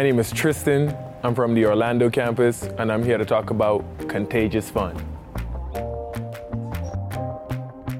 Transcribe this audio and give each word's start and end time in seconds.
My 0.00 0.04
name 0.04 0.18
is 0.18 0.32
Tristan. 0.32 0.96
I'm 1.22 1.34
from 1.34 1.52
the 1.52 1.66
Orlando 1.66 2.08
campus, 2.08 2.62
and 2.62 2.90
I'm 2.90 3.04
here 3.04 3.18
to 3.18 3.24
talk 3.26 3.50
about 3.50 3.84
contagious 4.08 4.70
fun. 4.70 4.96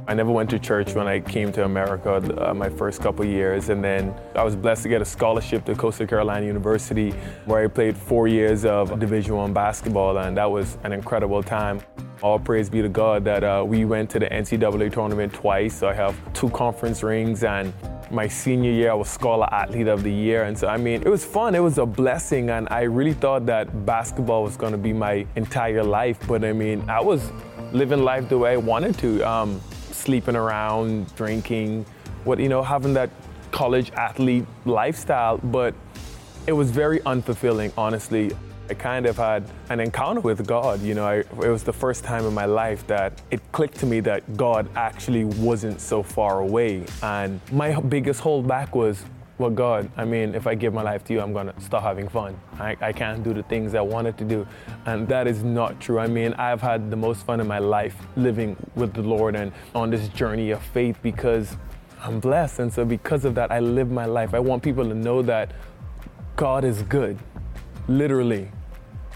I 0.09 0.15
never 0.15 0.31
went 0.31 0.49
to 0.49 0.59
church 0.59 0.95
when 0.95 1.07
I 1.07 1.21
came 1.21 1.53
to 1.53 1.67
America 1.67 2.15
uh, 2.49 2.55
my 2.55 2.71
first 2.71 3.03
couple 3.03 3.27
years, 3.27 3.69
and 3.69 3.85
then 3.85 4.15
I 4.35 4.43
was 4.43 4.57
blessed 4.57 4.85
to 4.85 4.89
get 4.89 5.03
a 5.03 5.05
scholarship 5.05 5.67
to 5.67 5.75
Coastal 5.75 6.07
Carolina 6.07 6.47
University, 6.47 7.11
where 7.45 7.63
I 7.63 7.67
played 7.67 7.99
four 7.99 8.29
years 8.29 8.65
of 8.65 8.98
Division 8.98 9.37
One 9.37 9.53
basketball, 9.53 10.17
and 10.17 10.35
that 10.39 10.51
was 10.51 10.79
an 10.85 10.95
incredible 10.95 11.43
time. 11.43 11.83
All 12.23 12.38
praise 12.38 12.69
be 12.69 12.83
to 12.83 12.88
God 12.88 13.24
that 13.24 13.42
uh, 13.42 13.65
we 13.66 13.87
went 13.87 14.10
to 14.10 14.19
the 14.19 14.27
NCAA 14.27 14.92
tournament 14.92 15.33
twice. 15.33 15.78
So 15.78 15.88
I 15.88 15.95
have 15.95 16.15
two 16.34 16.51
conference 16.51 17.02
rings, 17.02 17.45
and 17.45 17.73
my 18.11 18.28
senior 18.28 18.73
year, 18.73 18.91
I 18.91 18.95
was 18.95 19.09
Scholar 19.09 19.48
Athlete 19.52 19.88
of 19.88 20.02
the 20.02 20.12
Year. 20.12 20.45
And 20.45 20.59
so, 20.59 20.69
I 20.69 20.77
mean, 20.77 21.01
it 21.02 21.09
was 21.09 21.25
fun. 21.25 21.55
It 21.55 21.61
was 21.61 21.78
a 21.78 21.87
blessing. 21.87 22.51
And 22.51 22.69
I 22.70 22.83
really 22.83 23.14
thought 23.14 23.47
that 23.47 23.86
basketball 23.86 24.42
was 24.42 24.56
going 24.56 24.72
to 24.72 24.78
be 24.78 24.92
my 24.92 25.27
entire 25.36 25.83
life. 25.83 26.19
But 26.27 26.45
I 26.45 26.53
mean, 26.53 26.89
I 26.91 27.00
was 27.00 27.30
living 27.72 28.03
life 28.03 28.28
the 28.28 28.36
way 28.36 28.52
I 28.52 28.56
wanted 28.56 28.98
to, 28.98 29.23
um, 29.23 29.61
sleeping 29.92 30.36
around, 30.36 31.14
drinking, 31.14 31.86
what, 32.25 32.39
you 32.39 32.48
know, 32.48 32.62
having 32.62 32.92
that 32.95 33.11
college 33.50 33.92
athlete 33.92 34.45
lifestyle. 34.64 35.39
But 35.39 35.75
it 36.47 36.52
was 36.52 36.70
very 36.70 36.98
unfulfilling, 37.00 37.73
honestly. 37.78 38.33
I 38.71 38.75
kind 38.75 39.07
of 39.07 39.17
had 39.17 39.51
an 39.69 39.81
encounter 39.81 40.21
with 40.21 40.47
God. 40.47 40.81
You 40.81 40.95
know, 40.95 41.05
I, 41.05 41.17
it 41.17 41.35
was 41.35 41.65
the 41.65 41.73
first 41.73 42.05
time 42.05 42.25
in 42.25 42.33
my 42.33 42.45
life 42.45 42.87
that 42.87 43.21
it 43.33 43.41
clicked 43.51 43.81
to 43.81 43.87
me 43.87 43.99
that 44.01 44.37
God 44.37 44.69
actually 44.77 45.25
wasn't 45.25 45.81
so 45.81 46.05
far 46.05 46.39
away. 46.39 46.85
And 47.03 47.41
my 47.51 47.81
biggest 47.81 48.21
holdback 48.21 48.73
was, 48.77 49.03
well, 49.39 49.51
God, 49.51 49.91
I 49.97 50.05
mean, 50.05 50.37
if 50.37 50.47
I 50.47 50.55
give 50.55 50.73
my 50.73 50.83
life 50.83 51.03
to 51.07 51.13
you, 51.13 51.21
I'm 51.21 51.35
to 51.35 51.53
start 51.61 51.83
having 51.83 52.09
fun. 52.09 52.39
I, 52.61 52.77
I 52.81 52.93
can't 52.93 53.25
do 53.25 53.35
the 53.35 53.43
things 53.43 53.75
I 53.75 53.81
wanted 53.81 54.17
to 54.19 54.25
do. 54.25 54.47
And 54.87 55.09
that 55.09 55.27
is 55.27 55.43
not 55.43 55.81
true. 55.81 55.98
I 55.98 56.07
mean, 56.07 56.33
I've 56.35 56.61
had 56.61 56.93
the 56.93 56.97
most 56.97 57.27
fun 57.27 57.41
in 57.41 57.48
my 57.48 57.59
life 57.59 57.97
living 58.15 58.57
with 58.77 58.95
the 58.95 59.03
Lord 59.03 59.35
and 59.35 59.51
on 59.75 59.91
this 59.91 60.07
journey 60.11 60.53
of 60.53 60.63
faith 60.63 60.97
because 61.03 61.57
I'm 62.01 62.21
blessed. 62.21 62.61
And 62.61 62.73
so, 62.73 62.85
because 62.85 63.25
of 63.25 63.35
that, 63.35 63.51
I 63.51 63.59
live 63.59 63.91
my 63.91 64.07
life. 64.07 64.33
I 64.33 64.39
want 64.39 64.63
people 64.63 64.85
to 64.85 64.95
know 64.95 65.23
that 65.23 65.51
God 66.37 66.65
is 66.65 66.83
good, 66.83 67.19
literally. 67.89 68.48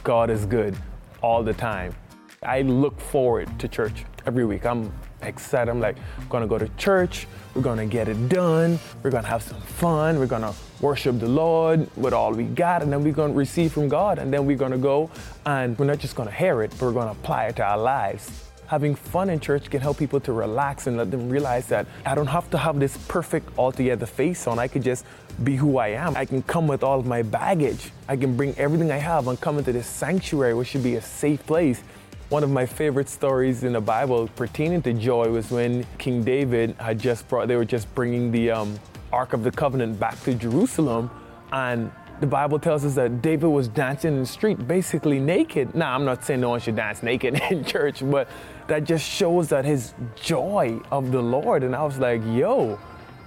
God 0.05 0.29
is 0.29 0.45
good 0.45 0.77
all 1.23 1.43
the 1.43 1.55
time. 1.55 1.95
I 2.43 2.61
look 2.61 3.01
forward 3.01 3.49
to 3.59 3.67
church 3.67 4.05
every 4.27 4.45
week. 4.45 4.67
I'm 4.67 4.93
excited. 5.23 5.71
I'm 5.71 5.81
like, 5.81 5.97
I'm 6.21 6.29
gonna 6.29 6.47
go 6.47 6.59
to 6.59 6.69
church. 6.77 7.27
We're 7.55 7.63
gonna 7.63 7.87
get 7.87 8.09
it 8.09 8.29
done. 8.29 8.79
We're 9.03 9.11
gonna 9.11 9.27
have 9.27 9.43
some 9.43 9.63
fun. 9.63 10.19
We're 10.19 10.27
gonna 10.27 10.53
worship 10.83 11.19
the 11.21 11.29
Lord 11.29 11.89
with 11.97 12.13
all 12.13 12.33
we 12.33 12.45
got, 12.45 12.83
and 12.83 12.93
then 12.93 13.03
we're 13.03 13.15
gonna 13.15 13.33
receive 13.33 13.73
from 13.73 13.89
God. 13.89 14.19
And 14.19 14.31
then 14.31 14.45
we're 14.45 14.59
gonna 14.59 14.77
go 14.77 15.11
and 15.47 15.79
we're 15.79 15.87
not 15.87 16.01
just 16.01 16.17
gonna 16.17 16.31
hear 16.31 16.63
it, 16.63 16.71
but 16.73 16.83
we're 16.83 16.93
gonna 16.93 17.13
apply 17.13 17.47
it 17.47 17.57
to 17.57 17.65
our 17.65 17.79
lives. 17.79 18.51
Having 18.67 18.97
fun 18.97 19.31
in 19.31 19.41
church 19.41 19.71
can 19.71 19.81
help 19.81 19.97
people 19.99 20.21
to 20.21 20.33
relax 20.33 20.87
and 20.87 20.99
let 20.99 21.11
them 21.11 21.31
realize 21.31 21.67
that 21.69 21.87
I 22.05 22.15
don't 22.15 22.27
have 22.27 22.51
to 22.51 22.59
have 22.59 22.79
this 22.79 22.99
perfect 23.09 23.49
altogether 23.59 24.05
face 24.05 24.47
on. 24.47 24.59
I 24.59 24.69
could 24.69 24.83
just 24.83 25.07
be 25.43 25.57
who 25.57 25.79
I 25.79 25.89
am. 25.89 26.17
I 26.17 26.25
can 26.25 26.43
come 26.43 26.69
with 26.69 26.83
all 26.83 27.01
of 27.01 27.07
my 27.07 27.23
baggage. 27.23 27.91
I 28.09 28.17
can 28.17 28.37
bring 28.37 28.57
everything 28.57 28.93
I 28.93 28.99
have 28.99 29.27
and 29.29 29.41
come 29.41 29.59
into 29.59 29.73
this 29.73 29.87
sanctuary, 29.87 30.55
which 30.55 30.69
should 30.69 30.83
be 30.83 30.97
a 30.97 31.03
safe 31.03 31.45
place. 31.47 31.83
One 32.29 32.43
of 32.43 32.51
my 32.51 32.67
favorite 32.67 33.09
stories 33.09 33.65
in 33.65 33.73
the 33.73 33.81
Bible 33.81 34.29
pertaining 34.37 34.83
to 34.83 34.93
joy 34.93 35.29
was 35.29 35.51
when 35.51 35.87
King 35.99 36.23
David 36.23 36.77
had 36.79 36.99
just 36.99 37.29
brought, 37.29 37.49
they 37.49 37.57
were 37.57 37.65
just 37.65 37.93
bringing 37.95 38.31
the 38.31 38.51
um, 38.51 38.79
Ark 39.13 39.33
of 39.33 39.45
the 39.45 39.51
Covenant 39.51 39.99
back 39.99 40.21
to 40.23 40.35
Jerusalem. 40.35 41.11
And 41.53 41.91
the 42.21 42.27
Bible 42.27 42.59
tells 42.59 42.85
us 42.85 42.95
that 42.95 43.23
David 43.23 43.49
was 43.49 43.69
dancing 43.69 44.15
in 44.15 44.21
the 44.21 44.27
street, 44.27 44.67
basically 44.67 45.21
naked. 45.21 45.75
Now, 45.75 45.95
I'm 45.95 46.05
not 46.05 46.25
saying 46.25 46.41
no 46.41 46.51
one 46.51 46.61
should 46.61 46.77
dance 46.77 47.03
naked 47.03 47.41
in 47.51 47.65
church, 47.65 48.03
but 48.03 48.29
that 48.67 48.85
just 48.85 49.05
shows 49.05 49.49
that 49.49 49.65
his 49.65 49.95
joy 50.17 50.81
of 50.91 51.13
the 51.13 51.21
Lord. 51.21 51.63
And 51.63 51.75
I 51.75 51.85
was 51.85 51.99
like, 51.99 52.23
yo, 52.25 52.79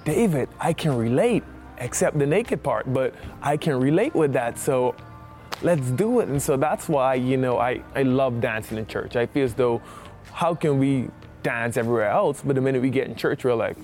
David, 0.05 0.49
I 0.59 0.73
can 0.73 0.97
relate, 0.97 1.43
except 1.79 2.17
the 2.17 2.25
naked 2.25 2.63
part, 2.63 2.91
but 2.93 3.13
I 3.41 3.57
can 3.57 3.79
relate 3.79 4.15
with 4.15 4.33
that. 4.33 4.57
So 4.57 4.95
let's 5.61 5.89
do 5.91 6.19
it. 6.19 6.29
And 6.29 6.41
so 6.41 6.57
that's 6.57 6.87
why, 6.87 7.15
you 7.15 7.37
know, 7.37 7.57
I, 7.57 7.81
I 7.95 8.03
love 8.03 8.41
dancing 8.41 8.77
in 8.77 8.87
church. 8.87 9.15
I 9.15 9.25
feel 9.25 9.45
as 9.45 9.53
though, 9.53 9.81
how 10.31 10.53
can 10.55 10.79
we 10.79 11.09
dance 11.43 11.77
everywhere 11.77 12.09
else? 12.09 12.41
But 12.43 12.55
the 12.55 12.61
minute 12.61 12.81
we 12.81 12.89
get 12.89 13.07
in 13.07 13.15
church, 13.15 13.43
we're 13.43 13.55
like, 13.55 13.77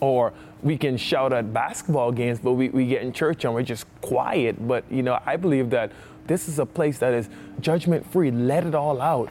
or 0.00 0.32
we 0.62 0.76
can 0.76 0.96
shout 0.96 1.32
at 1.32 1.52
basketball 1.52 2.12
games, 2.12 2.38
but 2.40 2.52
we, 2.52 2.68
we 2.68 2.86
get 2.86 3.02
in 3.02 3.12
church 3.12 3.44
and 3.44 3.54
we're 3.54 3.62
just 3.62 3.86
quiet. 4.00 4.66
But, 4.66 4.84
you 4.90 5.02
know, 5.02 5.20
I 5.24 5.36
believe 5.36 5.70
that 5.70 5.92
this 6.26 6.48
is 6.48 6.58
a 6.58 6.66
place 6.66 6.98
that 6.98 7.14
is 7.14 7.28
judgment 7.60 8.10
free. 8.10 8.30
Let 8.30 8.64
it 8.64 8.74
all 8.74 9.00
out 9.00 9.30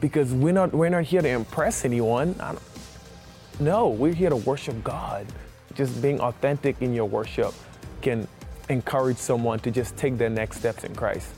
because 0.00 0.32
we're 0.32 0.52
not, 0.52 0.72
we're 0.74 0.88
not 0.88 1.04
here 1.04 1.22
to 1.22 1.28
impress 1.28 1.84
anyone. 1.84 2.34
no, 3.60 3.88
we're 3.88 4.14
here 4.14 4.30
to 4.30 4.36
worship 4.36 4.82
God. 4.82 5.26
Just 5.74 6.00
being 6.02 6.20
authentic 6.20 6.80
in 6.80 6.92
your 6.94 7.06
worship 7.06 7.54
can 8.00 8.26
encourage 8.68 9.16
someone 9.16 9.58
to 9.60 9.70
just 9.70 9.96
take 9.96 10.18
their 10.18 10.30
next 10.30 10.58
steps 10.58 10.84
in 10.84 10.94
Christ. 10.94 11.28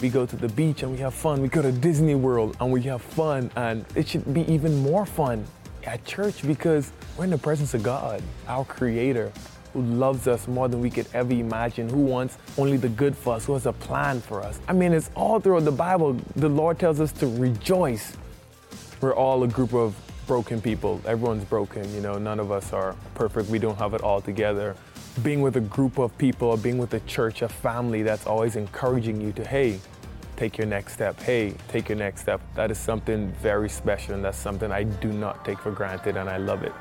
We 0.00 0.08
go 0.08 0.24
to 0.24 0.36
the 0.36 0.48
beach 0.48 0.82
and 0.82 0.92
we 0.92 0.98
have 0.98 1.12
fun. 1.14 1.42
We 1.42 1.48
go 1.48 1.60
to 1.60 1.72
Disney 1.72 2.14
World 2.14 2.56
and 2.60 2.72
we 2.72 2.82
have 2.82 3.02
fun. 3.02 3.50
And 3.56 3.84
it 3.94 4.08
should 4.08 4.32
be 4.32 4.50
even 4.50 4.78
more 4.82 5.04
fun 5.04 5.44
at 5.84 6.04
church 6.04 6.42
because 6.46 6.92
we're 7.16 7.24
in 7.24 7.30
the 7.30 7.38
presence 7.38 7.74
of 7.74 7.82
God, 7.82 8.22
our 8.48 8.64
Creator, 8.64 9.32
who 9.72 9.82
loves 9.82 10.26
us 10.26 10.48
more 10.48 10.68
than 10.68 10.80
we 10.80 10.90
could 10.90 11.06
ever 11.12 11.32
imagine, 11.32 11.88
who 11.88 12.02
wants 12.02 12.38
only 12.58 12.76
the 12.76 12.88
good 12.88 13.16
for 13.16 13.34
us, 13.34 13.44
who 13.44 13.52
has 13.52 13.66
a 13.66 13.72
plan 13.72 14.20
for 14.20 14.42
us. 14.42 14.58
I 14.68 14.72
mean, 14.72 14.92
it's 14.92 15.10
all 15.14 15.38
throughout 15.38 15.64
the 15.64 15.72
Bible. 15.72 16.14
The 16.36 16.48
Lord 16.48 16.78
tells 16.78 16.98
us 17.00 17.12
to 17.12 17.26
rejoice. 17.26 18.16
We're 19.00 19.14
all 19.14 19.42
a 19.44 19.48
group 19.48 19.74
of 19.74 19.94
broken 20.30 20.60
people. 20.60 21.00
Everyone's 21.06 21.42
broken, 21.42 21.92
you 21.92 22.00
know, 22.00 22.16
none 22.16 22.38
of 22.38 22.52
us 22.52 22.72
are 22.72 22.94
perfect. 23.16 23.50
We 23.50 23.58
don't 23.58 23.76
have 23.78 23.94
it 23.94 24.02
all 24.02 24.20
together. 24.20 24.76
Being 25.24 25.40
with 25.40 25.56
a 25.56 25.60
group 25.60 25.98
of 25.98 26.16
people 26.18 26.56
being 26.56 26.78
with 26.78 26.94
a 26.94 27.00
church, 27.00 27.42
a 27.42 27.48
family 27.48 28.04
that's 28.04 28.28
always 28.28 28.54
encouraging 28.54 29.20
you 29.20 29.32
to, 29.32 29.44
hey, 29.44 29.80
take 30.36 30.56
your 30.56 30.68
next 30.68 30.92
step. 30.92 31.20
Hey, 31.20 31.54
take 31.66 31.88
your 31.88 31.98
next 31.98 32.20
step. 32.20 32.40
That 32.54 32.70
is 32.70 32.78
something 32.78 33.32
very 33.42 33.68
special, 33.68 34.14
and 34.14 34.24
that's 34.24 34.38
something 34.38 34.70
I 34.70 34.84
do 34.84 35.12
not 35.12 35.44
take 35.44 35.58
for 35.58 35.72
granted, 35.72 36.16
and 36.16 36.30
I 36.30 36.36
love 36.36 36.62
it. 36.62 36.72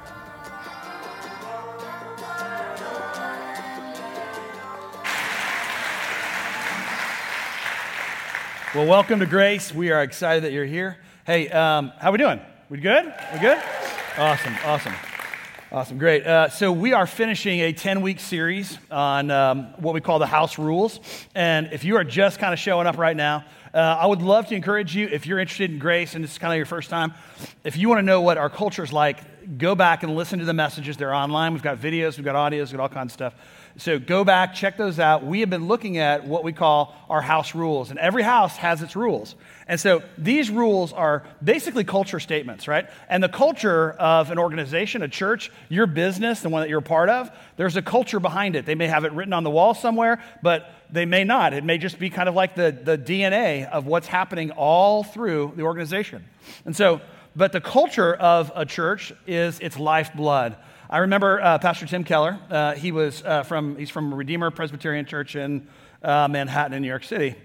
Well, 8.75 8.85
welcome 8.85 9.19
to 9.19 9.25
Grace. 9.25 9.73
We 9.73 9.89
are 9.89 10.03
excited 10.03 10.43
that 10.43 10.51
you're 10.51 10.65
here. 10.65 10.97
Hey, 11.25 11.49
um, 11.49 11.91
how 11.97 12.09
are 12.09 12.11
we 12.11 12.19
doing? 12.19 12.39
We 12.69 12.77
good? 12.77 13.11
We 13.33 13.39
good? 13.39 13.57
Awesome, 14.15 14.55
awesome. 14.63 14.93
Awesome, 15.71 15.97
great. 15.97 16.23
Uh, 16.23 16.49
so, 16.49 16.71
we 16.71 16.93
are 16.93 17.07
finishing 17.07 17.61
a 17.61 17.73
10 17.73 18.01
week 18.01 18.19
series 18.19 18.77
on 18.91 19.31
um, 19.31 19.73
what 19.77 19.95
we 19.95 20.01
call 20.01 20.19
the 20.19 20.27
house 20.27 20.59
rules. 20.59 20.99
And 21.33 21.69
if 21.73 21.83
you 21.83 21.95
are 21.95 22.03
just 22.03 22.37
kind 22.37 22.53
of 22.53 22.59
showing 22.59 22.85
up 22.85 22.99
right 22.99 23.17
now, 23.17 23.43
uh, 23.73 23.77
I 23.79 24.05
would 24.05 24.21
love 24.21 24.45
to 24.47 24.55
encourage 24.55 24.95
you, 24.95 25.07
if 25.07 25.25
you're 25.25 25.39
interested 25.39 25.71
in 25.71 25.79
grace 25.79 26.13
and 26.13 26.23
this 26.23 26.33
is 26.33 26.37
kind 26.37 26.53
of 26.53 26.57
your 26.57 26.67
first 26.67 26.91
time, 26.91 27.15
if 27.63 27.75
you 27.75 27.89
want 27.89 27.99
to 27.99 28.03
know 28.03 28.21
what 28.21 28.37
our 28.37 28.51
culture 28.51 28.83
is 28.83 28.93
like, 28.93 29.57
go 29.57 29.73
back 29.73 30.03
and 30.03 30.15
listen 30.15 30.37
to 30.37 30.45
the 30.45 30.53
messages. 30.53 30.95
They're 30.95 31.13
online. 31.13 31.53
We've 31.53 31.63
got 31.63 31.79
videos, 31.79 32.17
we've 32.17 32.25
got 32.25 32.35
audios, 32.35 32.67
we've 32.67 32.73
got 32.73 32.81
all 32.81 32.89
kinds 32.89 33.09
of 33.09 33.13
stuff. 33.13 33.33
So 33.77 33.97
go 33.97 34.23
back, 34.23 34.53
check 34.53 34.77
those 34.77 34.99
out. 34.99 35.25
We 35.25 35.39
have 35.39 35.49
been 35.49 35.67
looking 35.67 35.97
at 35.97 36.25
what 36.25 36.43
we 36.43 36.53
call 36.53 36.95
our 37.09 37.21
house 37.21 37.55
rules, 37.55 37.89
and 37.89 37.99
every 37.99 38.23
house 38.23 38.57
has 38.57 38.81
its 38.83 38.95
rules. 38.95 39.35
And 39.69 39.79
so 39.79 40.01
these 40.17 40.49
rules 40.49 40.91
are 40.91 41.21
basically 41.43 41.83
culture 41.83 42.19
statements, 42.19 42.67
right? 42.67 42.89
And 43.07 43.21
the 43.21 43.29
culture 43.29 43.91
of 43.91 44.31
an 44.31 44.39
organization, 44.39 45.03
a 45.03 45.07
church, 45.07 45.51
your 45.69 45.85
business, 45.85 46.41
the 46.41 46.49
one 46.49 46.63
that 46.63 46.69
you're 46.69 46.79
a 46.79 46.81
part 46.81 47.07
of, 47.07 47.29
there's 47.55 47.75
a 47.77 47.81
culture 47.83 48.19
behind 48.19 48.55
it. 48.55 48.65
They 48.65 48.73
may 48.73 48.87
have 48.87 49.05
it 49.05 49.11
written 49.11 49.31
on 49.31 49.43
the 49.43 49.51
wall 49.51 49.75
somewhere, 49.75 50.23
but 50.41 50.71
they 50.89 51.05
may 51.05 51.23
not. 51.23 51.53
It 51.53 51.63
may 51.63 51.77
just 51.77 51.99
be 51.99 52.09
kind 52.09 52.27
of 52.27 52.33
like 52.33 52.55
the, 52.55 52.71
the 52.71 52.97
DNA 52.97 53.69
of 53.69 53.85
what's 53.85 54.07
happening 54.07 54.49
all 54.49 55.03
through 55.03 55.53
the 55.55 55.61
organization. 55.61 56.25
And 56.65 56.75
so, 56.75 56.99
but 57.35 57.51
the 57.51 57.61
culture 57.61 58.15
of 58.15 58.51
a 58.55 58.65
church 58.65 59.13
is 59.27 59.59
its 59.59 59.77
lifeblood. 59.77 60.55
I 60.89 60.97
remember 60.97 61.39
uh, 61.39 61.59
Pastor 61.59 61.85
Tim 61.85 62.03
Keller. 62.03 62.39
Uh, 62.49 62.73
he 62.73 62.91
was 62.91 63.21
uh, 63.23 63.43
from 63.43 63.77
he's 63.77 63.91
from 63.91 64.11
Redeemer 64.15 64.49
Presbyterian 64.49 65.05
Church 65.05 65.35
in 65.35 65.67
uh, 66.01 66.27
Manhattan, 66.27 66.73
in 66.73 66.81
New 66.81 66.87
York 66.87 67.03
City, 67.03 67.35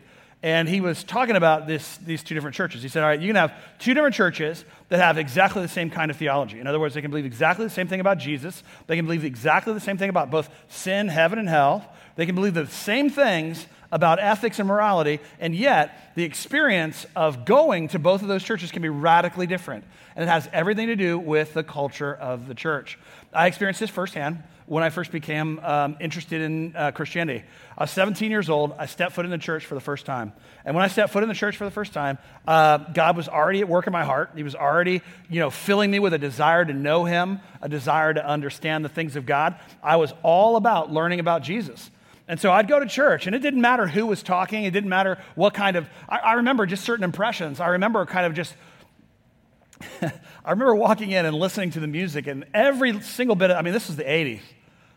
and 0.44 0.68
he 0.68 0.82
was 0.82 1.02
talking 1.02 1.36
about 1.36 1.66
this, 1.66 1.96
these 1.96 2.22
two 2.22 2.34
different 2.34 2.54
churches. 2.54 2.82
He 2.82 2.88
said, 2.90 3.02
"All 3.02 3.08
right, 3.08 3.18
you 3.18 3.28
can 3.28 3.36
have 3.36 3.54
two 3.78 3.94
different 3.94 4.14
churches 4.14 4.66
that 4.90 4.98
have 4.98 5.16
exactly 5.16 5.62
the 5.62 5.68
same 5.68 5.88
kind 5.88 6.10
of 6.10 6.18
theology. 6.18 6.60
In 6.60 6.66
other 6.66 6.78
words, 6.78 6.94
they 6.94 7.00
can 7.00 7.10
believe 7.10 7.24
exactly 7.24 7.64
the 7.64 7.70
same 7.70 7.88
thing 7.88 7.98
about 7.98 8.18
Jesus. 8.18 8.62
They 8.86 8.94
can 8.94 9.06
believe 9.06 9.24
exactly 9.24 9.72
the 9.72 9.80
same 9.80 9.96
thing 9.96 10.10
about 10.10 10.30
both 10.30 10.50
sin, 10.68 11.08
heaven, 11.08 11.38
and 11.38 11.48
hell. 11.48 11.90
They 12.16 12.26
can 12.26 12.34
believe 12.34 12.52
the 12.52 12.66
same 12.66 13.08
things 13.08 13.66
about 13.90 14.18
ethics 14.18 14.58
and 14.58 14.68
morality, 14.68 15.18
and 15.40 15.54
yet 15.54 16.12
the 16.14 16.24
experience 16.24 17.06
of 17.16 17.46
going 17.46 17.88
to 17.88 17.98
both 17.98 18.20
of 18.20 18.28
those 18.28 18.44
churches 18.44 18.70
can 18.70 18.82
be 18.82 18.90
radically 18.90 19.46
different. 19.46 19.84
And 20.14 20.24
it 20.24 20.28
has 20.28 20.46
everything 20.52 20.88
to 20.88 20.96
do 20.96 21.18
with 21.18 21.54
the 21.54 21.64
culture 21.64 22.14
of 22.14 22.48
the 22.48 22.54
church. 22.54 22.98
I 23.32 23.46
experienced 23.46 23.80
this 23.80 23.88
firsthand 23.88 24.42
when 24.66 24.82
I 24.82 24.90
first 24.90 25.10
became 25.10 25.58
um, 25.60 25.96
interested 26.00 26.40
in 26.40 26.74
uh, 26.74 26.90
Christianity. 26.92 27.44
I 27.76 27.82
was 27.82 27.90
17 27.90 28.30
years 28.30 28.48
old. 28.48 28.74
I 28.78 28.86
stepped 28.86 29.12
foot 29.12 29.24
in 29.24 29.30
the 29.30 29.38
church 29.38 29.66
for 29.66 29.74
the 29.74 29.80
first 29.80 30.06
time. 30.06 30.32
And 30.64 30.74
when 30.74 30.84
I 30.84 30.88
stepped 30.88 31.12
foot 31.12 31.22
in 31.22 31.28
the 31.28 31.34
church 31.34 31.56
for 31.56 31.64
the 31.64 31.70
first 31.70 31.92
time, 31.92 32.18
uh, 32.48 32.78
God 32.78 33.16
was 33.16 33.28
already 33.28 33.60
at 33.60 33.68
work 33.68 33.86
in 33.86 33.92
my 33.92 34.04
heart. 34.04 34.30
He 34.36 34.42
was 34.42 34.54
already, 34.54 35.02
you 35.28 35.40
know, 35.40 35.50
filling 35.50 35.90
me 35.90 35.98
with 35.98 36.14
a 36.14 36.18
desire 36.18 36.64
to 36.64 36.72
know 36.72 37.04
Him, 37.04 37.40
a 37.60 37.68
desire 37.68 38.14
to 38.14 38.26
understand 38.26 38.84
the 38.84 38.88
things 38.88 39.16
of 39.16 39.26
God. 39.26 39.56
I 39.82 39.96
was 39.96 40.14
all 40.22 40.56
about 40.56 40.92
learning 40.92 41.20
about 41.20 41.42
Jesus. 41.42 41.90
And 42.26 42.40
so 42.40 42.50
I'd 42.50 42.68
go 42.68 42.80
to 42.80 42.86
church, 42.86 43.26
and 43.26 43.36
it 43.36 43.40
didn't 43.40 43.60
matter 43.60 43.86
who 43.86 44.06
was 44.06 44.22
talking. 44.22 44.64
It 44.64 44.70
didn't 44.70 44.88
matter 44.88 45.18
what 45.34 45.52
kind 45.52 45.76
of, 45.76 45.86
I, 46.08 46.18
I 46.18 46.32
remember 46.34 46.64
just 46.64 46.84
certain 46.84 47.04
impressions. 47.04 47.60
I 47.60 47.68
remember 47.68 48.06
kind 48.06 48.24
of 48.24 48.32
just, 48.32 48.54
I 50.44 50.50
remember 50.50 50.74
walking 50.74 51.10
in 51.10 51.26
and 51.26 51.36
listening 51.36 51.70
to 51.70 51.80
the 51.80 51.86
music, 51.86 52.26
and 52.26 52.44
every 52.52 53.00
single 53.02 53.36
bit 53.36 53.50
of, 53.50 53.56
I 53.56 53.62
mean, 53.62 53.72
this 53.72 53.86
was 53.88 53.96
the 53.96 54.04
80s. 54.04 54.40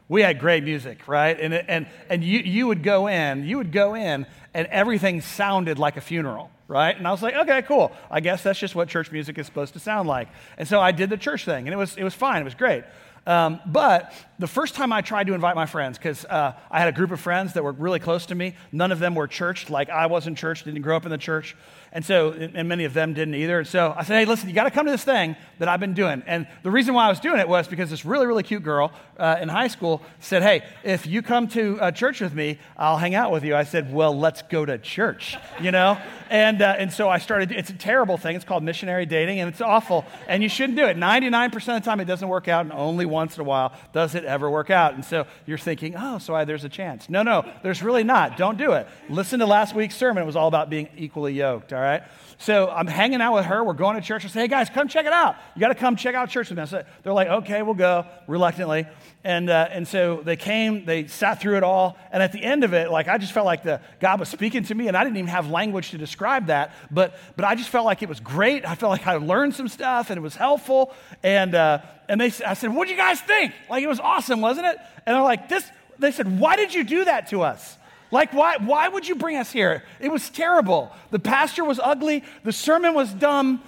We 0.10 0.22
had 0.22 0.40
great 0.40 0.64
music, 0.64 1.08
right? 1.08 1.38
And, 1.40 1.54
and, 1.54 1.88
and 2.10 2.24
you, 2.24 2.40
you 2.40 2.68
would 2.68 2.82
go 2.82 3.08
in, 3.08 3.44
you 3.44 3.58
would 3.58 3.72
go 3.72 3.94
in, 3.94 4.26
and 4.54 4.68
everything 4.68 5.22
sounded 5.22 5.80
like 5.80 5.98
a 5.98 6.02
funeral, 6.02 6.50
right? 6.68 6.98
And 6.98 7.08
I 7.08 7.12
was 7.12 7.22
like, 7.22 7.36
okay, 7.36 7.62
cool. 7.64 7.92
I 8.10 8.22
guess 8.22 8.42
that's 8.44 8.58
just 8.58 8.74
what 8.74 8.88
church 8.88 9.12
music 9.12 9.38
is 9.38 9.46
supposed 9.46 9.74
to 9.74 9.80
sound 9.80 10.08
like. 10.08 10.30
And 10.58 10.68
so 10.68 10.80
I 10.80 10.92
did 10.92 11.10
the 11.10 11.18
church 11.18 11.44
thing, 11.44 11.68
and 11.68 11.74
it 11.74 11.78
was, 11.78 11.98
it 11.98 12.04
was 12.04 12.14
fine, 12.14 12.42
it 12.42 12.46
was 12.46 12.56
great. 12.56 12.84
Um, 13.28 13.60
but 13.66 14.14
the 14.40 14.48
first 14.48 14.74
time 14.74 14.94
I 14.94 15.02
tried 15.02 15.28
to 15.28 15.34
invite 15.34 15.56
my 15.56 15.66
friends, 15.66 15.98
because 15.98 16.24
uh, 16.26 16.54
I 16.72 16.80
had 16.80 16.88
a 16.88 16.94
group 16.94 17.12
of 17.12 17.20
friends 17.20 17.54
that 17.54 17.64
were 17.64 17.74
really 17.74 18.00
close 18.00 18.28
to 18.28 18.36
me, 18.36 18.56
none 18.72 18.92
of 18.92 19.00
them 19.00 19.16
were 19.16 19.28
church, 19.28 19.70
like 19.70 19.90
I 19.90 20.06
was 20.06 20.28
in 20.28 20.36
church, 20.36 20.64
didn't 20.64 20.82
grow 20.82 20.96
up 20.96 21.06
in 21.06 21.12
the 21.12 21.18
church. 21.18 21.56
And 21.92 22.06
so, 22.06 22.32
and 22.32 22.70
many 22.70 22.86
of 22.86 22.94
them 22.94 23.14
didn't 23.14 23.34
either. 23.36 23.60
And 23.60 23.68
so 23.68 23.94
I 23.96 24.04
said, 24.04 24.20
hey, 24.20 24.26
listen, 24.26 24.48
you 24.48 24.56
got 24.56 24.66
to 24.66 24.72
come 24.72 24.86
to 24.86 24.92
this 24.92 25.04
thing 25.04 25.36
that 25.60 25.68
I've 25.68 25.80
been 25.80 25.94
doing. 25.94 26.22
And 26.28 26.48
the 26.64 26.70
reason 26.70 26.94
why 26.94 27.06
I 27.06 27.10
was 27.10 27.20
doing 27.20 27.40
it 27.40 27.48
was 27.48 27.68
because 27.68 27.90
this 27.90 28.06
really, 28.06 28.28
really 28.28 28.44
cute 28.44 28.64
girl 28.64 28.92
uh, 29.18 29.38
in 29.42 29.50
high 29.50 29.68
school 29.68 30.02
said, 30.20 30.44
hey, 30.44 30.64
if 30.84 31.08
you 31.08 31.22
come 31.22 31.48
to 31.50 31.80
uh, 31.82 31.92
church 31.92 32.22
with 32.22 32.34
me, 32.34 32.60
I'll 32.78 32.98
hang 32.98 33.16
out 33.16 33.32
with 33.32 33.44
you. 33.44 33.56
I 33.56 33.64
said, 33.64 33.92
well, 33.92 34.18
let's 34.18 34.42
go 34.44 34.66
to 34.66 34.78
church, 34.78 35.38
you 35.60 35.72
know? 35.72 35.98
and, 36.30 36.62
uh, 36.62 36.76
and 36.78 36.92
so 36.92 37.10
I 37.10 37.18
started, 37.18 37.52
it's 37.52 37.70
a 37.70 37.74
terrible 37.74 38.18
thing. 38.18 38.36
It's 38.36 38.46
called 38.46 38.64
missionary 38.64 39.06
dating, 39.06 39.40
and 39.40 39.50
it's 39.50 39.62
awful. 39.62 40.06
And 40.28 40.44
you 40.44 40.50
shouldn't 40.50 40.78
do 40.78 40.86
it. 40.86 40.98
99% 40.98 41.56
of 41.56 41.66
the 41.66 41.80
time, 41.80 42.00
it 42.00 42.06
doesn't 42.06 42.28
work 42.28 42.48
out, 42.48 42.66
and 42.66 42.74
only 42.74 43.06
once 43.18 43.36
in 43.36 43.42
a 43.42 43.44
while 43.44 43.74
does 43.94 44.14
it 44.14 44.24
ever 44.24 44.48
work 44.48 44.70
out. 44.70 44.94
And 44.94 45.04
so 45.04 45.26
you're 45.48 45.58
thinking, 45.58 45.96
oh, 45.98 46.20
so 46.20 46.36
I, 46.36 46.46
there's 46.46 46.64
a 46.64 46.70
chance. 46.70 47.10
No, 47.10 47.24
no, 47.24 47.44
there's 47.64 47.82
really 47.82 48.04
not. 48.04 48.38
Don't 48.38 48.60
do 48.60 48.74
it. 48.74 48.88
Listen 49.10 49.40
to 49.40 49.48
last 49.48 49.74
week's 49.74 49.96
sermon. 49.96 50.22
It 50.22 50.28
was 50.28 50.36
all 50.36 50.48
about 50.48 50.70
being 50.70 50.88
equally 50.96 51.34
yoked, 51.34 51.74
all 51.74 51.82
right? 51.82 52.04
So 52.40 52.70
I'm 52.70 52.86
hanging 52.86 53.20
out 53.20 53.34
with 53.34 53.46
her. 53.46 53.64
We're 53.64 53.74
going 53.74 53.96
to 53.96 54.02
church. 54.02 54.24
I 54.24 54.28
say, 54.28 54.42
hey, 54.42 54.48
guys, 54.48 54.70
come 54.70 54.88
check 54.88 55.08
it 55.08 55.14
out. 55.14 55.38
You 55.56 55.60
got 55.60 55.70
to 55.70 55.76
come 55.76 55.96
check 55.96 56.14
out 56.14 56.30
church 56.30 56.52
with 56.52 56.60
me. 56.60 56.82
They're 57.02 57.14
like, 57.14 57.28
okay, 57.28 57.64
we'll 57.64 57.74
go, 57.74 58.06
reluctantly. 58.28 58.86
And, 59.24 59.50
uh, 59.50 59.68
and 59.72 59.88
so 59.88 60.22
they 60.24 60.36
came, 60.36 60.86
they 60.86 61.08
sat 61.08 61.42
through 61.42 61.58
it 61.58 61.64
all. 61.64 61.98
And 62.12 62.22
at 62.22 62.32
the 62.32 62.44
end 62.44 62.64
of 62.64 62.74
it, 62.74 62.92
like, 62.92 63.08
I 63.08 63.18
just 63.18 63.34
felt 63.34 63.48
like 63.48 63.64
the, 63.64 63.82
God 64.00 64.20
was 64.20 64.30
speaking 64.30 64.64
to 64.66 64.76
me, 64.76 64.88
and 64.88 64.96
I 64.96 65.04
didn't 65.04 65.18
even 65.18 65.30
have 65.30 65.50
language 65.50 65.92
to 65.92 65.98
describe 65.98 66.48
that. 66.48 66.74
But, 66.92 67.16
but 67.36 67.44
I 67.44 67.56
just 67.56 67.70
felt 67.70 67.86
like 67.86 68.04
it 68.04 68.10
was 68.10 68.20
great. 68.20 68.68
I 68.68 68.76
felt 68.76 68.92
like 68.92 69.08
I 69.08 69.16
learned 69.16 69.56
some 69.56 69.68
stuff, 69.68 70.12
and 70.12 70.18
it 70.18 70.22
was 70.22 70.36
helpful. 70.36 70.94
And, 71.24 71.56
uh, 71.56 71.80
and 72.08 72.22
they, 72.22 72.32
I 72.46 72.54
said, 72.54 72.74
what 72.74 72.86
do 72.88 72.92
you 72.94 72.98
guys 72.98 73.20
think? 73.20 73.54
Like, 73.68 73.84
it 73.84 73.88
was 73.88 74.00
awesome, 74.00 74.42
wasn't 74.42 74.68
it? 74.68 74.78
And 75.08 75.16
they're 75.16 75.24
like, 75.24 75.50
this, 75.50 75.68
they 75.98 76.12
said, 76.12 76.40
why 76.40 76.56
did 76.56 76.74
you 76.74 76.84
do 76.84 77.06
that 77.06 77.30
to 77.30 77.42
us? 77.42 77.78
Like, 78.12 78.34
why, 78.34 78.58
why 78.58 78.88
would 78.88 79.08
you 79.08 79.16
bring 79.16 79.38
us 79.38 79.52
here? 79.52 79.84
It 80.00 80.12
was 80.12 80.30
terrible. 80.30 80.92
The 81.12 81.20
pastor 81.20 81.64
was 81.64 81.80
ugly. 81.80 82.24
The 82.44 82.54
sermon 82.54 82.94
was 82.94 83.14
dumb. 83.14 83.62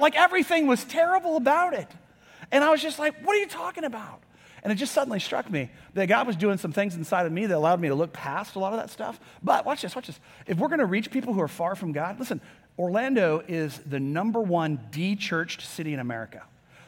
Like, 0.00 0.16
everything 0.16 0.66
was 0.66 0.84
terrible 0.84 1.36
about 1.36 1.74
it. 1.74 1.88
And 2.52 2.62
I 2.62 2.70
was 2.70 2.82
just 2.82 2.98
like, 2.98 3.14
what 3.24 3.34
are 3.34 3.40
you 3.40 3.48
talking 3.48 3.84
about? 3.84 4.22
And 4.62 4.72
it 4.72 4.76
just 4.76 4.92
suddenly 4.92 5.20
struck 5.20 5.48
me 5.48 5.70
that 5.94 6.06
God 6.06 6.26
was 6.26 6.34
doing 6.34 6.58
some 6.58 6.72
things 6.72 6.96
inside 6.96 7.24
of 7.24 7.32
me 7.32 7.46
that 7.46 7.56
allowed 7.56 7.80
me 7.80 7.88
to 7.88 7.94
look 7.94 8.12
past 8.12 8.56
a 8.56 8.58
lot 8.58 8.72
of 8.72 8.80
that 8.80 8.90
stuff. 8.90 9.20
But 9.42 9.64
watch 9.64 9.82
this, 9.82 9.94
watch 9.94 10.08
this. 10.08 10.18
If 10.46 10.58
we're 10.58 10.68
going 10.68 10.80
to 10.80 10.86
reach 10.86 11.10
people 11.10 11.32
who 11.32 11.40
are 11.40 11.48
far 11.48 11.76
from 11.76 11.92
God, 11.92 12.18
listen, 12.18 12.40
Orlando 12.78 13.44
is 13.46 13.78
the 13.86 14.00
number 14.00 14.40
one 14.40 14.80
de 14.90 15.14
churched 15.14 15.62
city 15.62 15.94
in 15.94 16.00
America. 16.00 16.42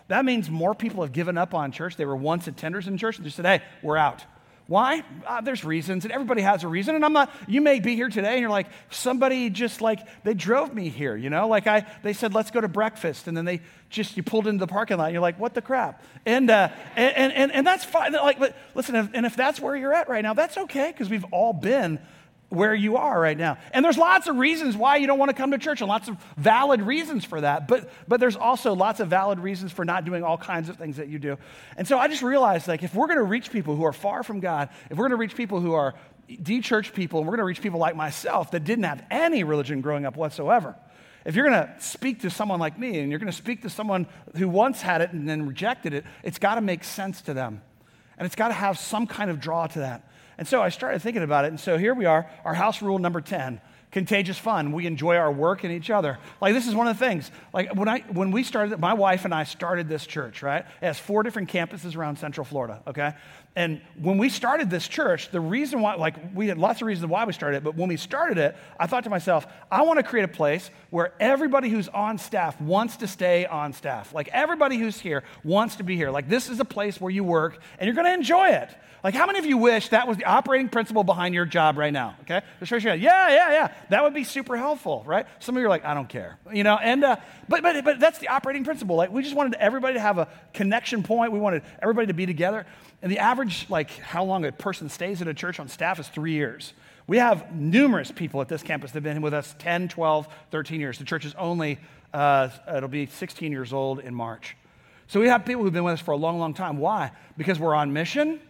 That 0.09 0.25
means 0.25 0.51
more 0.51 0.75
people 0.75 1.03
have 1.03 1.13
given 1.13 1.39
up 1.39 1.55
on 1.55 1.71
church. 1.71 1.97
They 1.97 2.05
were 2.05 2.17
once 2.17 2.47
attenders 2.47 2.89
in 2.89 2.99
church 2.99 3.17
and 3.17 3.25
just 3.25 3.37
said, 3.37 3.47
hey, 3.47 3.63
we're 3.83 3.97
out. 3.97 4.25
Why? 4.69 5.03
Uh, 5.27 5.41
there's 5.41 5.65
reasons, 5.65 6.05
and 6.05 6.13
everybody 6.13 6.43
has 6.43 6.63
a 6.63 6.69
reason. 6.69 6.95
And 6.95 7.03
I'm 7.03 7.15
not, 7.15 7.33
you 7.47 7.63
may 7.63 7.81
be 7.81 7.97
here 7.97 8.11
today 8.11 8.33
and 8.33 8.41
you're 8.43 8.51
like, 8.51 8.67
somebody 8.91 9.49
just 9.49 9.81
like, 9.81 10.01
they 10.25 10.35
drove 10.35 10.75
me 10.75 10.91
here, 10.91 11.17
you 11.17 11.31
know? 11.31 11.49
Like 11.49 11.67
I, 11.67 11.87
they 12.03 12.13
said, 12.13 12.35
let's 12.35 12.51
go 12.51 12.61
to 12.61 12.69
breakfast. 12.69 13.29
And 13.29 13.35
then 13.35 13.47
they 13.47 13.63
just, 13.89 14.19
you 14.19 14.23
pulled 14.23 14.47
into 14.47 14.61
the 14.61 14.67
parking 14.67 14.99
lot 14.99 15.05
and 15.05 15.15
you're 15.15 15.23
like, 15.23 15.41
what 15.41 15.55
the 15.55 15.63
crap? 15.63 16.05
And, 16.27 16.51
uh, 16.51 16.69
and, 16.97 17.33
and, 17.33 17.51
and 17.51 17.67
that's 17.67 17.83
fine. 17.83 18.13
Like, 18.13 18.39
listen, 18.75 18.95
and 18.95 19.25
if 19.25 19.35
that's 19.35 19.59
where 19.59 19.75
you're 19.75 19.95
at 19.95 20.11
right 20.11 20.23
now, 20.23 20.35
that's 20.35 20.59
okay 20.59 20.93
because 20.93 21.09
we've 21.09 21.25
all 21.33 21.55
been 21.55 21.99
where 22.49 22.75
you 22.75 22.97
are 22.97 23.21
right 23.21 23.37
now. 23.37 23.59
And 23.73 23.85
there's 23.85 23.99
lots 23.99 24.27
of 24.27 24.37
reasons 24.37 24.77
why 24.77 24.97
you 24.97 25.07
don't 25.07 25.19
want 25.19 25.31
to 25.31 25.37
come 25.37 25.51
to 25.51 25.59
church 25.59 25.81
and 25.81 25.89
lots 25.89 26.09
of 26.09 26.17
valid 26.37 26.81
reasons 26.81 27.25
for 27.25 27.41
that. 27.41 27.69
But 27.69 27.91
but 28.09 28.21
there's 28.21 28.37
also 28.37 28.75
lots 28.75 29.01
of 29.01 29.09
valid 29.09 29.39
reasons 29.39 29.73
for 29.73 29.85
not 29.85 30.05
doing 30.05 30.23
all 30.23 30.39
kinds 30.39 30.69
of 30.69 30.77
things 30.77 30.97
that 30.97 31.09
you 31.09 31.19
do. 31.19 31.37
And 31.77 31.87
so 31.87 31.99
I 31.99 32.09
just 32.09 32.23
realized 32.23 32.67
like 32.67 32.83
if 32.83 32.95
we're 32.95 33.07
going 33.07 33.19
to 33.19 33.25
reach 33.25 33.51
people 33.51 33.77
who 33.77 33.85
are 33.85 33.93
far 33.93 34.23
from 34.23 34.41
God, 34.41 34.71
if 34.91 34.97
we're 34.97 35.09
going 35.09 35.11
to 35.11 35.17
reach 35.17 35.37
people 35.37 35.61
who 35.61 35.75
are 35.75 35.95
de-church 36.43 36.93
people 36.93 37.21
and 37.21 37.27
we're 37.27 37.33
going 37.33 37.39
to 37.39 37.45
reach 37.45 37.63
people 37.63 37.81
like 37.81 37.97
myself 37.97 38.51
that 38.51 38.65
didn't 38.65 38.85
have 38.85 39.03
any 39.11 39.45
religion 39.45 39.81
growing 39.81 40.05
up 40.05 40.17
whatsoever. 40.17 40.75
If 41.25 41.35
you're 41.35 41.49
going 41.49 41.67
to 41.67 41.75
speak 41.81 42.21
to 42.21 42.31
someone 42.31 42.61
like 42.61 42.79
me 42.79 43.01
and 43.01 43.11
you're 43.11 43.19
going 43.19 43.31
to 43.31 43.37
speak 43.37 43.63
to 43.63 43.71
someone 43.71 44.07
who 44.37 44.49
once 44.49 44.81
had 44.81 45.01
it 45.01 45.13
and 45.13 45.29
then 45.29 45.47
rejected 45.47 45.93
it, 45.93 46.05
it's 46.23 46.39
got 46.39 46.55
to 46.55 46.61
make 46.61 46.85
sense 46.85 47.23
to 47.23 47.35
them. 47.35 47.63
And 48.17 48.27
it's 48.27 48.35
got 48.35 48.49
to 48.49 48.55
have 48.55 48.79
some 48.79 49.07
kind 49.07 49.31
of 49.31 49.41
draw 49.41 49.67
to 49.67 49.81
that. 49.81 50.08
And 50.39 50.47
so 50.47 50.63
I 50.63 50.69
started 50.69 51.03
thinking 51.03 51.25
about 51.25 51.45
it. 51.45 51.49
And 51.49 51.59
so 51.59 51.77
here 51.77 51.95
we 51.95 52.05
are, 52.05 52.31
our 52.45 52.55
house 52.55 52.81
rule 52.81 52.99
number 52.99 53.21
10 53.21 53.61
contagious 53.91 54.39
fun. 54.39 54.73
We 54.73 54.87
enjoy 54.87 55.17
our 55.17 55.33
work 55.33 55.65
and 55.65 55.73
each 55.73 55.91
other. 55.91 56.19
Like 56.41 56.55
this 56.55 56.67
is 56.67 56.75
one 56.75 56.89
of 56.89 56.99
the 56.99 57.05
things. 57.05 57.31
Like 57.53 57.75
when 57.75 57.89
I 57.89 58.01
when 58.13 58.31
we 58.31 58.43
started, 58.43 58.79
my 58.79 58.95
wife 58.95 59.25
and 59.25 59.35
I 59.35 59.45
started 59.45 59.89
this 59.89 60.07
church. 60.07 60.43
Right, 60.43 60.65
it 60.81 60.87
has 60.87 60.99
four 60.99 61.23
different 61.23 61.51
campuses 61.51 61.97
around 61.97 62.19
Central 62.19 62.45
Florida. 62.45 62.83
Okay, 62.87 63.15
and 63.57 63.81
when 64.01 64.19
we 64.19 64.29
started 64.29 64.71
this 64.71 64.87
church, 64.87 65.31
the 65.31 65.41
reason 65.41 65.81
why, 65.81 65.95
like 65.95 66.15
we 66.35 66.49
had 66.49 66.59
lots 66.59 66.81
of 66.81 66.87
reasons 66.87 67.11
why 67.11 67.25
we 67.25 67.33
started 67.33 67.59
it, 67.59 67.65
but 67.65 67.75
when 67.77 67.89
we 67.89 67.97
started 67.97 68.39
it, 68.39 68.57
I 68.79 68.87
thought 68.87 69.05
to 69.05 69.11
myself, 69.11 69.47
I 69.71 69.83
want 69.83 69.99
to 69.99 70.05
create 70.05 70.25
a 70.25 70.29
place 70.29 70.71
where 70.91 71.13
everybody 71.19 71.69
who's 71.69 71.89
on 71.89 72.19
staff 72.19 72.61
wants 72.61 72.99
to 72.99 73.09
stay 73.09 73.47
on 73.47 73.73
staff. 73.73 74.15
Like 74.15 74.29
everybody 74.33 74.77
who's 74.77 75.01
here 75.01 75.25
wants 75.43 75.77
to 75.77 75.83
be 75.83 75.97
here. 75.97 76.11
Like 76.11 76.29
this 76.29 76.49
is 76.49 76.61
a 76.61 76.65
place 76.65 77.01
where 77.01 77.11
you 77.11 77.25
work 77.25 77.61
and 77.79 77.87
you're 77.87 77.95
going 77.95 78.07
to 78.07 78.15
enjoy 78.15 78.51
it. 78.51 78.71
Like, 79.05 79.15
how 79.15 79.27
many 79.27 79.39
of 79.39 79.47
you 79.47 79.57
wish 79.57 79.91
that 79.91 80.09
was 80.09 80.17
the 80.17 80.25
operating 80.25 80.69
principle 80.69 81.05
behind 81.05 81.35
your 81.35 81.47
job 81.47 81.79
right 81.79 81.93
now? 81.93 82.17
Okay? 82.23 82.43
Just 82.59 82.73
raise 82.73 82.83
your 82.83 82.93
hand. 82.93 83.03
Yeah, 83.03 83.29
yeah, 83.29 83.53
yeah. 83.53 83.75
That 83.91 84.03
would 84.03 84.15
be 84.15 84.25
super 84.25 84.57
helpful, 84.57 85.03
right? 85.07 85.27
Some 85.41 85.57
of 85.57 85.61
you 85.61 85.67
are 85.67 85.71
like, 85.71 85.85
I 85.85 85.95
don't 85.95 86.09
care. 86.09 86.39
You 86.53 86.63
know, 86.63 86.77
and, 86.77 87.03
uh, 87.03 87.17
but, 87.49 87.63
but, 87.63 87.85
but 87.85 88.01
that's 88.01 88.19
the 88.19 88.29
operating 88.29 88.65
principle. 88.65 88.97
Like, 88.97 89.11
we 89.11 89.23
just 89.23 89.35
wanted 89.35 89.55
everybody 89.55 89.95
to 89.95 90.01
have 90.01 90.19
a 90.19 90.29
connection 90.53 91.03
point. 91.03 91.33
We 91.33 91.39
wanted 91.39 91.63
everybody 91.81 92.09
to 92.09 92.13
be 92.13 92.27
together. 92.27 92.67
And 93.01 93.11
the 93.11 93.19
average, 93.19 93.67
like, 93.71 93.91
how 93.99 94.25
long 94.25 94.45
a 94.45 94.53
person 94.53 94.89
stays 94.89 95.23
at 95.23 95.29
a 95.29 95.35
church 95.35 95.59
on 95.59 95.69
staff 95.69 95.99
is 95.99 96.09
three 96.09 96.33
years. 96.33 96.75
We 97.07 97.17
have 97.17 97.55
numerous 97.55 98.13
people 98.13 98.43
at 98.43 98.49
this 98.49 98.63
campus 98.63 98.91
that 98.91 98.97
have 98.97 99.05
been 99.05 99.23
with 99.23 99.33
us 99.33 99.55
10, 99.59 99.89
12, 99.89 100.29
13 100.51 100.81
years. 100.81 100.99
The 100.99 101.05
church 101.05 101.25
is 101.25 101.35
only, 101.37 101.79
uh, 102.13 102.51
it'll 102.75 102.89
be 102.89 103.07
16 103.07 103.51
years 103.51 103.73
old 103.73 104.01
in 104.01 104.15
March. 104.15 104.57
So 105.07 105.19
we 105.21 105.29
have 105.29 105.47
people 105.47 105.63
who've 105.63 105.73
been 105.73 105.85
with 105.85 105.95
us 105.95 106.01
for 106.01 106.11
a 106.13 106.17
long, 106.17 106.39
long 106.39 106.53
time. 106.53 106.77
Why? 106.77 107.13
Because 107.39 107.59
we're 107.59 107.75
on 107.75 107.95
mission 107.95 108.41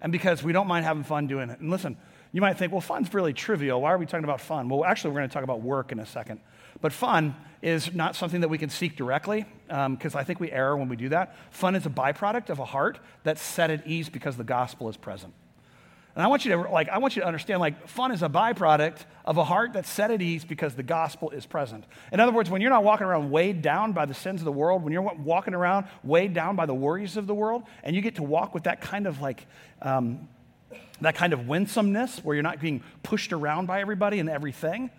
and 0.00 0.12
because 0.12 0.40
we 0.40 0.52
don't 0.52 0.68
mind 0.68 0.84
having 0.84 1.02
fun 1.02 1.26
doing 1.26 1.50
it. 1.50 1.58
And 1.58 1.68
listen, 1.68 1.96
you 2.36 2.42
might 2.42 2.58
think, 2.58 2.70
well, 2.70 2.82
fun's 2.82 3.14
really 3.14 3.32
trivial. 3.32 3.80
Why 3.80 3.94
are 3.94 3.96
we 3.96 4.04
talking 4.04 4.24
about 4.24 4.42
fun? 4.42 4.68
Well, 4.68 4.84
actually, 4.84 5.12
we're 5.12 5.20
going 5.20 5.30
to 5.30 5.32
talk 5.32 5.42
about 5.42 5.62
work 5.62 5.90
in 5.90 5.98
a 5.98 6.04
second. 6.04 6.40
But 6.82 6.92
fun 6.92 7.34
is 7.62 7.94
not 7.94 8.14
something 8.14 8.42
that 8.42 8.48
we 8.48 8.58
can 8.58 8.68
seek 8.68 8.94
directly 8.94 9.46
because 9.66 10.14
um, 10.14 10.20
I 10.20 10.22
think 10.22 10.38
we 10.38 10.52
err 10.52 10.76
when 10.76 10.90
we 10.90 10.96
do 10.96 11.08
that. 11.08 11.34
Fun 11.50 11.74
is 11.74 11.86
a 11.86 11.88
byproduct 11.88 12.50
of 12.50 12.58
a 12.58 12.66
heart 12.66 12.98
that's 13.22 13.40
set 13.40 13.70
at 13.70 13.86
ease 13.86 14.10
because 14.10 14.36
the 14.36 14.44
gospel 14.44 14.90
is 14.90 14.98
present. 14.98 15.32
And 16.14 16.22
I 16.22 16.28
want 16.28 16.44
you 16.44 16.52
to 16.52 16.70
like 16.70 16.90
I 16.90 16.98
want 16.98 17.16
you 17.16 17.22
to 17.22 17.26
understand 17.26 17.60
like 17.60 17.88
fun 17.88 18.12
is 18.12 18.22
a 18.22 18.28
byproduct 18.28 19.04
of 19.24 19.38
a 19.38 19.44
heart 19.44 19.72
that's 19.72 19.88
set 19.88 20.10
at 20.10 20.20
ease 20.20 20.44
because 20.44 20.74
the 20.74 20.82
gospel 20.82 21.30
is 21.30 21.46
present. 21.46 21.84
In 22.12 22.20
other 22.20 22.32
words, 22.32 22.50
when 22.50 22.60
you're 22.60 22.70
not 22.70 22.84
walking 22.84 23.06
around 23.06 23.30
weighed 23.30 23.62
down 23.62 23.92
by 23.92 24.04
the 24.04 24.14
sins 24.14 24.42
of 24.42 24.44
the 24.44 24.52
world, 24.52 24.82
when 24.82 24.92
you're 24.92 25.02
walking 25.02 25.54
around 25.54 25.86
weighed 26.04 26.34
down 26.34 26.54
by 26.54 26.66
the 26.66 26.74
worries 26.74 27.16
of 27.16 27.26
the 27.26 27.34
world, 27.34 27.62
and 27.82 27.96
you 27.96 28.02
get 28.02 28.16
to 28.16 28.22
walk 28.22 28.52
with 28.52 28.64
that 28.64 28.80
kind 28.82 29.06
of 29.06 29.22
like 29.22 29.46
um, 29.80 30.26
that 31.00 31.14
kind 31.14 31.32
of 31.32 31.48
winsomeness 31.48 32.18
where 32.24 32.34
you're 32.34 32.42
not 32.42 32.60
being 32.60 32.82
pushed 33.02 33.32
around 33.32 33.66
by 33.66 33.80
everybody 33.80 34.18
and 34.18 34.28
everything, 34.28 34.90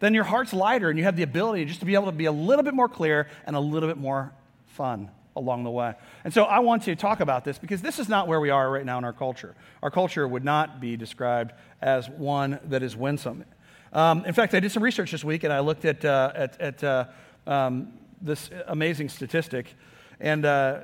then 0.00 0.14
your 0.14 0.24
heart's 0.24 0.52
lighter 0.52 0.90
and 0.90 0.98
you 0.98 1.04
have 1.04 1.16
the 1.16 1.22
ability 1.22 1.64
just 1.64 1.80
to 1.80 1.86
be 1.86 1.94
able 1.94 2.06
to 2.06 2.12
be 2.12 2.24
a 2.24 2.32
little 2.32 2.62
bit 2.62 2.74
more 2.74 2.88
clear 2.88 3.28
and 3.46 3.56
a 3.56 3.60
little 3.60 3.88
bit 3.88 3.98
more 3.98 4.32
fun 4.66 5.10
along 5.36 5.64
the 5.64 5.70
way. 5.70 5.94
And 6.24 6.32
so 6.32 6.44
I 6.44 6.60
want 6.60 6.82
to 6.84 6.96
talk 6.96 7.20
about 7.20 7.44
this 7.44 7.58
because 7.58 7.82
this 7.82 7.98
is 7.98 8.08
not 8.08 8.28
where 8.28 8.40
we 8.40 8.50
are 8.50 8.70
right 8.70 8.84
now 8.84 8.98
in 8.98 9.04
our 9.04 9.12
culture. 9.12 9.54
Our 9.82 9.90
culture 9.90 10.26
would 10.26 10.44
not 10.44 10.80
be 10.80 10.96
described 10.96 11.52
as 11.80 12.08
one 12.08 12.58
that 12.66 12.82
is 12.82 12.96
winsome. 12.96 13.44
Um, 13.92 14.24
in 14.24 14.32
fact, 14.32 14.54
I 14.54 14.60
did 14.60 14.72
some 14.72 14.82
research 14.82 15.12
this 15.12 15.24
week 15.24 15.44
and 15.44 15.52
I 15.52 15.60
looked 15.60 15.84
at, 15.84 16.04
uh, 16.04 16.32
at, 16.34 16.60
at 16.60 16.84
uh, 16.84 17.04
um, 17.46 17.92
this 18.20 18.50
amazing 18.66 19.08
statistic. 19.08 19.74
And 20.20 20.44
uh, 20.44 20.80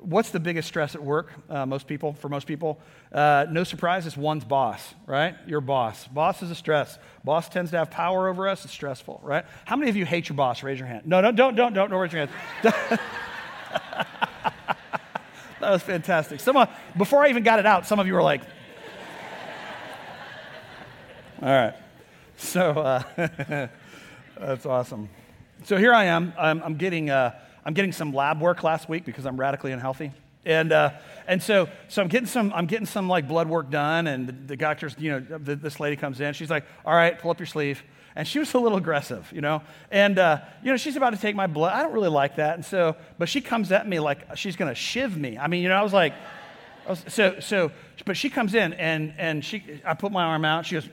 what's 0.00 0.30
the 0.30 0.40
biggest 0.40 0.68
stress 0.68 0.94
at 0.94 1.02
work? 1.02 1.32
Uh, 1.48 1.66
most 1.66 1.86
people, 1.86 2.12
for 2.14 2.28
most 2.28 2.46
people, 2.46 2.78
uh, 3.12 3.46
no 3.50 3.64
surprise, 3.64 4.06
it's 4.06 4.16
one's 4.16 4.44
boss, 4.44 4.94
right? 5.06 5.34
Your 5.46 5.60
boss. 5.60 6.06
Boss 6.08 6.42
is 6.42 6.50
a 6.50 6.54
stress. 6.54 6.98
Boss 7.24 7.48
tends 7.48 7.70
to 7.72 7.78
have 7.78 7.90
power 7.90 8.28
over 8.28 8.48
us. 8.48 8.64
It's 8.64 8.72
stressful, 8.72 9.20
right? 9.22 9.44
How 9.64 9.76
many 9.76 9.90
of 9.90 9.96
you 9.96 10.04
hate 10.04 10.28
your 10.28 10.36
boss? 10.36 10.62
Raise 10.62 10.78
your 10.78 10.88
hand. 10.88 11.06
No, 11.06 11.20
no, 11.20 11.32
don't, 11.32 11.54
don't, 11.54 11.72
don't, 11.72 11.90
don't 11.90 12.00
raise 12.00 12.12
your 12.12 12.26
hand. 12.26 12.30
that 15.60 15.70
was 15.70 15.82
fantastic. 15.82 16.40
Some, 16.40 16.66
before 16.96 17.24
I 17.24 17.30
even 17.30 17.42
got 17.42 17.58
it 17.58 17.66
out, 17.66 17.86
some 17.86 17.98
of 17.98 18.06
you 18.06 18.14
were 18.14 18.22
like, 18.22 18.42
all 21.42 21.48
right. 21.48 21.74
So 22.36 22.70
uh, 22.70 23.02
that's 24.38 24.66
awesome. 24.66 25.08
So 25.64 25.78
here 25.78 25.94
I 25.94 26.04
am. 26.04 26.34
I'm, 26.38 26.62
I'm 26.62 26.76
getting. 26.76 27.10
I'm 27.66 27.74
getting 27.74 27.90
some 27.90 28.12
lab 28.12 28.40
work 28.40 28.62
last 28.62 28.88
week 28.88 29.04
because 29.04 29.26
I'm 29.26 29.38
radically 29.38 29.72
unhealthy. 29.72 30.12
And, 30.44 30.70
uh, 30.70 30.90
and 31.26 31.42
so, 31.42 31.68
so 31.88 32.00
I'm 32.00 32.06
getting 32.06 32.28
some, 32.28 32.52
I'm 32.54 32.66
getting 32.66 32.86
some 32.86 33.08
like 33.08 33.26
blood 33.26 33.48
work 33.48 33.70
done. 33.70 34.06
And 34.06 34.28
the, 34.28 34.32
the 34.32 34.56
doctor's, 34.56 34.94
you 35.00 35.10
know, 35.10 35.38
the, 35.38 35.56
this 35.56 35.80
lady 35.80 35.96
comes 35.96 36.20
in. 36.20 36.32
She's 36.32 36.48
like, 36.48 36.64
all 36.84 36.94
right, 36.94 37.18
pull 37.18 37.32
up 37.32 37.40
your 37.40 37.48
sleeve. 37.48 37.82
And 38.14 38.26
she 38.26 38.38
was 38.38 38.54
a 38.54 38.58
little 38.60 38.78
aggressive, 38.78 39.28
you 39.34 39.40
know. 39.40 39.62
And, 39.90 40.16
uh, 40.16 40.42
you 40.62 40.70
know, 40.70 40.76
she's 40.76 40.94
about 40.94 41.10
to 41.10 41.16
take 41.18 41.34
my 41.34 41.48
blood. 41.48 41.72
I 41.72 41.82
don't 41.82 41.92
really 41.92 42.08
like 42.08 42.36
that. 42.36 42.54
And 42.54 42.64
so, 42.64 42.94
but 43.18 43.28
she 43.28 43.40
comes 43.40 43.72
at 43.72 43.88
me 43.88 43.98
like 43.98 44.36
she's 44.36 44.54
going 44.54 44.70
to 44.70 44.74
shiv 44.76 45.16
me. 45.16 45.36
I 45.36 45.48
mean, 45.48 45.60
you 45.60 45.68
know, 45.68 45.74
I 45.74 45.82
was 45.82 45.92
like, 45.92 46.14
I 46.86 46.90
was, 46.90 47.04
so, 47.08 47.40
so, 47.40 47.72
but 48.04 48.16
she 48.16 48.30
comes 48.30 48.54
in 48.54 48.74
and, 48.74 49.12
and 49.18 49.44
she, 49.44 49.80
I 49.84 49.94
put 49.94 50.12
my 50.12 50.22
arm 50.22 50.44
out. 50.44 50.66
She 50.66 50.76
goes, 50.76 50.88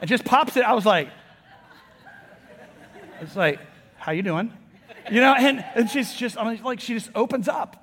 and 0.00 0.10
just 0.10 0.24
pops 0.24 0.56
it. 0.56 0.64
I 0.64 0.72
was 0.72 0.84
like, 0.84 1.10
it's 3.20 3.36
like, 3.36 3.60
how 3.98 4.10
you 4.10 4.22
doing? 4.22 4.52
You 5.10 5.20
know, 5.20 5.34
and, 5.34 5.64
and 5.74 5.90
she's 5.90 6.12
just, 6.14 6.38
I 6.38 6.50
mean, 6.50 6.62
like, 6.62 6.80
she 6.80 6.94
just 6.94 7.10
opens 7.14 7.48
up. 7.48 7.78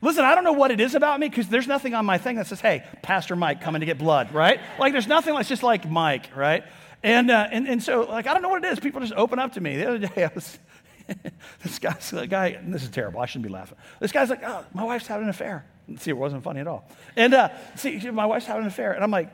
Listen, 0.00 0.24
I 0.24 0.34
don't 0.34 0.44
know 0.44 0.52
what 0.52 0.70
it 0.70 0.80
is 0.80 0.94
about 0.94 1.18
me 1.18 1.28
because 1.28 1.48
there's 1.48 1.66
nothing 1.66 1.94
on 1.94 2.04
my 2.04 2.18
thing 2.18 2.36
that 2.36 2.46
says, 2.46 2.60
hey, 2.60 2.84
Pastor 3.00 3.36
Mike 3.36 3.62
coming 3.62 3.80
to 3.80 3.86
get 3.86 3.96
blood, 3.96 4.34
right? 4.34 4.60
Like, 4.78 4.92
there's 4.92 5.06
nothing 5.06 5.34
that's 5.34 5.48
just 5.48 5.62
like 5.62 5.88
Mike, 5.88 6.36
right? 6.36 6.62
And, 7.02 7.30
uh, 7.30 7.48
and, 7.50 7.66
and 7.66 7.82
so, 7.82 8.02
like, 8.02 8.26
I 8.26 8.34
don't 8.34 8.42
know 8.42 8.50
what 8.50 8.64
it 8.64 8.72
is. 8.72 8.80
People 8.80 9.00
just 9.00 9.14
open 9.14 9.38
up 9.38 9.54
to 9.54 9.60
me. 9.60 9.76
The 9.76 9.88
other 9.88 9.98
day, 9.98 10.24
I 10.24 10.30
was, 10.34 10.58
this 11.62 11.78
guy's 11.78 12.12
a 12.12 12.26
guy, 12.26 12.58
this 12.66 12.82
is 12.82 12.90
terrible. 12.90 13.20
I 13.20 13.26
shouldn't 13.26 13.46
be 13.46 13.52
laughing. 13.52 13.78
This 14.00 14.12
guy's 14.12 14.30
like, 14.30 14.42
oh, 14.44 14.64
my 14.74 14.84
wife's 14.84 15.06
having 15.06 15.24
an 15.24 15.30
affair. 15.30 15.64
See, 15.98 16.10
it 16.10 16.16
wasn't 16.16 16.42
funny 16.42 16.60
at 16.60 16.66
all. 16.66 16.88
And 17.16 17.32
uh, 17.34 17.48
see, 17.76 17.98
my 18.10 18.26
wife's 18.26 18.46
having 18.46 18.62
an 18.62 18.68
affair. 18.68 18.92
And 18.92 19.02
I'm 19.02 19.10
like, 19.10 19.30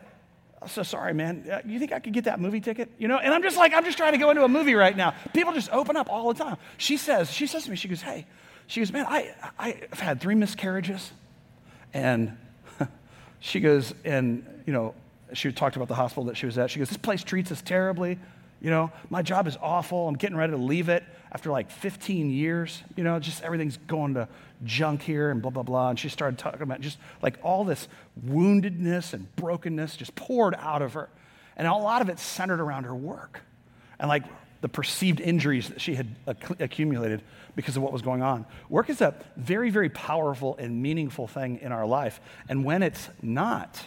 I'm 0.63 0.69
so 0.69 0.83
sorry, 0.83 1.15
man. 1.15 1.47
Uh, 1.51 1.61
you 1.65 1.79
think 1.79 1.93
I 1.93 2.01
could 2.01 2.13
get 2.13 2.25
that 2.25 2.39
movie 2.39 2.61
ticket? 2.61 2.91
You 2.99 3.09
know? 3.09 3.19
And 3.19 3.33
I'm 3.33 3.43
just 3.43 3.57
like, 3.57 3.73
I'm 3.73 3.85
just 3.85 3.97
trying 3.97 4.13
to 4.13 4.19
go 4.19 4.31
into 4.31 4.45
a 4.45 4.49
movie 4.49 4.75
right 4.75 4.97
now. 4.97 5.15
People 5.33 5.53
just 5.53 5.71
open 5.71 5.97
up 5.97 6.11
all 6.11 6.33
the 6.33 6.43
time. 6.43 6.57
She 6.77 6.97
says, 6.97 7.31
she 7.31 7.47
says 7.47 7.65
to 7.65 7.71
me, 7.71 7.77
she 7.77 7.89
goes, 7.89 8.03
hey, 8.03 8.27
she 8.67 8.81
goes, 8.81 8.93
man, 8.93 9.07
I, 9.09 9.35
I've 9.59 10.01
had 10.01 10.21
three 10.21 10.35
miscarriages. 10.35 11.13
And 11.95 12.37
she 13.41 13.61
goes, 13.61 13.95
and, 14.05 14.63
you 14.67 14.73
know, 14.73 14.95
she 15.33 15.51
talked 15.51 15.77
about 15.77 15.89
the 15.89 15.95
hospital 15.95 16.25
that 16.25 16.37
she 16.37 16.47
was 16.47 16.59
at. 16.59 16.71
She 16.71 16.79
goes, 16.79 16.89
this 16.89 16.99
place 16.99 17.25
treats 17.25 17.51
us 17.51 17.63
terribly. 17.63 18.19
You 18.61 18.69
know, 18.69 18.93
my 19.09 19.23
job 19.23 19.47
is 19.47 19.57
awful. 19.63 20.07
I'm 20.07 20.17
getting 20.17 20.37
ready 20.37 20.53
to 20.53 20.59
leave 20.59 20.91
it 20.91 21.03
after 21.33 21.51
like 21.51 21.71
15 21.71 22.31
years. 22.31 22.83
You 22.97 23.05
know, 23.05 23.19
just 23.19 23.43
everything's 23.43 23.79
going 23.79 24.15
to 24.15 24.29
junk 24.65 25.03
here 25.03 25.31
and 25.31 25.41
blah, 25.41 25.51
blah, 25.51 25.63
blah. 25.63 25.91
And 25.91 25.99
she 25.99 26.09
started 26.09 26.39
talking 26.39 26.63
about 26.63 26.81
just 26.81 26.99
like 27.23 27.39
all 27.43 27.65
this 27.65 27.89
woundedness 28.27 29.13
and 29.13 29.35
brokenness 29.37 29.97
just 29.97 30.15
poured 30.15 30.55
out 30.59 30.83
of 30.83 30.95
her. 30.95 31.09
And 31.57 31.67
a 31.67 31.75
lot 31.75 32.03
of 32.03 32.09
it 32.09 32.19
centered 32.19 32.61
around 32.61 32.85
her 32.85 32.95
work 32.95 33.41
and 33.99 34.09
like 34.09 34.25
the 34.61 34.69
perceived 34.69 35.21
injuries 35.21 35.69
that 35.69 35.81
she 35.81 35.95
had 35.95 36.15
accumulated 36.59 37.23
because 37.57 37.77
of 37.77 37.83
what 37.83 37.93
was 37.93 38.03
going 38.03 38.23
on. 38.23 38.45
Work 38.69 38.91
is 38.91 39.01
a 39.01 39.15
very, 39.37 39.71
very 39.71 39.89
powerful 39.89 40.57
and 40.59 40.83
meaningful 40.83 41.27
thing 41.27 41.59
in 41.63 41.73
our 41.73 41.87
life. 41.87 42.21
And 42.49 42.65
when 42.65 42.83
it's 42.83 43.09
not, 43.23 43.83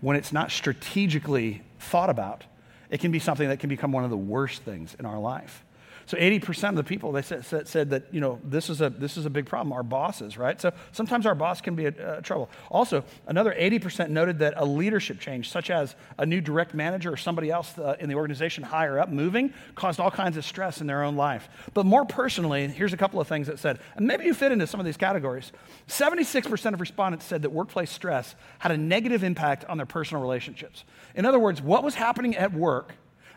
when 0.00 0.16
it's 0.16 0.32
not 0.32 0.50
strategically 0.50 1.62
thought 1.78 2.10
about, 2.10 2.44
it 2.90 3.00
can 3.00 3.10
be 3.10 3.18
something 3.18 3.48
that 3.48 3.60
can 3.60 3.68
become 3.68 3.92
one 3.92 4.04
of 4.04 4.10
the 4.10 4.16
worst 4.16 4.62
things 4.62 4.96
in 4.98 5.06
our 5.06 5.18
life. 5.18 5.64
So 6.08 6.16
80% 6.16 6.70
of 6.70 6.76
the 6.76 6.84
people, 6.84 7.12
they 7.12 7.20
said, 7.20 7.44
said, 7.44 7.68
said, 7.68 7.90
that, 7.90 8.04
you 8.14 8.22
know, 8.22 8.40
this 8.42 8.70
is, 8.70 8.80
a, 8.80 8.88
this 8.88 9.18
is 9.18 9.26
a 9.26 9.30
big 9.30 9.44
problem, 9.44 9.74
our 9.74 9.82
bosses, 9.82 10.38
right? 10.38 10.58
So 10.58 10.72
sometimes 10.90 11.26
our 11.26 11.34
boss 11.34 11.60
can 11.60 11.74
be 11.74 11.84
a, 11.84 12.16
a 12.16 12.22
trouble. 12.22 12.48
Also, 12.70 13.04
another 13.26 13.54
80% 13.54 14.08
noted 14.08 14.38
that 14.38 14.54
a 14.56 14.64
leadership 14.64 15.20
change, 15.20 15.50
such 15.50 15.68
as 15.68 15.96
a 16.16 16.24
new 16.24 16.40
direct 16.40 16.72
manager 16.72 17.12
or 17.12 17.18
somebody 17.18 17.50
else 17.50 17.78
uh, 17.78 17.94
in 18.00 18.08
the 18.08 18.14
organization 18.14 18.64
higher 18.64 18.98
up 18.98 19.10
moving, 19.10 19.52
caused 19.74 20.00
all 20.00 20.10
kinds 20.10 20.38
of 20.38 20.46
stress 20.46 20.80
in 20.80 20.86
their 20.86 21.02
own 21.02 21.14
life. 21.14 21.50
But 21.74 21.84
more 21.84 22.06
personally, 22.06 22.66
here's 22.68 22.94
a 22.94 22.96
couple 22.96 23.20
of 23.20 23.28
things 23.28 23.46
that 23.48 23.58
said, 23.58 23.78
and 23.94 24.06
maybe 24.06 24.24
you 24.24 24.32
fit 24.32 24.50
into 24.50 24.66
some 24.66 24.80
of 24.80 24.86
these 24.86 24.96
categories. 24.96 25.52
76% 25.88 26.72
of 26.72 26.80
respondents 26.80 27.26
said 27.26 27.42
that 27.42 27.50
workplace 27.50 27.90
stress 27.90 28.34
had 28.60 28.72
a 28.72 28.78
negative 28.78 29.24
impact 29.24 29.66
on 29.66 29.76
their 29.76 29.84
personal 29.84 30.22
relationships. 30.22 30.84
In 31.14 31.26
other 31.26 31.38
words, 31.38 31.60
what 31.60 31.84
was 31.84 31.96
happening 31.96 32.34
at 32.34 32.54
work 32.54 32.94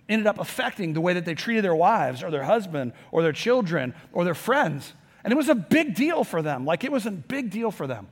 ended 0.10 0.28
up 0.28 0.40
affecting 0.40 0.94
the 0.94 1.02
way 1.02 1.14
that 1.14 1.26
they 1.26 1.34
treated 1.34 1.64
their 1.64 1.76
wives 1.76 2.24
or 2.24 2.32
their 2.32 2.44
husband 2.44 2.94
or 3.12 3.24
their 3.24 3.32
children 3.32 3.94
or 4.12 4.24
their 4.24 4.36
friends. 4.36 4.94
And 5.24 5.32
it 5.32 5.36
was 5.36 5.50
a 5.50 5.56
big 5.56 5.96
deal 5.96 6.24
for 6.24 6.42
them. 6.42 6.66
Like 6.66 6.84
it 6.84 6.92
was 6.92 7.06
a 7.06 7.12
big 7.12 7.50
deal 7.50 7.72
for 7.72 7.88
them. 7.88 8.08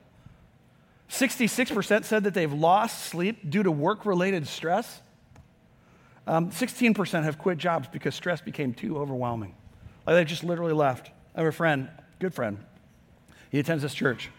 66% 1.10 2.04
said 2.04 2.24
that 2.24 2.34
they've 2.34 2.52
lost 2.52 3.06
sleep 3.06 3.50
due 3.50 3.64
to 3.64 3.70
work 3.70 4.06
related 4.06 4.46
stress. 4.46 5.02
Um, 6.26 6.50
16% 6.50 7.24
have 7.24 7.38
quit 7.38 7.58
jobs 7.58 7.88
because 7.88 8.14
stress 8.14 8.40
became 8.40 8.72
too 8.72 8.96
overwhelming. 8.98 9.54
Like 10.06 10.16
they 10.16 10.24
just 10.24 10.44
literally 10.44 10.72
left. 10.72 11.10
I 11.34 11.40
have 11.40 11.48
a 11.48 11.52
friend, 11.52 11.88
good 12.20 12.32
friend. 12.32 12.58
He 13.50 13.58
attends 13.58 13.82
this 13.82 13.94
church. 13.94 14.30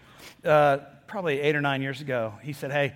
Uh, 0.42 0.78
probably 1.06 1.40
eight 1.40 1.54
or 1.54 1.60
nine 1.60 1.82
years 1.82 2.00
ago, 2.00 2.34
he 2.42 2.54
said, 2.54 2.72
Hey, 2.72 2.94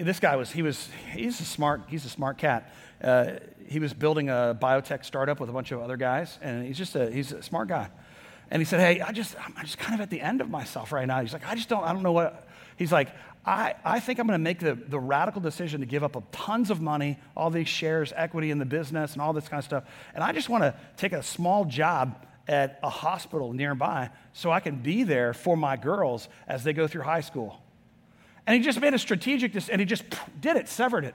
this 0.00 0.20
guy 0.20 0.36
was, 0.36 0.50
he 0.50 0.62
was, 0.62 0.88
he's 1.12 1.40
a 1.40 1.44
smart, 1.44 1.82
he's 1.88 2.04
a 2.04 2.08
smart 2.08 2.38
cat. 2.38 2.72
Uh, 3.02 3.34
he 3.66 3.78
was 3.78 3.92
building 3.92 4.28
a 4.28 4.56
biotech 4.60 5.04
startup 5.04 5.40
with 5.40 5.50
a 5.50 5.52
bunch 5.52 5.72
of 5.72 5.80
other 5.80 5.96
guys, 5.96 6.38
and 6.40 6.64
he's 6.64 6.78
just 6.78 6.94
a, 6.94 7.10
he's 7.10 7.32
a 7.32 7.42
smart 7.42 7.68
guy. 7.68 7.88
And 8.50 8.60
he 8.60 8.66
said, 8.66 8.80
hey, 8.80 9.00
I 9.00 9.12
just, 9.12 9.34
I'm 9.44 9.54
just 9.64 9.78
kind 9.78 9.94
of 9.94 10.00
at 10.00 10.10
the 10.10 10.20
end 10.20 10.40
of 10.40 10.50
myself 10.50 10.92
right 10.92 11.06
now. 11.06 11.20
He's 11.20 11.32
like, 11.32 11.46
I 11.46 11.54
just 11.54 11.68
don't, 11.68 11.82
I 11.82 11.92
don't 11.92 12.02
know 12.02 12.12
what, 12.12 12.46
he's 12.76 12.92
like, 12.92 13.08
I, 13.44 13.74
I 13.84 13.98
think 13.98 14.20
I'm 14.20 14.26
going 14.26 14.38
to 14.38 14.42
make 14.42 14.60
the, 14.60 14.74
the 14.74 15.00
radical 15.00 15.40
decision 15.40 15.80
to 15.80 15.86
give 15.86 16.04
up 16.04 16.14
a, 16.14 16.22
tons 16.30 16.70
of 16.70 16.80
money, 16.80 17.18
all 17.36 17.50
these 17.50 17.66
shares, 17.66 18.12
equity 18.14 18.50
in 18.52 18.58
the 18.58 18.64
business, 18.66 19.14
and 19.14 19.22
all 19.22 19.32
this 19.32 19.48
kind 19.48 19.58
of 19.58 19.64
stuff. 19.64 19.84
And 20.14 20.22
I 20.22 20.32
just 20.32 20.48
want 20.48 20.62
to 20.62 20.74
take 20.96 21.12
a 21.12 21.22
small 21.22 21.64
job 21.64 22.24
at 22.46 22.78
a 22.82 22.90
hospital 22.90 23.52
nearby 23.52 24.10
so 24.32 24.52
I 24.52 24.60
can 24.60 24.76
be 24.76 25.02
there 25.02 25.32
for 25.34 25.56
my 25.56 25.76
girls 25.76 26.28
as 26.46 26.62
they 26.62 26.72
go 26.72 26.86
through 26.86 27.02
high 27.02 27.20
school. 27.20 27.60
And 28.46 28.56
he 28.56 28.62
just 28.62 28.80
made 28.80 28.94
a 28.94 28.98
strategic, 28.98 29.52
decision, 29.52 29.74
and 29.74 29.80
he 29.80 29.86
just 29.86 30.04
did 30.40 30.56
it, 30.56 30.68
severed 30.68 31.04
it 31.04 31.14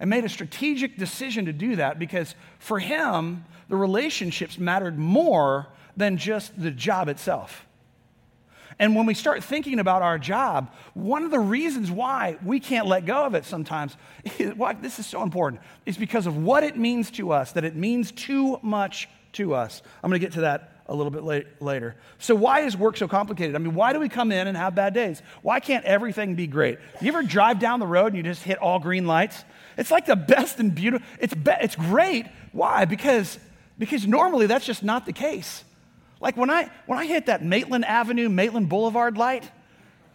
and 0.00 0.10
made 0.10 0.24
a 0.24 0.28
strategic 0.28 0.96
decision 0.96 1.46
to 1.46 1.52
do 1.52 1.76
that 1.76 1.98
because 1.98 2.34
for 2.58 2.78
him, 2.78 3.44
the 3.68 3.76
relationships 3.76 4.58
mattered 4.58 4.98
more 4.98 5.68
than 5.96 6.16
just 6.16 6.58
the 6.60 6.70
job 6.70 7.08
itself. 7.08 7.66
And 8.78 8.94
when 8.94 9.06
we 9.06 9.14
start 9.14 9.42
thinking 9.42 9.78
about 9.78 10.02
our 10.02 10.18
job, 10.18 10.70
one 10.92 11.24
of 11.24 11.30
the 11.30 11.40
reasons 11.40 11.90
why 11.90 12.36
we 12.44 12.60
can't 12.60 12.86
let 12.86 13.06
go 13.06 13.24
of 13.24 13.34
it 13.34 13.46
sometimes, 13.46 13.96
why 14.56 14.74
this 14.74 14.98
is 14.98 15.06
so 15.06 15.22
important, 15.22 15.62
is 15.86 15.96
because 15.96 16.26
of 16.26 16.36
what 16.36 16.62
it 16.62 16.76
means 16.76 17.10
to 17.12 17.32
us, 17.32 17.52
that 17.52 17.64
it 17.64 17.74
means 17.74 18.12
too 18.12 18.58
much 18.62 19.08
to 19.32 19.54
us. 19.54 19.80
I'm 20.02 20.10
going 20.10 20.20
to 20.20 20.26
get 20.26 20.34
to 20.34 20.42
that 20.42 20.75
a 20.88 20.94
little 20.94 21.10
bit 21.10 21.24
late, 21.24 21.46
later. 21.60 21.96
So, 22.18 22.34
why 22.34 22.60
is 22.60 22.76
work 22.76 22.96
so 22.96 23.08
complicated? 23.08 23.54
I 23.54 23.58
mean, 23.58 23.74
why 23.74 23.92
do 23.92 24.00
we 24.00 24.08
come 24.08 24.30
in 24.30 24.46
and 24.46 24.56
have 24.56 24.74
bad 24.74 24.94
days? 24.94 25.20
Why 25.42 25.60
can't 25.60 25.84
everything 25.84 26.34
be 26.34 26.46
great? 26.46 26.78
You 27.00 27.08
ever 27.08 27.22
drive 27.22 27.58
down 27.58 27.80
the 27.80 27.86
road 27.86 28.08
and 28.08 28.16
you 28.16 28.22
just 28.22 28.42
hit 28.42 28.58
all 28.58 28.78
green 28.78 29.06
lights? 29.06 29.44
It's 29.76 29.90
like 29.90 30.06
the 30.06 30.16
best 30.16 30.58
and 30.58 30.74
beautiful. 30.74 31.06
It's, 31.20 31.34
be, 31.34 31.52
it's 31.60 31.76
great. 31.76 32.26
Why? 32.52 32.84
Because, 32.84 33.38
because 33.78 34.06
normally 34.06 34.46
that's 34.46 34.64
just 34.64 34.82
not 34.82 35.06
the 35.06 35.12
case. 35.12 35.64
Like 36.20 36.36
when 36.36 36.50
I, 36.50 36.70
when 36.86 36.98
I 36.98 37.06
hit 37.06 37.26
that 37.26 37.44
Maitland 37.44 37.84
Avenue, 37.84 38.28
Maitland 38.28 38.68
Boulevard 38.68 39.18
light, 39.18 39.50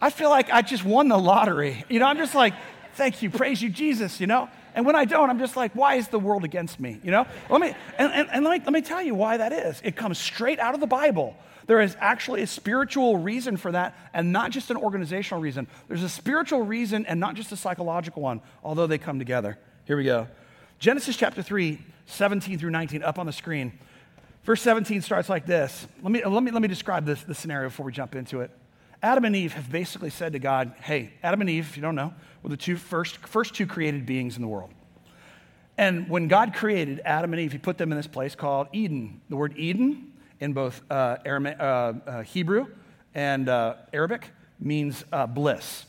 I 0.00 0.10
feel 0.10 0.30
like 0.30 0.50
I 0.50 0.62
just 0.62 0.84
won 0.84 1.08
the 1.08 1.18
lottery. 1.18 1.84
You 1.88 2.00
know, 2.00 2.06
I'm 2.06 2.18
just 2.18 2.34
like, 2.34 2.54
thank 2.94 3.22
you, 3.22 3.30
praise 3.30 3.62
you, 3.62 3.68
Jesus, 3.68 4.20
you 4.20 4.26
know? 4.26 4.48
And 4.74 4.86
when 4.86 4.96
I 4.96 5.04
don't, 5.04 5.30
I'm 5.30 5.38
just 5.38 5.56
like, 5.56 5.72
why 5.74 5.94
is 5.96 6.08
the 6.08 6.18
world 6.18 6.44
against 6.44 6.80
me? 6.80 6.98
You 7.02 7.10
know? 7.10 7.26
Let 7.50 7.60
me, 7.60 7.74
and, 7.98 8.12
and, 8.12 8.28
and 8.30 8.44
let, 8.44 8.58
me, 8.58 8.64
let 8.64 8.72
me 8.72 8.82
tell 8.82 9.02
you 9.02 9.14
why 9.14 9.36
that 9.36 9.52
is. 9.52 9.80
It 9.84 9.96
comes 9.96 10.18
straight 10.18 10.58
out 10.58 10.74
of 10.74 10.80
the 10.80 10.86
Bible. 10.86 11.36
There 11.66 11.80
is 11.80 11.96
actually 12.00 12.42
a 12.42 12.46
spiritual 12.46 13.18
reason 13.18 13.56
for 13.56 13.72
that, 13.72 13.96
and 14.12 14.32
not 14.32 14.50
just 14.50 14.70
an 14.70 14.76
organizational 14.76 15.40
reason. 15.40 15.66
There's 15.88 16.02
a 16.02 16.08
spiritual 16.08 16.62
reason 16.62 17.06
and 17.06 17.20
not 17.20 17.34
just 17.34 17.52
a 17.52 17.56
psychological 17.56 18.22
one, 18.22 18.40
although 18.64 18.86
they 18.86 18.98
come 18.98 19.18
together. 19.18 19.58
Here 19.84 19.96
we 19.96 20.04
go. 20.04 20.26
Genesis 20.78 21.16
chapter 21.16 21.42
3, 21.42 21.78
17 22.06 22.58
through 22.58 22.70
19, 22.70 23.02
up 23.02 23.18
on 23.18 23.26
the 23.26 23.32
screen. 23.32 23.78
Verse 24.44 24.60
17 24.62 25.02
starts 25.02 25.28
like 25.28 25.46
this. 25.46 25.86
Let 26.02 26.10
me, 26.10 26.24
let 26.24 26.42
me, 26.42 26.50
let 26.50 26.62
me 26.62 26.68
describe 26.68 27.06
this, 27.06 27.22
this 27.22 27.38
scenario 27.38 27.68
before 27.68 27.86
we 27.86 27.92
jump 27.92 28.16
into 28.16 28.40
it. 28.40 28.50
Adam 29.02 29.24
and 29.24 29.34
Eve 29.34 29.52
have 29.54 29.70
basically 29.70 30.10
said 30.10 30.32
to 30.32 30.38
God, 30.38 30.74
hey, 30.80 31.12
Adam 31.22 31.40
and 31.40 31.50
Eve, 31.50 31.68
if 31.68 31.76
you 31.76 31.82
don't 31.82 31.94
know, 31.94 32.14
were 32.42 32.50
the 32.50 32.56
two 32.56 32.76
first, 32.76 33.16
first 33.18 33.54
two 33.54 33.66
created 33.66 34.06
beings 34.06 34.36
in 34.36 34.42
the 34.42 34.48
world. 34.48 34.70
And 35.78 36.08
when 36.08 36.28
God 36.28 36.54
created 36.54 37.00
Adam 37.04 37.32
and 37.32 37.40
Eve, 37.40 37.52
he 37.52 37.58
put 37.58 37.78
them 37.78 37.92
in 37.92 37.96
this 37.96 38.06
place 38.06 38.34
called 38.34 38.68
Eden. 38.72 39.20
The 39.28 39.36
word 39.36 39.54
Eden 39.56 40.12
in 40.40 40.52
both 40.52 40.82
uh, 40.90 41.16
Aramaic, 41.24 41.58
uh, 41.58 41.62
uh, 41.62 42.22
Hebrew 42.22 42.66
and 43.14 43.48
uh, 43.48 43.74
Arabic 43.92 44.28
means 44.58 45.04
uh, 45.12 45.26
bliss. 45.26 45.86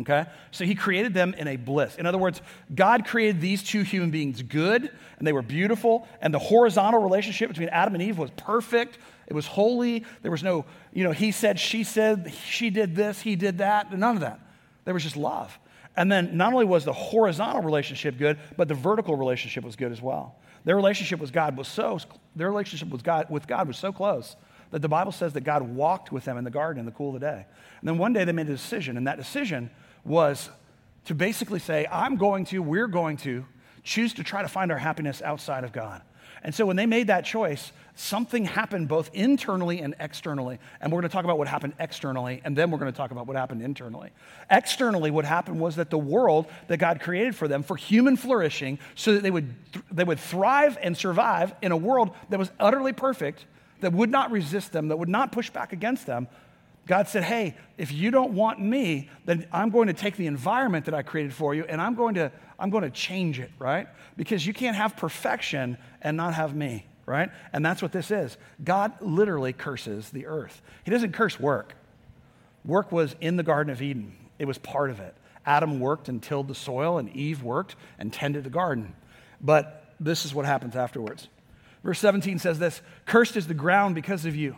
Okay? 0.00 0.24
So 0.50 0.64
he 0.64 0.74
created 0.74 1.14
them 1.14 1.34
in 1.34 1.48
a 1.48 1.56
bliss. 1.56 1.96
In 1.96 2.06
other 2.06 2.18
words, 2.18 2.40
God 2.74 3.04
created 3.06 3.40
these 3.40 3.62
two 3.62 3.82
human 3.82 4.10
beings 4.10 4.40
good, 4.42 4.90
and 5.18 5.26
they 5.26 5.32
were 5.32 5.42
beautiful, 5.42 6.08
and 6.20 6.32
the 6.32 6.38
horizontal 6.38 7.02
relationship 7.02 7.48
between 7.48 7.68
Adam 7.68 7.94
and 7.94 8.02
Eve 8.02 8.18
was 8.18 8.30
perfect. 8.36 8.98
It 9.26 9.34
was 9.34 9.46
holy. 9.46 10.04
There 10.22 10.30
was 10.30 10.42
no, 10.42 10.64
you 10.92 11.04
know, 11.04 11.12
he 11.12 11.32
said, 11.32 11.58
she 11.58 11.84
said, 11.84 12.32
she 12.46 12.70
did 12.70 12.94
this, 12.94 13.20
he 13.20 13.36
did 13.36 13.58
that, 13.58 13.96
none 13.96 14.16
of 14.16 14.20
that. 14.20 14.40
There 14.84 14.94
was 14.94 15.02
just 15.02 15.16
love. 15.16 15.58
And 15.96 16.10
then 16.10 16.36
not 16.36 16.52
only 16.52 16.64
was 16.64 16.84
the 16.84 16.92
horizontal 16.92 17.62
relationship 17.62 18.18
good, 18.18 18.38
but 18.56 18.68
the 18.68 18.74
vertical 18.74 19.14
relationship 19.14 19.62
was 19.62 19.76
good 19.76 19.92
as 19.92 20.00
well. 20.00 20.36
Their 20.64 20.76
relationship 20.76 21.20
with 21.20 21.32
God 21.32 21.56
was 21.56 21.68
so 21.68 21.98
their 22.34 22.48
relationship 22.48 22.88
with 22.88 23.02
God, 23.02 23.26
with 23.28 23.46
God 23.46 23.68
was 23.68 23.76
so 23.76 23.92
close 23.92 24.36
that 24.70 24.80
the 24.80 24.88
Bible 24.88 25.12
says 25.12 25.34
that 25.34 25.42
God 25.42 25.62
walked 25.62 26.12
with 26.12 26.24
them 26.24 26.38
in 26.38 26.44
the 26.44 26.50
garden 26.50 26.80
in 26.80 26.86
the 26.86 26.92
cool 26.92 27.14
of 27.14 27.20
the 27.20 27.26
day. 27.26 27.46
And 27.80 27.88
then 27.88 27.98
one 27.98 28.14
day 28.14 28.24
they 28.24 28.32
made 28.32 28.48
a 28.48 28.52
decision, 28.52 28.96
and 28.96 29.06
that 29.06 29.18
decision 29.18 29.70
was 30.02 30.48
to 31.04 31.14
basically 31.14 31.58
say, 31.58 31.86
I'm 31.90 32.16
going 32.16 32.46
to, 32.46 32.60
we're 32.60 32.86
going 32.86 33.18
to 33.18 33.44
choose 33.82 34.14
to 34.14 34.24
try 34.24 34.42
to 34.42 34.48
find 34.48 34.70
our 34.70 34.78
happiness 34.78 35.22
outside 35.22 35.64
of 35.64 35.72
God. 35.72 36.02
And 36.44 36.54
so 36.54 36.66
when 36.66 36.76
they 36.76 36.86
made 36.86 37.06
that 37.06 37.24
choice, 37.24 37.72
something 37.94 38.44
happened 38.44 38.88
both 38.88 39.10
internally 39.14 39.80
and 39.80 39.94
externally. 40.00 40.58
And 40.80 40.90
we're 40.90 41.00
going 41.00 41.08
to 41.08 41.12
talk 41.12 41.24
about 41.24 41.38
what 41.38 41.46
happened 41.46 41.74
externally, 41.78 42.40
and 42.44 42.56
then 42.56 42.70
we're 42.70 42.78
going 42.78 42.90
to 42.90 42.96
talk 42.96 43.12
about 43.12 43.26
what 43.26 43.36
happened 43.36 43.62
internally. 43.62 44.10
Externally, 44.50 45.10
what 45.10 45.24
happened 45.24 45.60
was 45.60 45.76
that 45.76 45.90
the 45.90 45.98
world 45.98 46.46
that 46.66 46.78
God 46.78 47.00
created 47.00 47.36
for 47.36 47.46
them 47.46 47.62
for 47.62 47.76
human 47.76 48.16
flourishing, 48.16 48.78
so 48.96 49.14
that 49.14 49.22
they 49.22 49.30
would, 49.30 49.54
they 49.92 50.04
would 50.04 50.18
thrive 50.18 50.78
and 50.82 50.96
survive 50.96 51.54
in 51.62 51.70
a 51.70 51.76
world 51.76 52.10
that 52.30 52.38
was 52.38 52.50
utterly 52.58 52.92
perfect, 52.92 53.44
that 53.80 53.92
would 53.92 54.10
not 54.10 54.30
resist 54.32 54.72
them, 54.72 54.88
that 54.88 54.96
would 54.96 55.08
not 55.08 55.30
push 55.30 55.50
back 55.50 55.72
against 55.72 56.06
them, 56.06 56.26
God 56.86 57.06
said, 57.06 57.22
Hey, 57.22 57.54
if 57.78 57.92
you 57.92 58.10
don't 58.10 58.32
want 58.32 58.60
me, 58.60 59.08
then 59.24 59.46
I'm 59.52 59.70
going 59.70 59.86
to 59.86 59.92
take 59.92 60.16
the 60.16 60.26
environment 60.26 60.86
that 60.86 60.94
I 60.94 61.02
created 61.02 61.32
for 61.32 61.54
you 61.54 61.64
and 61.64 61.80
I'm 61.80 61.94
going 61.94 62.14
to, 62.14 62.32
I'm 62.62 62.70
going 62.70 62.84
to 62.84 62.90
change 62.90 63.40
it, 63.40 63.50
right? 63.58 63.88
Because 64.16 64.46
you 64.46 64.54
can't 64.54 64.76
have 64.76 64.96
perfection 64.96 65.76
and 66.00 66.16
not 66.16 66.34
have 66.34 66.54
me, 66.54 66.86
right? 67.06 67.28
And 67.52 67.66
that's 67.66 67.82
what 67.82 67.90
this 67.90 68.12
is. 68.12 68.36
God 68.62 68.92
literally 69.00 69.52
curses 69.52 70.10
the 70.10 70.26
earth. 70.26 70.62
He 70.84 70.92
doesn't 70.92 71.12
curse 71.12 71.40
work. 71.40 71.74
Work 72.64 72.92
was 72.92 73.16
in 73.20 73.34
the 73.34 73.42
Garden 73.42 73.72
of 73.72 73.82
Eden, 73.82 74.16
it 74.38 74.44
was 74.44 74.58
part 74.58 74.90
of 74.90 75.00
it. 75.00 75.16
Adam 75.44 75.80
worked 75.80 76.08
and 76.08 76.22
tilled 76.22 76.46
the 76.46 76.54
soil, 76.54 76.98
and 76.98 77.08
Eve 77.16 77.42
worked 77.42 77.74
and 77.98 78.12
tended 78.12 78.44
the 78.44 78.50
garden. 78.50 78.94
But 79.40 79.92
this 79.98 80.24
is 80.24 80.32
what 80.32 80.46
happens 80.46 80.76
afterwards. 80.76 81.26
Verse 81.82 81.98
17 81.98 82.38
says 82.38 82.60
this 82.60 82.80
Cursed 83.06 83.36
is 83.36 83.48
the 83.48 83.54
ground 83.54 83.96
because 83.96 84.24
of 84.24 84.36
you. 84.36 84.54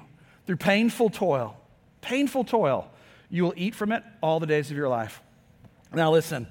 Through 0.47 0.59
painful 0.59 1.09
toil, 1.09 1.57
painful 2.03 2.45
toil, 2.45 2.91
you 3.31 3.45
will 3.45 3.55
eat 3.57 3.75
from 3.75 3.93
it 3.93 4.03
all 4.21 4.41
the 4.41 4.47
days 4.47 4.71
of 4.71 4.77
your 4.77 4.91
life. 4.91 5.23
Now, 5.91 6.13
listen, 6.13 6.47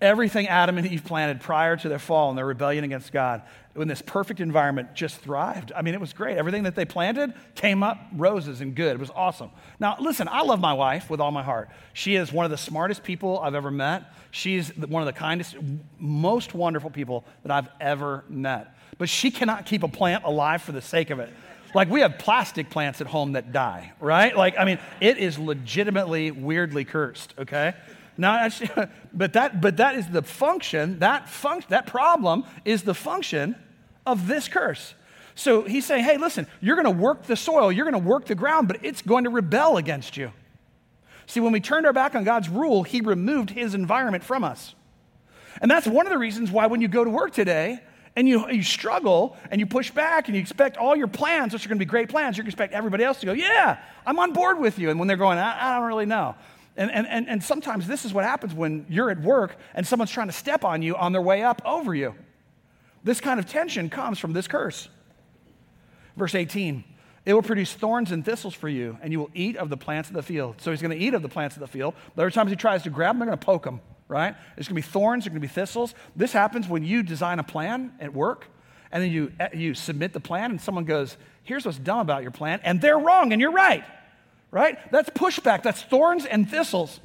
everything 0.00 0.46
Adam 0.48 0.78
and 0.78 0.86
Eve 0.86 1.04
planted 1.04 1.40
prior 1.40 1.76
to 1.76 1.88
their 1.88 1.98
fall 1.98 2.28
and 2.28 2.36
their 2.36 2.46
rebellion 2.46 2.84
against 2.84 3.12
God, 3.12 3.42
in 3.74 3.88
this 3.88 4.02
perfect 4.02 4.40
environment, 4.40 4.94
just 4.94 5.18
thrived. 5.18 5.72
I 5.74 5.82
mean, 5.82 5.94
it 5.94 6.00
was 6.00 6.12
great. 6.12 6.38
Everything 6.38 6.62
that 6.62 6.74
they 6.74 6.84
planted 6.84 7.34
came 7.54 7.82
up 7.82 7.98
roses 8.14 8.60
and 8.60 8.74
good. 8.74 8.92
It 8.92 8.98
was 8.98 9.10
awesome. 9.14 9.50
Now, 9.78 9.96
listen, 10.00 10.28
I 10.28 10.42
love 10.42 10.60
my 10.60 10.72
wife 10.72 11.10
with 11.10 11.20
all 11.20 11.30
my 11.30 11.42
heart. 11.42 11.68
She 11.92 12.14
is 12.14 12.32
one 12.32 12.44
of 12.44 12.50
the 12.50 12.56
smartest 12.56 13.02
people 13.02 13.38
I've 13.38 13.54
ever 13.54 13.70
met. 13.70 14.12
She's 14.30 14.74
one 14.76 15.02
of 15.02 15.06
the 15.06 15.12
kindest, 15.12 15.56
most 15.98 16.54
wonderful 16.54 16.90
people 16.90 17.24
that 17.42 17.52
I've 17.52 17.68
ever 17.80 18.24
met. 18.28 18.74
But 18.98 19.08
she 19.08 19.30
cannot 19.30 19.66
keep 19.66 19.82
a 19.82 19.88
plant 19.88 20.24
alive 20.24 20.62
for 20.62 20.72
the 20.72 20.82
sake 20.82 21.10
of 21.10 21.18
it. 21.18 21.30
Like 21.74 21.90
we 21.90 22.00
have 22.00 22.18
plastic 22.18 22.70
plants 22.70 23.02
at 23.02 23.06
home 23.06 23.32
that 23.32 23.52
die, 23.52 23.92
right? 24.00 24.34
Like, 24.34 24.58
I 24.58 24.64
mean, 24.64 24.78
it 25.00 25.18
is 25.18 25.38
legitimately 25.38 26.30
weirdly 26.30 26.86
cursed, 26.86 27.34
okay? 27.38 27.74
Now, 28.18 28.36
actually, 28.36 28.70
but 29.12 29.32
that, 29.34 29.60
but 29.60 29.76
that 29.78 29.96
is 29.96 30.08
the 30.08 30.22
function, 30.22 30.98
that 31.00 31.28
function, 31.28 31.70
that 31.70 31.86
problem 31.86 32.44
is 32.64 32.82
the 32.82 32.94
function 32.94 33.56
of 34.04 34.26
this 34.26 34.48
curse. 34.48 34.94
So 35.34 35.62
he's 35.62 35.84
saying, 35.84 36.04
hey, 36.04 36.16
listen, 36.16 36.46
you're 36.60 36.76
going 36.76 36.86
to 36.86 37.02
work 37.02 37.24
the 37.24 37.36
soil, 37.36 37.70
you're 37.70 37.88
going 37.88 38.02
to 38.02 38.08
work 38.08 38.24
the 38.24 38.34
ground, 38.34 38.68
but 38.68 38.78
it's 38.82 39.02
going 39.02 39.24
to 39.24 39.30
rebel 39.30 39.76
against 39.76 40.16
you. 40.16 40.32
See, 41.26 41.40
when 41.40 41.52
we 41.52 41.60
turned 41.60 41.86
our 41.86 41.92
back 41.92 42.14
on 42.14 42.24
God's 42.24 42.48
rule, 42.48 42.84
he 42.84 43.00
removed 43.00 43.50
his 43.50 43.74
environment 43.74 44.24
from 44.24 44.44
us. 44.44 44.74
And 45.60 45.70
that's 45.70 45.86
one 45.86 46.06
of 46.06 46.12
the 46.12 46.18
reasons 46.18 46.50
why 46.50 46.66
when 46.66 46.80
you 46.80 46.88
go 46.88 47.04
to 47.04 47.10
work 47.10 47.32
today, 47.32 47.80
and 48.16 48.26
you, 48.26 48.50
you 48.50 48.62
struggle 48.62 49.36
and 49.50 49.60
you 49.60 49.66
push 49.66 49.90
back 49.90 50.26
and 50.26 50.34
you 50.34 50.40
expect 50.40 50.78
all 50.78 50.96
your 50.96 51.06
plans, 51.06 51.52
which 51.52 51.64
are 51.66 51.68
going 51.68 51.78
to 51.78 51.84
be 51.84 51.88
great 51.88 52.08
plans, 52.08 52.38
you 52.38 52.44
expect 52.44 52.72
everybody 52.72 53.04
else 53.04 53.20
to 53.20 53.26
go, 53.26 53.32
Yeah, 53.32 53.78
I'm 54.06 54.18
on 54.18 54.32
board 54.32 54.58
with 54.58 54.78
you. 54.78 54.88
And 54.90 54.98
when 54.98 55.06
they're 55.06 55.18
going, 55.18 55.38
I, 55.38 55.70
I 55.70 55.78
don't 55.78 55.86
really 55.86 56.06
know. 56.06 56.34
And, 56.76 56.90
and, 56.90 57.06
and, 57.06 57.28
and 57.28 57.42
sometimes 57.42 57.86
this 57.86 58.04
is 58.04 58.12
what 58.12 58.24
happens 58.24 58.52
when 58.54 58.86
you're 58.88 59.10
at 59.10 59.20
work 59.20 59.56
and 59.74 59.86
someone's 59.86 60.10
trying 60.10 60.28
to 60.28 60.32
step 60.32 60.64
on 60.64 60.82
you 60.82 60.96
on 60.96 61.12
their 61.12 61.22
way 61.22 61.42
up 61.42 61.62
over 61.64 61.94
you. 61.94 62.14
This 63.02 63.20
kind 63.20 63.40
of 63.40 63.46
tension 63.46 63.88
comes 63.88 64.18
from 64.18 64.32
this 64.32 64.46
curse. 64.46 64.88
Verse 66.16 66.34
18 66.34 66.84
it 67.24 67.34
will 67.34 67.42
produce 67.42 67.72
thorns 67.72 68.12
and 68.12 68.24
thistles 68.24 68.54
for 68.54 68.68
you, 68.68 68.98
and 69.02 69.10
you 69.10 69.18
will 69.18 69.32
eat 69.34 69.56
of 69.56 69.68
the 69.68 69.76
plants 69.76 70.08
of 70.08 70.14
the 70.14 70.22
field. 70.22 70.60
So 70.60 70.70
he's 70.70 70.80
going 70.80 70.96
to 70.96 71.04
eat 71.04 71.12
of 71.12 71.22
the 71.22 71.28
plants 71.28 71.56
of 71.56 71.60
the 71.60 71.66
field. 71.66 71.94
But 72.14 72.22
every 72.22 72.30
time 72.30 72.46
he 72.46 72.54
tries 72.54 72.84
to 72.84 72.90
grab 72.90 73.14
them, 73.14 73.18
they're 73.18 73.26
going 73.26 73.38
to 73.40 73.44
poke 73.44 73.66
him 73.66 73.80
right? 74.08 74.34
There's 74.54 74.68
going 74.68 74.80
to 74.80 74.86
be 74.86 74.92
thorns, 74.92 75.24
there's 75.24 75.32
going 75.32 75.40
to 75.42 75.48
be 75.48 75.52
thistles. 75.52 75.94
This 76.14 76.32
happens 76.32 76.68
when 76.68 76.84
you 76.84 77.02
design 77.02 77.38
a 77.38 77.42
plan 77.42 77.92
at 78.00 78.12
work 78.14 78.46
and 78.92 79.02
then 79.02 79.10
you, 79.10 79.32
you 79.52 79.74
submit 79.74 80.12
the 80.12 80.20
plan 80.20 80.50
and 80.50 80.60
someone 80.60 80.84
goes, 80.84 81.16
Here's 81.42 81.64
what's 81.64 81.78
dumb 81.78 82.00
about 82.00 82.22
your 82.22 82.32
plan, 82.32 82.60
and 82.64 82.80
they're 82.80 82.98
wrong 82.98 83.32
and 83.32 83.40
you're 83.40 83.52
right, 83.52 83.84
right? 84.50 84.78
That's 84.90 85.10
pushback, 85.10 85.62
that's 85.62 85.82
thorns 85.82 86.24
and 86.24 86.48
thistles. 86.48 87.00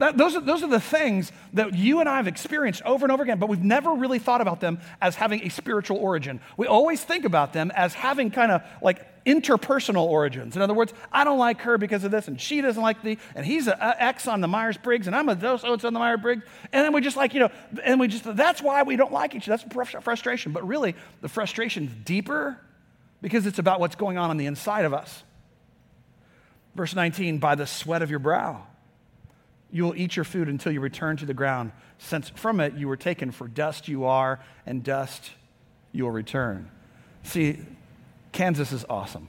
That, 0.00 0.16
those, 0.16 0.34
are, 0.34 0.40
those 0.40 0.62
are 0.62 0.68
the 0.68 0.80
things 0.80 1.30
that 1.52 1.74
you 1.74 2.00
and 2.00 2.08
I 2.08 2.16
have 2.16 2.26
experienced 2.26 2.80
over 2.84 3.04
and 3.04 3.12
over 3.12 3.22
again, 3.22 3.38
but 3.38 3.50
we've 3.50 3.62
never 3.62 3.92
really 3.92 4.18
thought 4.18 4.40
about 4.40 4.58
them 4.58 4.80
as 5.02 5.14
having 5.14 5.42
a 5.42 5.50
spiritual 5.50 5.98
origin. 5.98 6.40
We 6.56 6.66
always 6.66 7.04
think 7.04 7.26
about 7.26 7.52
them 7.52 7.70
as 7.72 7.92
having 7.92 8.30
kind 8.30 8.50
of 8.50 8.62
like 8.80 9.06
interpersonal 9.26 10.04
origins. 10.04 10.56
In 10.56 10.62
other 10.62 10.72
words, 10.72 10.94
I 11.12 11.24
don't 11.24 11.38
like 11.38 11.60
her 11.60 11.76
because 11.76 12.04
of 12.04 12.10
this, 12.10 12.28
and 12.28 12.40
she 12.40 12.62
doesn't 12.62 12.82
like 12.82 13.02
the, 13.02 13.18
and 13.34 13.44
he's 13.44 13.66
an 13.66 13.74
X 13.78 14.26
on 14.26 14.40
the 14.40 14.48
Myers 14.48 14.78
Briggs, 14.78 15.06
and 15.06 15.14
I'm 15.14 15.28
a 15.28 15.34
those 15.34 15.64
on 15.64 15.92
the 15.92 16.00
Myers 16.00 16.20
Briggs. 16.22 16.44
And 16.72 16.82
then 16.82 16.94
we 16.94 17.02
just 17.02 17.18
like, 17.18 17.34
you 17.34 17.40
know, 17.40 17.50
and 17.84 18.00
we 18.00 18.08
just, 18.08 18.24
that's 18.36 18.62
why 18.62 18.82
we 18.82 18.96
don't 18.96 19.12
like 19.12 19.34
each 19.34 19.50
other. 19.50 19.62
That's 19.62 20.02
frustration. 20.02 20.52
But 20.52 20.66
really, 20.66 20.94
the 21.20 21.28
frustration's 21.28 21.90
deeper 22.06 22.58
because 23.20 23.44
it's 23.44 23.58
about 23.58 23.80
what's 23.80 23.96
going 23.96 24.16
on 24.16 24.30
on 24.30 24.38
the 24.38 24.46
inside 24.46 24.86
of 24.86 24.94
us. 24.94 25.24
Verse 26.74 26.94
19, 26.94 27.38
by 27.38 27.54
the 27.54 27.66
sweat 27.66 28.02
of 28.02 28.10
your 28.10 28.18
brow. 28.18 28.66
You 29.72 29.84
will 29.84 29.94
eat 29.94 30.16
your 30.16 30.24
food 30.24 30.48
until 30.48 30.72
you 30.72 30.80
return 30.80 31.16
to 31.18 31.26
the 31.26 31.34
ground, 31.34 31.72
since 31.98 32.28
from 32.28 32.60
it 32.60 32.74
you 32.74 32.88
were 32.88 32.96
taken, 32.96 33.30
for 33.30 33.46
dust 33.46 33.88
you 33.88 34.04
are, 34.04 34.40
and 34.66 34.82
dust 34.82 35.30
you 35.92 36.04
will 36.04 36.10
return. 36.10 36.70
See, 37.22 37.60
Kansas 38.32 38.72
is 38.72 38.84
awesome, 38.88 39.28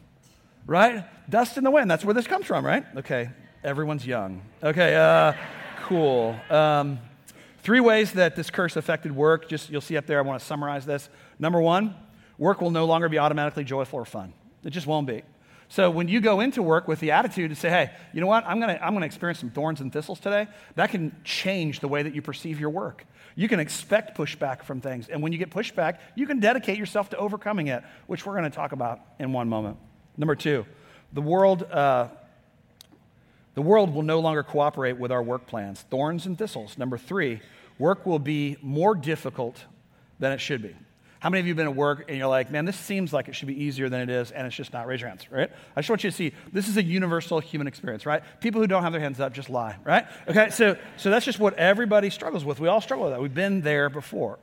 right? 0.65 1.05
Dust 1.29 1.57
in 1.57 1.63
the 1.63 1.71
wind, 1.71 1.91
that's 1.91 2.03
where 2.03 2.13
this 2.13 2.27
comes 2.27 2.45
from, 2.45 2.65
right? 2.65 2.85
Okay, 2.97 3.29
everyone's 3.63 4.05
young. 4.05 4.41
Okay, 4.63 4.95
uh, 4.95 5.33
cool. 5.83 6.35
Um, 6.49 6.99
three 7.59 7.79
ways 7.79 8.13
that 8.13 8.35
this 8.35 8.49
curse 8.49 8.75
affected 8.75 9.11
work, 9.11 9.47
just 9.47 9.69
you'll 9.69 9.81
see 9.81 9.97
up 9.97 10.07
there, 10.07 10.17
I 10.17 10.21
want 10.21 10.39
to 10.39 10.45
summarize 10.45 10.85
this. 10.85 11.09
Number 11.37 11.61
one, 11.61 11.95
work 12.37 12.61
will 12.61 12.71
no 12.71 12.85
longer 12.85 13.09
be 13.09 13.19
automatically 13.19 13.63
joyful 13.63 13.99
or 13.99 14.05
fun. 14.05 14.33
It 14.63 14.71
just 14.71 14.87
won't 14.87 15.07
be. 15.07 15.23
So 15.71 15.89
when 15.89 16.09
you 16.09 16.19
go 16.19 16.41
into 16.41 16.61
work 16.61 16.89
with 16.89 16.99
the 16.99 17.11
attitude 17.11 17.49
to 17.49 17.55
say, 17.55 17.69
hey, 17.69 17.91
you 18.11 18.19
know 18.19 18.27
what, 18.27 18.43
I'm 18.45 18.59
to 18.59 18.85
I'm 18.85 18.93
to 18.93 19.05
experience 19.05 19.39
some 19.39 19.51
thorns 19.51 19.79
and 19.79 19.91
thistles 19.91 20.19
today, 20.19 20.47
that 20.75 20.89
can 20.89 21.15
change 21.23 21.79
the 21.79 21.87
way 21.87 22.03
that 22.03 22.13
you 22.13 22.21
perceive 22.21 22.59
your 22.59 22.71
work. 22.71 23.05
You 23.35 23.47
can 23.47 23.61
expect 23.61 24.17
pushback 24.17 24.63
from 24.63 24.81
things. 24.81 25.07
And 25.07 25.23
when 25.23 25.31
you 25.31 25.37
get 25.37 25.49
pushback, 25.49 25.99
you 26.13 26.27
can 26.27 26.41
dedicate 26.41 26.77
yourself 26.77 27.09
to 27.11 27.17
overcoming 27.17 27.67
it, 27.67 27.85
which 28.07 28.25
we're 28.25 28.33
to 28.43 28.49
talk 28.49 28.73
about 28.73 28.99
in 29.17 29.31
one 29.31 29.47
moment. 29.47 29.77
Number 30.17 30.35
two, 30.35 30.65
the 31.13 31.21
world, 31.21 31.63
uh, 31.63 32.09
the 33.55 33.61
world 33.61 33.95
will 33.95 34.03
no 34.03 34.19
longer 34.19 34.43
cooperate 34.43 34.97
with 34.97 35.09
our 35.09 35.23
work 35.23 35.47
plans. 35.47 35.85
Thorns 35.89 36.25
and 36.25 36.37
thistles. 36.37 36.77
Number 36.77 36.97
three, 36.97 37.39
work 37.79 38.05
will 38.05 38.19
be 38.19 38.57
more 38.61 38.93
difficult 38.93 39.63
than 40.19 40.33
it 40.33 40.41
should 40.41 40.61
be. 40.61 40.75
How 41.21 41.29
many 41.29 41.39
of 41.39 41.45
you 41.45 41.51
have 41.51 41.57
been 41.57 41.67
at 41.67 41.75
work 41.75 42.05
and 42.09 42.17
you're 42.17 42.27
like, 42.27 42.49
man, 42.49 42.65
this 42.65 42.75
seems 42.75 43.13
like 43.13 43.27
it 43.27 43.35
should 43.35 43.47
be 43.47 43.63
easier 43.63 43.89
than 43.89 44.01
it 44.01 44.09
is, 44.09 44.31
and 44.31 44.47
it's 44.47 44.55
just 44.55 44.73
not? 44.73 44.87
Raise 44.87 45.01
your 45.01 45.09
hands, 45.09 45.31
right? 45.31 45.51
I 45.75 45.79
just 45.81 45.87
want 45.87 46.03
you 46.03 46.09
to 46.09 46.15
see 46.15 46.33
this 46.51 46.67
is 46.67 46.77
a 46.77 46.83
universal 46.83 47.39
human 47.39 47.67
experience, 47.67 48.07
right? 48.07 48.23
People 48.39 48.59
who 48.59 48.65
don't 48.65 48.81
have 48.81 48.91
their 48.91 49.01
hands 49.01 49.19
up 49.19 49.31
just 49.31 49.47
lie, 49.47 49.77
right? 49.83 50.07
Okay, 50.27 50.49
so, 50.49 50.75
so 50.97 51.11
that's 51.11 51.23
just 51.23 51.37
what 51.37 51.53
everybody 51.59 52.09
struggles 52.09 52.43
with. 52.43 52.59
We 52.59 52.67
all 52.67 52.81
struggle 52.81 53.05
with 53.05 53.13
that. 53.13 53.21
We've 53.21 53.31
been 53.31 53.61
there 53.61 53.87
before. 53.87 54.39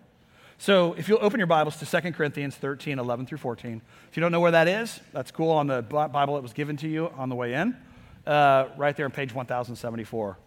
So 0.58 0.92
if 0.92 1.08
you'll 1.08 1.18
open 1.20 1.40
your 1.40 1.48
Bibles 1.48 1.78
to 1.78 2.00
2 2.00 2.12
Corinthians 2.12 2.54
13, 2.54 3.00
11 3.00 3.26
through 3.26 3.38
14. 3.38 3.82
If 4.08 4.16
you 4.16 4.20
don't 4.20 4.30
know 4.30 4.40
where 4.40 4.52
that 4.52 4.68
is, 4.68 5.00
that's 5.12 5.32
cool 5.32 5.50
on 5.50 5.66
the 5.66 5.82
Bible 5.82 6.34
that 6.34 6.42
was 6.42 6.52
given 6.52 6.76
to 6.76 6.88
you 6.88 7.08
on 7.16 7.28
the 7.28 7.34
way 7.34 7.54
in, 7.54 7.76
uh, 8.24 8.66
right 8.76 8.96
there 8.96 9.06
on 9.06 9.10
page 9.10 9.34
1074. 9.34 10.38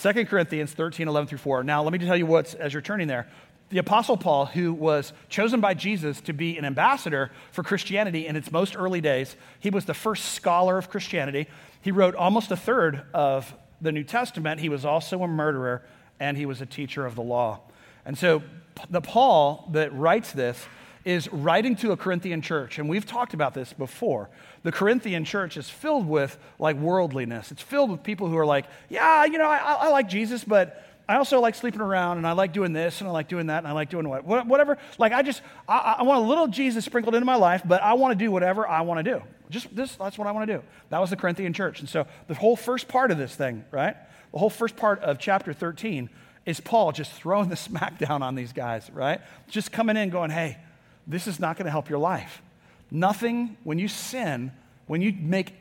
2 0.00 0.26
Corinthians 0.26 0.72
13, 0.72 1.08
11 1.08 1.26
through 1.26 1.38
4. 1.38 1.64
Now, 1.64 1.82
let 1.82 1.92
me 1.92 1.98
tell 1.98 2.16
you 2.16 2.26
what's, 2.26 2.54
as 2.54 2.72
you're 2.72 2.82
turning 2.82 3.08
there, 3.08 3.28
The 3.74 3.80
Apostle 3.80 4.16
Paul, 4.16 4.46
who 4.46 4.72
was 4.72 5.12
chosen 5.28 5.60
by 5.60 5.74
Jesus 5.74 6.20
to 6.20 6.32
be 6.32 6.56
an 6.58 6.64
ambassador 6.64 7.32
for 7.50 7.64
Christianity 7.64 8.28
in 8.28 8.36
its 8.36 8.52
most 8.52 8.76
early 8.76 9.00
days, 9.00 9.34
he 9.58 9.68
was 9.68 9.84
the 9.84 9.94
first 9.94 10.26
scholar 10.26 10.78
of 10.78 10.88
Christianity. 10.88 11.48
He 11.80 11.90
wrote 11.90 12.14
almost 12.14 12.52
a 12.52 12.56
third 12.56 13.02
of 13.12 13.52
the 13.80 13.90
New 13.90 14.04
Testament. 14.04 14.60
He 14.60 14.68
was 14.68 14.84
also 14.84 15.24
a 15.24 15.26
murderer 15.26 15.82
and 16.20 16.36
he 16.36 16.46
was 16.46 16.60
a 16.60 16.66
teacher 16.66 17.04
of 17.04 17.16
the 17.16 17.22
law. 17.22 17.62
And 18.04 18.16
so 18.16 18.44
the 18.90 19.00
Paul 19.00 19.68
that 19.72 19.92
writes 19.92 20.30
this 20.30 20.64
is 21.04 21.28
writing 21.32 21.74
to 21.76 21.90
a 21.90 21.96
Corinthian 21.96 22.42
church, 22.42 22.78
and 22.78 22.88
we've 22.88 23.04
talked 23.04 23.34
about 23.34 23.54
this 23.54 23.72
before. 23.72 24.30
The 24.62 24.70
Corinthian 24.70 25.24
church 25.24 25.56
is 25.56 25.68
filled 25.68 26.06
with 26.06 26.38
like 26.60 26.76
worldliness. 26.76 27.50
It's 27.50 27.60
filled 27.60 27.90
with 27.90 28.04
people 28.04 28.28
who 28.28 28.38
are 28.38 28.46
like, 28.46 28.66
yeah, 28.88 29.24
you 29.24 29.36
know, 29.36 29.48
I, 29.48 29.58
I 29.58 29.88
like 29.88 30.08
Jesus, 30.08 30.44
but 30.44 30.80
I 31.08 31.16
also 31.16 31.40
like 31.40 31.54
sleeping 31.54 31.80
around, 31.80 32.18
and 32.18 32.26
I 32.26 32.32
like 32.32 32.52
doing 32.52 32.72
this, 32.72 33.00
and 33.00 33.08
I 33.08 33.12
like 33.12 33.28
doing 33.28 33.48
that, 33.48 33.58
and 33.58 33.66
I 33.66 33.72
like 33.72 33.90
doing 33.90 34.08
what, 34.08 34.24
whatever. 34.46 34.78
Like 34.98 35.12
I 35.12 35.22
just, 35.22 35.42
I, 35.68 35.96
I 35.98 36.02
want 36.02 36.24
a 36.24 36.28
little 36.28 36.48
Jesus 36.48 36.84
sprinkled 36.84 37.14
into 37.14 37.26
my 37.26 37.36
life, 37.36 37.62
but 37.64 37.82
I 37.82 37.92
want 37.94 38.18
to 38.18 38.24
do 38.24 38.30
whatever 38.30 38.66
I 38.66 38.80
want 38.82 39.04
to 39.04 39.12
do. 39.12 39.22
Just 39.50 39.74
this, 39.74 39.96
that's 39.96 40.16
what 40.16 40.26
I 40.26 40.32
want 40.32 40.48
to 40.48 40.56
do. 40.56 40.62
That 40.88 41.00
was 41.00 41.10
the 41.10 41.16
Corinthian 41.16 41.52
church, 41.52 41.80
and 41.80 41.88
so 41.88 42.06
the 42.26 42.34
whole 42.34 42.56
first 42.56 42.88
part 42.88 43.10
of 43.10 43.18
this 43.18 43.34
thing, 43.34 43.64
right? 43.70 43.96
The 44.32 44.38
whole 44.38 44.50
first 44.50 44.76
part 44.76 45.00
of 45.00 45.18
chapter 45.18 45.52
13 45.52 46.08
is 46.46 46.60
Paul 46.60 46.92
just 46.92 47.12
throwing 47.12 47.48
the 47.50 47.54
smackdown 47.56 48.22
on 48.22 48.34
these 48.34 48.52
guys, 48.52 48.90
right? 48.90 49.20
Just 49.48 49.72
coming 49.72 49.96
in 49.96 50.10
going, 50.10 50.30
hey, 50.30 50.58
this 51.06 51.26
is 51.26 51.38
not 51.38 51.56
going 51.56 51.66
to 51.66 51.70
help 51.70 51.90
your 51.90 51.98
life. 51.98 52.42
Nothing, 52.90 53.56
when 53.64 53.78
you 53.78 53.88
sin, 53.88 54.52
when 54.86 55.02
you 55.02 55.12
make 55.18 55.54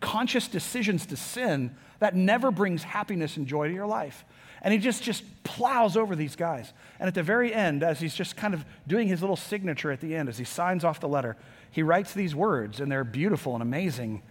conscious 0.00 0.48
decisions 0.48 1.06
to 1.06 1.16
sin, 1.16 1.74
that 1.98 2.14
never 2.14 2.50
brings 2.50 2.82
happiness 2.82 3.36
and 3.36 3.46
joy 3.46 3.68
to 3.68 3.74
your 3.74 3.86
life. 3.86 4.24
And 4.62 4.72
he 4.72 4.78
just, 4.78 5.02
just 5.02 5.22
plows 5.44 5.96
over 5.96 6.16
these 6.16 6.36
guys. 6.36 6.72
And 6.98 7.08
at 7.08 7.14
the 7.14 7.22
very 7.22 7.52
end, 7.52 7.82
as 7.82 8.00
he's 8.00 8.14
just 8.14 8.36
kind 8.36 8.54
of 8.54 8.64
doing 8.86 9.08
his 9.08 9.20
little 9.20 9.36
signature 9.36 9.90
at 9.90 10.00
the 10.00 10.14
end, 10.14 10.28
as 10.28 10.38
he 10.38 10.44
signs 10.44 10.84
off 10.84 11.00
the 11.00 11.08
letter, 11.08 11.36
he 11.70 11.82
writes 11.82 12.12
these 12.12 12.34
words, 12.34 12.80
and 12.80 12.90
they're 12.90 13.04
beautiful 13.04 13.54
and 13.54 13.62
amazing. 13.62 14.22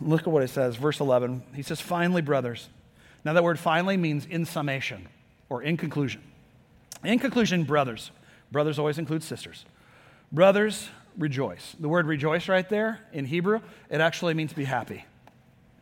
Look 0.00 0.22
at 0.22 0.28
what 0.28 0.42
it 0.42 0.50
says, 0.50 0.76
verse 0.76 1.00
11. 1.00 1.42
He 1.54 1.62
says, 1.62 1.80
Finally, 1.80 2.22
brothers. 2.22 2.68
Now, 3.24 3.32
that 3.32 3.44
word 3.44 3.58
finally 3.58 3.96
means 3.96 4.26
in 4.26 4.44
summation 4.44 5.08
or 5.48 5.62
in 5.62 5.76
conclusion. 5.76 6.22
In 7.04 7.18
conclusion, 7.18 7.64
brothers. 7.64 8.10
Brothers 8.52 8.78
always 8.78 8.98
include 8.98 9.22
sisters. 9.22 9.64
Brothers, 10.32 10.88
rejoice. 11.16 11.74
The 11.78 11.88
word 11.88 12.06
rejoice 12.06 12.48
right 12.48 12.68
there 12.68 13.00
in 13.12 13.24
Hebrew, 13.24 13.60
it 13.90 14.00
actually 14.00 14.34
means 14.34 14.52
be 14.52 14.64
happy. 14.64 15.04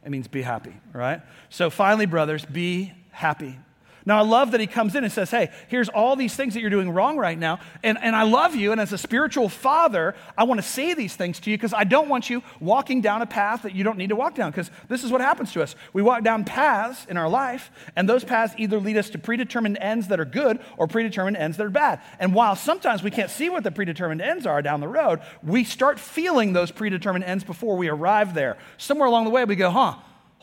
It 0.05 0.11
means 0.11 0.29
be 0.29 0.43
happy, 0.43 0.75
right? 0.93 1.23
So 1.49 1.71
finally, 1.71 2.07
brothers, 2.07 2.45
be 2.45 2.93
happy. 3.15 3.59
Now, 4.07 4.19
I 4.19 4.23
love 4.23 4.51
that 4.51 4.61
he 4.61 4.67
comes 4.67 4.95
in 4.95 5.03
and 5.03 5.13
says, 5.13 5.31
Hey, 5.31 5.51
here's 5.69 5.89
all 5.89 6.15
these 6.15 6.37
things 6.37 6.53
that 6.55 6.61
you're 6.61 6.69
doing 6.69 6.91
wrong 6.91 7.17
right 7.17 7.39
now. 7.39 7.61
And, 7.83 7.97
and 8.01 8.15
I 8.15 8.25
love 8.25 8.55
you. 8.55 8.71
And 8.71 8.81
as 8.81 8.93
a 8.93 8.99
spiritual 8.99 9.49
father, 9.49 10.15
I 10.37 10.45
want 10.45 10.61
to 10.61 10.67
say 10.67 10.93
these 10.93 11.17
things 11.17 11.41
to 11.41 11.51
you 11.51 11.57
because 11.57 11.73
I 11.73 11.85
don't 11.85 12.11
want 12.11 12.29
you 12.29 12.43
walking 12.61 13.01
down 13.01 13.23
a 13.23 13.27
path 13.27 13.63
that 13.63 13.75
you 13.75 13.83
don't 13.83 13.97
need 13.97 14.11
to 14.11 14.17
walk 14.17 14.35
down. 14.35 14.51
Because 14.51 14.71
this 14.89 15.05
is 15.05 15.11
what 15.11 15.23
happens 15.23 15.53
to 15.53 15.63
us. 15.63 15.75
We 15.95 16.03
walk 16.03 16.23
down 16.23 16.45
paths 16.45 17.07
in 17.09 17.17
our 17.17 17.31
life, 17.31 17.71
and 17.97 18.07
those 18.07 18.25
paths 18.25 18.55
either 18.59 18.79
lead 18.79 18.99
us 18.99 19.09
to 19.11 19.19
predetermined 19.19 19.79
ends 19.81 20.09
that 20.09 20.21
are 20.21 20.27
good 20.27 20.61
or 20.77 20.87
predetermined 20.87 21.39
ends 21.39 21.57
that 21.57 21.65
are 21.65 21.71
bad. 21.71 22.01
And 22.19 22.35
while 22.35 22.57
sometimes 22.57 23.03
we 23.03 23.11
can't 23.11 23.31
see 23.31 23.49
what 23.49 23.65
the 23.65 23.73
predetermined 23.73 24.21
ends 24.21 24.45
are 24.45 24.61
down 24.61 24.81
the 24.81 24.89
road, 24.89 25.21
we 25.43 25.65
start 25.65 25.99
feeling 25.99 26.53
those 26.53 26.71
predetermined 26.71 27.25
ends 27.25 27.43
before 27.43 27.77
we 27.79 27.89
arrive 27.89 28.35
there. 28.35 28.59
Somewhere 28.77 29.09
along 29.09 29.25
the 29.25 29.31
way, 29.31 29.47
we 29.47 29.57
go, 29.57 29.71
Huh, 29.71 29.95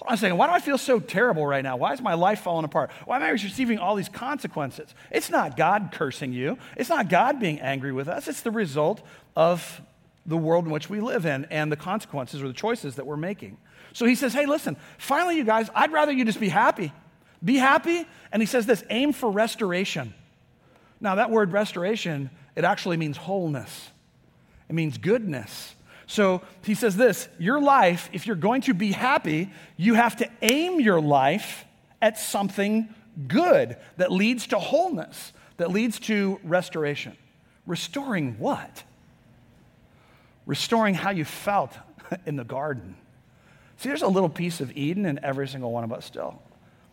Hold 0.01 0.09
on 0.09 0.13
a 0.15 0.17
second. 0.17 0.37
Why 0.37 0.47
do 0.47 0.53
I 0.53 0.59
feel 0.59 0.79
so 0.79 0.99
terrible 0.99 1.45
right 1.45 1.63
now? 1.63 1.77
Why 1.77 1.93
is 1.93 2.01
my 2.01 2.15
life 2.15 2.41
falling 2.41 2.65
apart? 2.65 2.89
Why 3.05 3.17
am 3.17 3.21
I 3.21 3.29
receiving 3.29 3.77
all 3.77 3.93
these 3.93 4.09
consequences? 4.09 4.95
It's 5.11 5.29
not 5.29 5.55
God 5.55 5.89
cursing 5.91 6.33
you. 6.33 6.57
It's 6.75 6.89
not 6.89 7.07
God 7.07 7.39
being 7.39 7.59
angry 7.59 7.91
with 7.91 8.07
us. 8.07 8.27
It's 8.27 8.41
the 8.41 8.49
result 8.49 9.03
of 9.35 9.79
the 10.25 10.37
world 10.37 10.65
in 10.65 10.71
which 10.71 10.89
we 10.89 11.01
live 11.01 11.27
in 11.27 11.45
and 11.45 11.71
the 11.71 11.75
consequences 11.75 12.41
or 12.41 12.47
the 12.47 12.53
choices 12.53 12.95
that 12.95 13.05
we're 13.05 13.15
making. 13.15 13.57
So 13.93 14.07
he 14.07 14.15
says, 14.15 14.33
Hey, 14.33 14.47
listen, 14.47 14.75
finally, 14.97 15.37
you 15.37 15.43
guys, 15.43 15.69
I'd 15.75 15.91
rather 15.91 16.11
you 16.11 16.25
just 16.25 16.39
be 16.39 16.49
happy. 16.49 16.91
Be 17.45 17.57
happy. 17.57 18.07
And 18.31 18.41
he 18.41 18.47
says 18.47 18.65
this 18.65 18.83
aim 18.89 19.13
for 19.13 19.29
restoration. 19.29 20.15
Now, 20.99 21.15
that 21.15 21.29
word 21.29 21.51
restoration, 21.51 22.31
it 22.55 22.63
actually 22.63 22.97
means 22.97 23.17
wholeness, 23.17 23.89
it 24.67 24.73
means 24.73 24.97
goodness. 24.97 25.75
So 26.12 26.41
he 26.65 26.76
says 26.76 26.97
this 26.97 27.30
your 27.39 27.62
life, 27.62 28.10
if 28.12 28.28
you're 28.28 28.36
going 28.36 28.63
to 28.63 28.74
be 28.74 28.91
happy, 28.91 29.50
you 29.78 29.93
have 29.93 30.17
to 30.17 30.30
aim 30.41 30.82
your 30.82 31.00
life 31.00 31.63
at 32.02 32.19
something 32.19 32.93
good 33.30 33.78
that 33.95 34.12
leads 34.12 34.47
to 34.47 34.60
wholeness, 34.60 35.32
that 35.56 35.71
leads 35.71 36.00
to 36.02 36.38
restoration. 36.43 37.15
Restoring 37.65 38.36
what? 38.39 38.84
Restoring 40.45 40.95
how 40.95 41.12
you 41.12 41.24
felt 41.24 41.78
in 42.26 42.36
the 42.36 42.43
garden. 42.43 42.97
See, 43.78 43.88
there's 43.88 44.02
a 44.02 44.08
little 44.08 44.28
piece 44.28 44.60
of 44.60 44.76
Eden 44.76 45.06
in 45.06 45.24
every 45.24 45.47
single 45.47 45.71
one 45.71 45.86
of 45.86 45.93
us 45.93 46.04
still. 46.04 46.41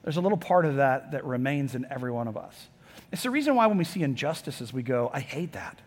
There's 0.04 0.16
a 0.16 0.20
little 0.20 0.38
part 0.38 0.64
of 0.64 0.76
that 0.76 1.10
that 1.10 1.24
remains 1.24 1.74
in 1.74 1.88
every 1.90 2.12
one 2.12 2.28
of 2.28 2.36
us. 2.36 2.68
It's 3.10 3.24
the 3.24 3.30
reason 3.30 3.56
why 3.56 3.66
when 3.66 3.78
we 3.78 3.84
see 3.84 4.04
injustices, 4.04 4.72
we 4.72 4.84
go, 4.84 5.10
I 5.12 5.18
hate 5.18 5.54
that. 5.54 5.80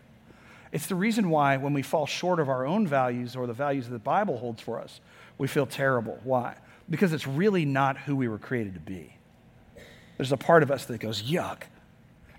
It's 0.72 0.86
the 0.86 0.94
reason 0.94 1.28
why, 1.28 1.58
when 1.58 1.74
we 1.74 1.82
fall 1.82 2.06
short 2.06 2.40
of 2.40 2.48
our 2.48 2.66
own 2.66 2.86
values 2.86 3.36
or 3.36 3.46
the 3.46 3.52
values 3.52 3.86
that 3.86 3.92
the 3.92 3.98
Bible 3.98 4.38
holds 4.38 4.62
for 4.62 4.80
us, 4.80 5.00
we 5.36 5.46
feel 5.46 5.66
terrible. 5.66 6.18
Why? 6.24 6.56
Because 6.88 7.12
it's 7.12 7.26
really 7.26 7.66
not 7.66 7.98
who 7.98 8.16
we 8.16 8.26
were 8.26 8.38
created 8.38 8.74
to 8.74 8.80
be. 8.80 9.14
There's 10.16 10.32
a 10.32 10.36
part 10.36 10.62
of 10.62 10.70
us 10.70 10.86
that 10.86 10.98
goes, 10.98 11.22
yuck. 11.22 11.62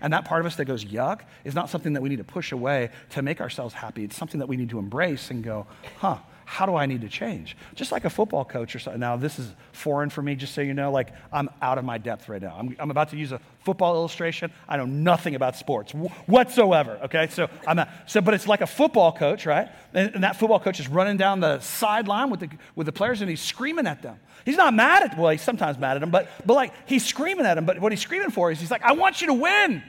And 0.00 0.12
that 0.12 0.24
part 0.24 0.40
of 0.40 0.46
us 0.46 0.56
that 0.56 0.64
goes, 0.64 0.84
yuck, 0.84 1.20
is 1.44 1.54
not 1.54 1.70
something 1.70 1.92
that 1.94 2.02
we 2.02 2.08
need 2.08 2.18
to 2.18 2.24
push 2.24 2.50
away 2.50 2.90
to 3.10 3.22
make 3.22 3.40
ourselves 3.40 3.72
happy. 3.72 4.04
It's 4.04 4.16
something 4.16 4.40
that 4.40 4.48
we 4.48 4.56
need 4.56 4.70
to 4.70 4.78
embrace 4.78 5.30
and 5.30 5.42
go, 5.42 5.66
huh, 5.98 6.18
how 6.44 6.66
do 6.66 6.74
I 6.74 6.86
need 6.86 7.00
to 7.00 7.08
change? 7.08 7.56
Just 7.74 7.92
like 7.92 8.04
a 8.04 8.10
football 8.10 8.44
coach 8.44 8.74
or 8.74 8.78
something. 8.78 9.00
Now, 9.00 9.16
this 9.16 9.38
is 9.38 9.50
foreign 9.72 10.10
for 10.10 10.22
me, 10.22 10.34
just 10.34 10.54
so 10.54 10.60
you 10.60 10.74
know. 10.74 10.90
Like, 10.92 11.12
I'm 11.32 11.48
out 11.62 11.78
of 11.78 11.84
my 11.84 11.98
depth 11.98 12.28
right 12.28 12.40
now. 12.40 12.56
I'm, 12.58 12.76
I'm 12.78 12.90
about 12.90 13.10
to 13.10 13.16
use 13.16 13.32
a 13.32 13.40
football 13.60 13.94
illustration. 13.94 14.52
I 14.68 14.76
know 14.76 14.84
nothing 14.84 15.34
about 15.34 15.56
sports 15.56 15.92
whatsoever, 16.26 16.98
okay? 17.04 17.28
So, 17.28 17.48
I'm 17.66 17.76
not, 17.76 17.88
so, 18.06 18.20
but 18.20 18.34
it's 18.34 18.46
like 18.46 18.60
a 18.60 18.66
football 18.66 19.12
coach, 19.12 19.46
right? 19.46 19.68
And, 19.94 20.14
and 20.14 20.24
that 20.24 20.36
football 20.36 20.60
coach 20.60 20.80
is 20.80 20.88
running 20.88 21.16
down 21.16 21.40
the 21.40 21.60
sideline 21.60 22.30
with 22.30 22.40
the, 22.40 22.50
with 22.74 22.86
the 22.86 22.92
players 22.92 23.20
and 23.20 23.30
he's 23.30 23.40
screaming 23.40 23.86
at 23.86 24.02
them. 24.02 24.18
He's 24.44 24.56
not 24.56 24.74
mad 24.74 25.02
at, 25.02 25.18
well, 25.18 25.30
he's 25.30 25.42
sometimes 25.42 25.78
mad 25.78 25.96
at 25.96 26.00
them, 26.00 26.10
but, 26.10 26.28
but 26.44 26.54
like, 26.54 26.72
he's 26.86 27.04
screaming 27.04 27.46
at 27.46 27.54
them. 27.54 27.64
But 27.64 27.80
what 27.80 27.92
he's 27.92 28.00
screaming 28.00 28.30
for 28.30 28.50
is 28.50 28.60
he's 28.60 28.70
like, 28.70 28.82
I 28.82 28.92
want 28.92 29.20
you 29.20 29.28
to 29.28 29.34
win. 29.34 29.82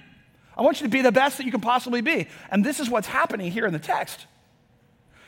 I 0.58 0.62
want 0.62 0.80
you 0.80 0.88
to 0.88 0.92
be 0.92 1.02
the 1.02 1.12
best 1.12 1.38
that 1.38 1.46
you 1.46 1.52
can 1.52 1.62
possibly 1.62 2.02
be. 2.02 2.28
And 2.50 2.64
this 2.64 2.80
is 2.80 2.90
what's 2.90 3.08
happening 3.08 3.52
here 3.52 3.66
in 3.66 3.74
the 3.74 3.80
text. 3.80 4.26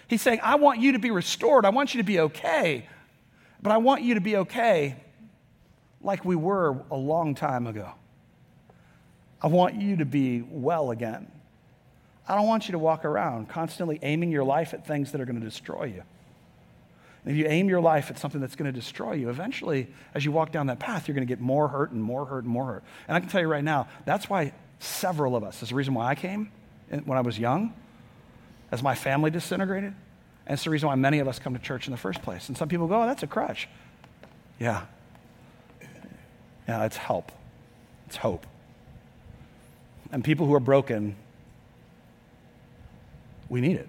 He's 0.07 0.21
saying, 0.21 0.39
I 0.41 0.55
want 0.55 0.79
you 0.79 0.93
to 0.93 0.99
be 0.99 1.11
restored. 1.11 1.65
I 1.65 1.69
want 1.69 1.93
you 1.93 2.01
to 2.01 2.05
be 2.05 2.19
okay. 2.21 2.87
But 3.61 3.71
I 3.71 3.77
want 3.77 4.03
you 4.03 4.13
to 4.15 4.21
be 4.21 4.37
okay 4.37 4.95
like 6.01 6.23
we 6.23 6.35
were 6.35 6.81
a 6.89 6.95
long 6.95 7.35
time 7.35 7.67
ago. 7.67 7.91
I 9.41 9.47
want 9.47 9.75
you 9.75 9.97
to 9.97 10.05
be 10.05 10.41
well 10.41 10.91
again. 10.91 11.31
I 12.27 12.35
don't 12.35 12.47
want 12.47 12.67
you 12.67 12.73
to 12.73 12.79
walk 12.79 13.05
around 13.05 13.49
constantly 13.49 13.99
aiming 14.01 14.31
your 14.31 14.43
life 14.43 14.73
at 14.73 14.87
things 14.87 15.11
that 15.11 15.21
are 15.21 15.25
going 15.25 15.39
to 15.39 15.45
destroy 15.45 15.85
you. 15.85 16.03
And 17.23 17.31
if 17.31 17.37
you 17.37 17.45
aim 17.47 17.67
your 17.67 17.81
life 17.81 18.09
at 18.09 18.17
something 18.17 18.39
that's 18.39 18.55
going 18.55 18.71
to 18.71 18.77
destroy 18.77 19.13
you, 19.13 19.29
eventually, 19.29 19.87
as 20.13 20.23
you 20.23 20.31
walk 20.31 20.51
down 20.51 20.67
that 20.67 20.79
path, 20.79 21.07
you're 21.07 21.15
going 21.15 21.27
to 21.27 21.31
get 21.31 21.41
more 21.41 21.67
hurt 21.67 21.91
and 21.91 22.01
more 22.01 22.25
hurt 22.25 22.45
and 22.45 22.53
more 22.53 22.65
hurt. 22.65 22.83
And 23.07 23.17
I 23.17 23.19
can 23.19 23.27
tell 23.27 23.41
you 23.41 23.47
right 23.47 23.63
now, 23.63 23.87
that's 24.05 24.29
why 24.29 24.53
several 24.79 25.35
of 25.35 25.43
us, 25.43 25.59
that's 25.59 25.71
the 25.71 25.75
reason 25.75 25.93
why 25.93 26.07
I 26.07 26.15
came 26.15 26.51
when 26.89 27.17
I 27.17 27.21
was 27.21 27.37
young 27.37 27.73
as 28.71 28.83
my 28.83 28.95
family 28.95 29.31
disintegrated. 29.31 29.93
And 30.45 30.53
it's 30.53 30.63
the 30.63 30.69
reason 30.69 30.87
why 30.87 30.95
many 30.95 31.19
of 31.19 31.27
us 31.27 31.39
come 31.39 31.53
to 31.53 31.59
church 31.59 31.87
in 31.87 31.91
the 31.91 31.97
first 31.97 32.21
place. 32.21 32.47
And 32.47 32.57
some 32.57 32.69
people 32.69 32.87
go, 32.87 33.03
oh, 33.03 33.05
that's 33.05 33.23
a 33.23 33.27
crutch. 33.27 33.67
Yeah. 34.59 34.83
Yeah, 36.67 36.85
it's 36.85 36.97
help, 36.97 37.31
it's 38.07 38.17
hope. 38.17 38.45
And 40.11 40.23
people 40.23 40.47
who 40.47 40.53
are 40.53 40.59
broken, 40.59 41.15
we 43.49 43.61
need 43.61 43.77
it. 43.77 43.87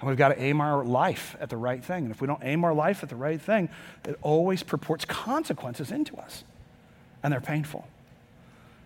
And 0.00 0.08
we've 0.08 0.18
got 0.18 0.28
to 0.28 0.42
aim 0.42 0.60
our 0.60 0.84
life 0.84 1.36
at 1.40 1.48
the 1.48 1.56
right 1.56 1.82
thing. 1.82 2.04
And 2.04 2.12
if 2.12 2.20
we 2.20 2.26
don't 2.26 2.42
aim 2.42 2.64
our 2.64 2.74
life 2.74 3.02
at 3.02 3.08
the 3.08 3.16
right 3.16 3.40
thing, 3.40 3.68
it 4.04 4.18
always 4.20 4.62
purports 4.62 5.04
consequences 5.04 5.92
into 5.92 6.16
us. 6.16 6.44
And 7.22 7.32
they're 7.32 7.40
painful. 7.40 7.86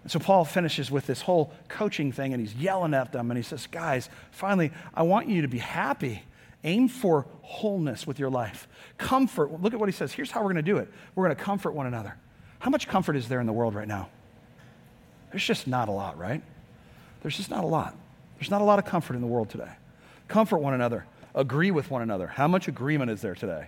And 0.07 0.11
so 0.13 0.21
Paul 0.21 0.45
finishes 0.45 0.89
with 0.89 1.05
this 1.09 1.23
whole 1.23 1.53
coaching 1.67 2.13
thing 2.13 2.33
and 2.33 2.41
he's 2.41 2.55
yelling 2.55 2.95
at 2.95 3.11
them 3.11 3.29
and 3.33 3.37
he 3.37 3.43
says, 3.43 3.67
Guys, 3.67 4.09
finally, 4.31 4.71
I 4.95 5.03
want 5.03 5.27
you 5.27 5.43
to 5.43 5.49
be 5.49 5.59
happy. 5.59 6.23
Aim 6.63 6.87
for 6.87 7.27
wholeness 7.43 8.07
with 8.07 8.21
your 8.21 8.31
life. 8.31 8.69
Comfort. 8.99 9.61
Look 9.61 9.75
at 9.75 9.81
what 9.81 9.89
he 9.89 9.93
says. 9.93 10.13
Here's 10.13 10.31
how 10.31 10.43
we're 10.43 10.53
going 10.53 10.63
to 10.65 10.71
do 10.71 10.77
it 10.77 10.89
we're 11.17 11.25
going 11.25 11.37
to 11.37 11.43
comfort 11.43 11.73
one 11.73 11.89
another. 11.89 12.15
How 12.61 12.71
much 12.71 12.87
comfort 12.87 13.17
is 13.17 13.27
there 13.27 13.41
in 13.41 13.47
the 13.47 13.53
world 13.53 13.75
right 13.75 13.89
now? 13.89 14.09
There's 15.33 15.45
just 15.45 15.67
not 15.67 15.89
a 15.89 15.91
lot, 15.91 16.17
right? 16.17 16.41
There's 17.23 17.37
just 17.37 17.51
not 17.51 17.65
a 17.65 17.67
lot. 17.67 17.97
There's 18.39 18.53
not 18.53 18.61
a 18.61 18.65
lot 18.65 18.79
of 18.79 18.85
comfort 18.85 19.15
in 19.15 19.23
the 19.23 19.27
world 19.27 19.51
today. 19.51 19.73
Comfort 20.29 20.59
one 20.59 20.75
another. 20.75 21.05
Agree 21.35 21.73
with 21.73 21.91
one 21.91 22.03
another. 22.03 22.29
How 22.29 22.47
much 22.47 22.69
agreement 22.69 23.11
is 23.11 23.23
there 23.23 23.35
today? 23.35 23.67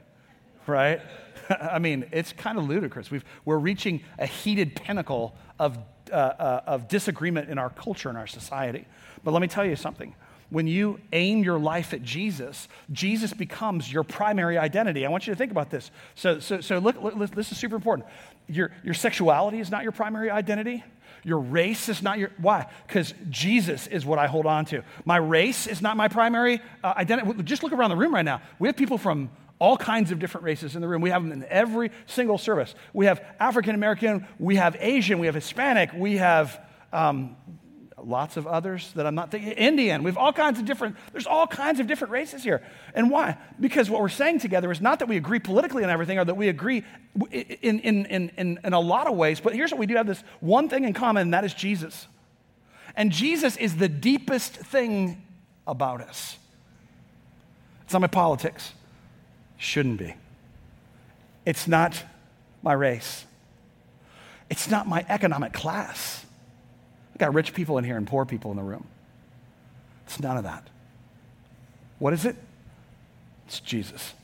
Right? 0.69 1.01
I 1.51 1.81
mean, 1.81 2.07
it's 2.13 2.33
kind 2.33 2.59
of 2.59 2.69
ludicrous. 2.69 3.11
we 3.11 3.23
are 3.49 3.59
reaching 3.59 4.03
a 4.21 4.27
heated 4.27 4.77
pinnacle 4.77 5.35
of 5.59 5.79
uh, 6.11 6.15
uh, 6.15 6.63
of 6.67 6.89
disagreement 6.89 7.49
in 7.49 7.59
our 7.59 7.71
culture 7.71 8.09
and 8.09 8.19
our 8.19 8.27
society. 8.27 8.87
But 9.25 9.33
let 9.33 9.41
me 9.41 9.49
tell 9.49 9.65
you 9.65 9.77
something. 9.77 10.15
When 10.51 10.67
you 10.67 10.99
aim 11.13 11.45
your 11.45 11.59
life 11.59 11.93
at 11.93 12.03
Jesus, 12.03 12.69
Jesus 12.91 13.35
becomes 13.35 13.93
your 13.93 14.03
primary 14.03 14.57
identity. 14.57 15.05
I 15.05 15.11
want 15.11 15.27
you 15.27 15.35
to 15.35 15.37
think 15.37 15.51
about 15.51 15.69
this. 15.69 15.91
So, 16.15 16.41
so, 16.41 16.63
so 16.63 16.79
look, 16.79 17.03
look 17.03 17.35
this 17.35 17.53
is 17.53 17.59
super 17.59 17.77
important. 17.77 18.09
Your, 18.47 18.71
your 18.83 18.95
sexuality 18.95 19.61
is 19.61 19.71
not 19.71 19.83
your 19.83 19.93
primary 19.93 20.31
identity. 20.31 20.83
Your 21.25 21.41
race 21.41 21.91
is 21.91 22.03
not 22.03 22.19
your, 22.19 22.31
why? 22.39 22.67
Because 22.87 23.13
Jesus 23.29 23.87
is 23.89 24.07
what 24.07 24.19
I 24.19 24.27
hold 24.27 24.47
on 24.47 24.65
to. 24.67 24.83
My 25.05 25.19
race 25.19 25.67
is 25.67 25.83
not 25.83 25.97
my 25.97 26.09
primary 26.09 26.61
uh, 26.83 26.95
identity. 26.97 27.43
Just 27.43 27.63
look 27.63 27.73
around 27.73 27.91
the 27.91 27.97
room 27.97 28.15
right 28.15 28.25
now. 28.25 28.41
We 28.59 28.69
have 28.69 28.77
people 28.77 28.97
from 28.97 29.31
all 29.59 29.77
kinds 29.77 30.11
of 30.11 30.19
different 30.19 30.45
races 30.45 30.77
in 30.77 30.83
the 30.83 30.89
room. 30.89 31.03
We 31.03 31.11
have 31.11 31.23
them 31.23 31.33
in 31.33 31.45
every 31.49 31.91
single 32.07 32.39
service. 32.39 32.75
We 32.93 33.07
have 33.07 33.25
African 33.41 33.75
American, 33.75 34.27
we 34.39 34.57
have 34.57 34.77
Asian, 34.79 35.19
we 35.19 35.27
have 35.27 35.35
Hispanic, 35.35 35.93
we 35.93 36.19
have 36.19 36.61
um, 36.93 37.37
lots 38.03 38.37
of 38.37 38.47
others 38.47 38.93
that 38.95 39.07
I'm 39.07 39.15
not 39.15 39.31
thinking. 39.31 39.53
Indian. 39.53 40.03
We 40.03 40.11
have 40.11 40.19
all 40.19 40.33
kinds 40.33 40.59
of 40.59 40.65
different, 40.65 40.97
there's 41.13 41.27
all 41.27 41.47
kinds 41.47 41.81
of 41.81 41.87
different 41.87 42.13
races 42.13 42.43
here. 42.45 42.63
And 42.95 43.11
why? 43.11 43.37
Because 43.59 43.91
what 43.91 44.01
we're 44.01 44.09
saying 44.09 44.39
together 44.41 44.71
is 44.71 44.81
not 44.81 45.01
that 45.01 45.09
we 45.09 45.17
agree 45.17 45.41
politically 45.41 45.85
on 45.85 45.91
everything 45.91 46.19
or 46.19 46.25
that 46.25 46.37
we 46.37 46.49
agree 46.49 46.85
in, 47.31 47.81
in, 47.81 48.07
in, 48.07 48.29
in, 48.37 48.61
in 48.63 48.73
a 48.73 48.81
lot 48.81 49.07
of 49.07 49.17
ways, 49.17 49.41
but 49.41 49.55
here's 49.55 49.71
what 49.71 49.79
we 49.79 49.87
do 49.87 49.97
have 49.97 50.07
this 50.07 50.23
one 50.41 50.69
thing 50.69 50.85
in 50.85 50.93
common, 50.93 51.23
and 51.23 51.35
that 51.35 51.45
is 51.45 51.55
Jesus. 51.55 52.07
And 52.97 53.13
Jesus 53.13 53.57
is 53.57 53.77
the 53.77 53.89
deepest 53.89 54.55
thing 54.55 55.23
about 55.67 56.01
us. 56.01 56.39
It's 57.85 57.93
not 57.93 58.01
my 58.01 58.09
politics. 58.09 58.73
Shouldn't 59.59 59.99
be. 59.99 60.15
It's 61.45 61.69
not 61.69 62.03
my 62.63 62.73
race. 62.73 63.27
It's 64.49 64.71
not 64.71 64.87
my 64.87 65.05
economic 65.09 65.53
class. 65.53 66.25
I've 67.13 67.19
got 67.19 67.35
rich 67.35 67.53
people 67.53 67.77
in 67.79 67.85
here 67.85 67.97
and 67.97 68.07
poor 68.07 68.25
people 68.25 68.51
in 68.51 68.57
the 68.57 68.63
room. 68.63 68.87
It's 70.07 70.21
none 70.21 70.37
of 70.37 70.45
that. 70.45 70.67
What 71.99 72.13
is 72.13 72.25
it? 72.25 72.37
It's 73.47 73.61
Jesus. 73.61 74.15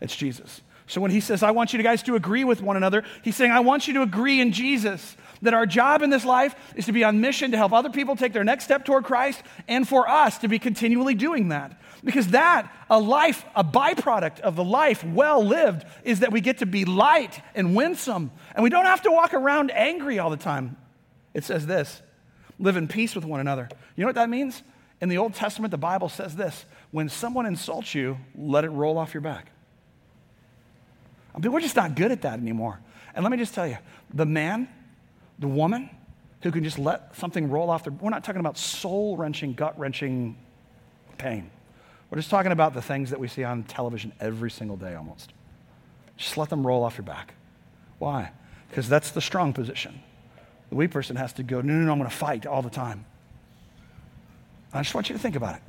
It's 0.00 0.14
Jesus. 0.14 0.60
So 0.86 1.00
when 1.00 1.10
he 1.10 1.20
says, 1.20 1.42
I 1.42 1.50
want 1.50 1.72
you 1.72 1.82
guys 1.82 2.02
to 2.04 2.14
agree 2.14 2.44
with 2.44 2.62
one 2.62 2.76
another, 2.76 3.02
he's 3.22 3.34
saying, 3.34 3.50
I 3.50 3.60
want 3.60 3.88
you 3.88 3.94
to 3.94 4.02
agree 4.02 4.40
in 4.40 4.52
Jesus. 4.52 5.16
That 5.42 5.52
our 5.52 5.66
job 5.66 6.00
in 6.00 6.10
this 6.10 6.24
life 6.24 6.54
is 6.76 6.86
to 6.86 6.92
be 6.92 7.04
on 7.04 7.20
mission 7.20 7.50
to 7.50 7.56
help 7.56 7.72
other 7.72 7.90
people 7.90 8.16
take 8.16 8.32
their 8.32 8.44
next 8.44 8.64
step 8.64 8.84
toward 8.84 9.04
Christ 9.04 9.42
and 9.68 9.86
for 9.86 10.08
us 10.08 10.38
to 10.38 10.48
be 10.48 10.58
continually 10.58 11.14
doing 11.14 11.48
that. 11.48 11.78
Because 12.06 12.28
that, 12.28 12.72
a 12.88 13.00
life, 13.00 13.44
a 13.56 13.64
byproduct 13.64 14.38
of 14.38 14.54
the 14.54 14.62
life 14.62 15.02
well 15.02 15.44
lived, 15.44 15.84
is 16.04 16.20
that 16.20 16.30
we 16.30 16.40
get 16.40 16.58
to 16.58 16.66
be 16.66 16.84
light 16.84 17.42
and 17.56 17.74
winsome. 17.74 18.30
And 18.54 18.62
we 18.62 18.70
don't 18.70 18.84
have 18.84 19.02
to 19.02 19.10
walk 19.10 19.34
around 19.34 19.72
angry 19.72 20.20
all 20.20 20.30
the 20.30 20.36
time. 20.36 20.76
It 21.34 21.42
says 21.42 21.66
this 21.66 22.00
live 22.60 22.76
in 22.76 22.86
peace 22.86 23.16
with 23.16 23.24
one 23.24 23.40
another. 23.40 23.68
You 23.96 24.02
know 24.02 24.08
what 24.08 24.14
that 24.14 24.30
means? 24.30 24.62
In 25.00 25.08
the 25.08 25.18
Old 25.18 25.34
Testament, 25.34 25.72
the 25.72 25.78
Bible 25.78 26.08
says 26.08 26.36
this 26.36 26.64
when 26.92 27.08
someone 27.08 27.44
insults 27.44 27.92
you, 27.92 28.18
let 28.36 28.64
it 28.64 28.70
roll 28.70 28.98
off 28.98 29.12
your 29.12 29.20
back. 29.20 29.50
I 31.34 31.40
mean, 31.40 31.50
we're 31.50 31.60
just 31.60 31.76
not 31.76 31.96
good 31.96 32.12
at 32.12 32.22
that 32.22 32.38
anymore. 32.38 32.78
And 33.16 33.24
let 33.24 33.32
me 33.32 33.36
just 33.36 33.52
tell 33.52 33.66
you 33.66 33.78
the 34.14 34.24
man, 34.24 34.68
the 35.40 35.48
woman 35.48 35.90
who 36.42 36.52
can 36.52 36.62
just 36.62 36.78
let 36.78 37.16
something 37.16 37.50
roll 37.50 37.68
off 37.68 37.82
their, 37.82 37.92
we're 37.92 38.10
not 38.10 38.22
talking 38.22 38.38
about 38.38 38.56
soul 38.56 39.16
wrenching, 39.16 39.54
gut 39.54 39.76
wrenching 39.76 40.36
pain. 41.18 41.50
We're 42.10 42.18
just 42.18 42.30
talking 42.30 42.52
about 42.52 42.74
the 42.74 42.82
things 42.82 43.10
that 43.10 43.18
we 43.18 43.28
see 43.28 43.44
on 43.44 43.64
television 43.64 44.12
every 44.20 44.50
single 44.50 44.76
day 44.76 44.94
almost. 44.94 45.32
Just 46.16 46.36
let 46.36 46.48
them 46.48 46.66
roll 46.66 46.84
off 46.84 46.96
your 46.96 47.04
back. 47.04 47.34
Why? 47.98 48.30
Because 48.68 48.88
that's 48.88 49.10
the 49.10 49.20
strong 49.20 49.52
position. 49.52 50.00
The 50.70 50.76
weak 50.76 50.90
person 50.90 51.16
has 51.16 51.32
to 51.34 51.42
go, 51.42 51.60
no, 51.60 51.72
no, 51.72 51.86
no, 51.86 51.92
I'm 51.92 51.98
going 51.98 52.10
to 52.10 52.16
fight 52.16 52.46
all 52.46 52.62
the 52.62 52.70
time. 52.70 53.04
I 54.72 54.82
just 54.82 54.94
want 54.94 55.08
you 55.08 55.14
to 55.14 55.18
think 55.18 55.36
about 55.36 55.56
it. 55.56 55.62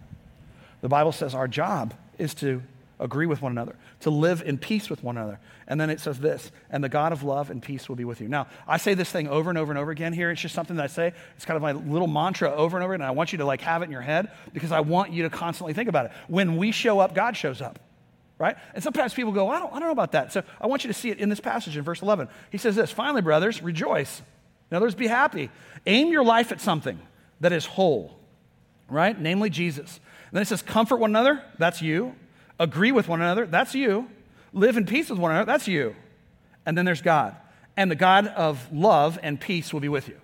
The 0.81 0.89
Bible 0.89 1.11
says 1.11 1.33
our 1.33 1.47
job 1.47 1.93
is 2.17 2.33
to 2.35 2.61
agree 2.99 3.25
with 3.25 3.41
one 3.41 3.51
another, 3.51 3.75
to 4.01 4.09
live 4.09 4.41
in 4.41 4.57
peace 4.57 4.89
with 4.89 5.03
one 5.03 5.17
another. 5.17 5.39
And 5.67 5.79
then 5.79 5.89
it 5.89 5.99
says 5.99 6.19
this, 6.19 6.51
and 6.69 6.83
the 6.83 6.89
God 6.89 7.11
of 7.11 7.23
love 7.23 7.49
and 7.49 7.61
peace 7.61 7.87
will 7.87 7.95
be 7.95 8.05
with 8.05 8.21
you. 8.21 8.27
Now, 8.27 8.47
I 8.67 8.77
say 8.77 8.93
this 8.93 9.11
thing 9.11 9.27
over 9.27 9.49
and 9.49 9.57
over 9.57 9.71
and 9.71 9.77
over 9.77 9.91
again 9.91 10.13
here. 10.13 10.31
It's 10.31 10.41
just 10.41 10.55
something 10.55 10.75
that 10.77 10.83
I 10.83 10.87
say. 10.87 11.13
It's 11.35 11.45
kind 11.45 11.55
of 11.55 11.61
my 11.61 11.73
little 11.73 12.07
mantra 12.07 12.51
over 12.51 12.77
and 12.77 12.83
over, 12.83 12.93
and 12.93 13.03
I 13.03 13.11
want 13.11 13.31
you 13.31 13.37
to 13.39 13.45
like 13.45 13.61
have 13.61 13.81
it 13.81 13.85
in 13.85 13.91
your 13.91 14.01
head 14.01 14.31
because 14.53 14.71
I 14.71 14.79
want 14.79 15.11
you 15.11 15.23
to 15.23 15.29
constantly 15.29 15.73
think 15.73 15.89
about 15.89 16.07
it. 16.07 16.11
When 16.27 16.57
we 16.57 16.71
show 16.71 16.99
up, 16.99 17.13
God 17.13 17.37
shows 17.37 17.61
up. 17.61 17.79
Right? 18.39 18.55
And 18.75 18.83
sometimes 18.83 19.15
people 19.15 19.31
go, 19.31 19.49
I 19.49 19.57
don't, 19.57 19.73
I 19.73 19.79
don't 19.79 19.87
know 19.87 19.91
about 19.91 20.11
that. 20.11 20.31
So 20.31 20.43
I 20.61 20.67
want 20.67 20.83
you 20.83 20.89
to 20.89 20.93
see 20.93 21.09
it 21.09 21.17
in 21.17 21.27
this 21.27 21.39
passage 21.39 21.75
in 21.75 21.83
verse 21.83 22.03
11. 22.03 22.27
He 22.51 22.59
says 22.59 22.75
this 22.75 22.91
Finally, 22.91 23.23
brothers, 23.23 23.63
rejoice 23.63 24.21
in 24.69 24.75
other 24.75 24.85
words, 24.85 24.95
be 24.95 25.07
happy. 25.07 25.49
Aim 25.85 26.11
your 26.11 26.23
life 26.23 26.51
at 26.51 26.59
something 26.59 26.99
that 27.39 27.51
is 27.51 27.65
whole, 27.65 28.17
right? 28.89 29.19
Namely, 29.19 29.49
Jesus. 29.49 29.99
And 30.25 30.33
then 30.33 30.41
it 30.41 30.47
says, 30.47 30.61
comfort 30.61 30.97
one 30.97 31.11
another, 31.11 31.41
that's 31.57 31.81
you. 31.81 32.15
Agree 32.59 32.91
with 32.91 33.07
one 33.07 33.21
another, 33.21 33.45
that's 33.45 33.75
you. 33.75 34.09
Live 34.53 34.77
in 34.77 34.85
peace 34.85 35.09
with 35.09 35.19
one 35.19 35.31
another, 35.31 35.45
that's 35.45 35.67
you. 35.67 35.95
And 36.65 36.77
then 36.77 36.85
there's 36.85 37.01
God. 37.01 37.35
And 37.75 37.91
the 37.91 37.95
God 37.95 38.27
of 38.27 38.71
love 38.73 39.19
and 39.21 39.39
peace 39.39 39.71
will 39.71 39.79
be 39.79 39.89
with 39.89 40.07
you. 40.07 40.19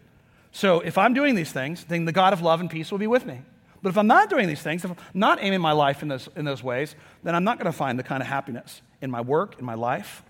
So 0.52 0.80
if 0.80 0.98
I'm 0.98 1.14
doing 1.14 1.36
these 1.36 1.52
things, 1.52 1.84
then 1.86 2.06
the 2.06 2.12
God 2.12 2.34
of 2.34 2.42
love 2.42 2.60
and 2.60 2.70
peace 2.70 2.92
will 2.92 3.00
be 3.00 3.08
with 3.08 3.26
me. 3.26 3.42
But 3.82 3.90
if 3.90 3.98
I'm 3.98 4.08
not 4.08 4.30
doing 4.30 4.48
these 4.48 4.62
things, 4.62 4.86
if 4.86 4.92
I'm 4.92 4.98
not 5.14 5.40
aiming 5.42 5.62
my 5.62 5.74
life 5.74 6.02
in 6.02 6.08
those, 6.08 6.30
in 6.36 6.46
those 6.46 6.64
ways, 6.64 6.96
then 7.24 7.36
I'm 7.36 7.44
not 7.44 7.60
going 7.60 7.72
to 7.72 7.78
find 7.78 8.00
the 8.00 8.04
kind 8.04 8.22
of 8.22 8.28
happiness 8.28 8.82
in 9.02 9.12
my 9.12 9.22
work, 9.22 9.60
in 9.60 9.66
my 9.66 9.74
life, 9.74 10.24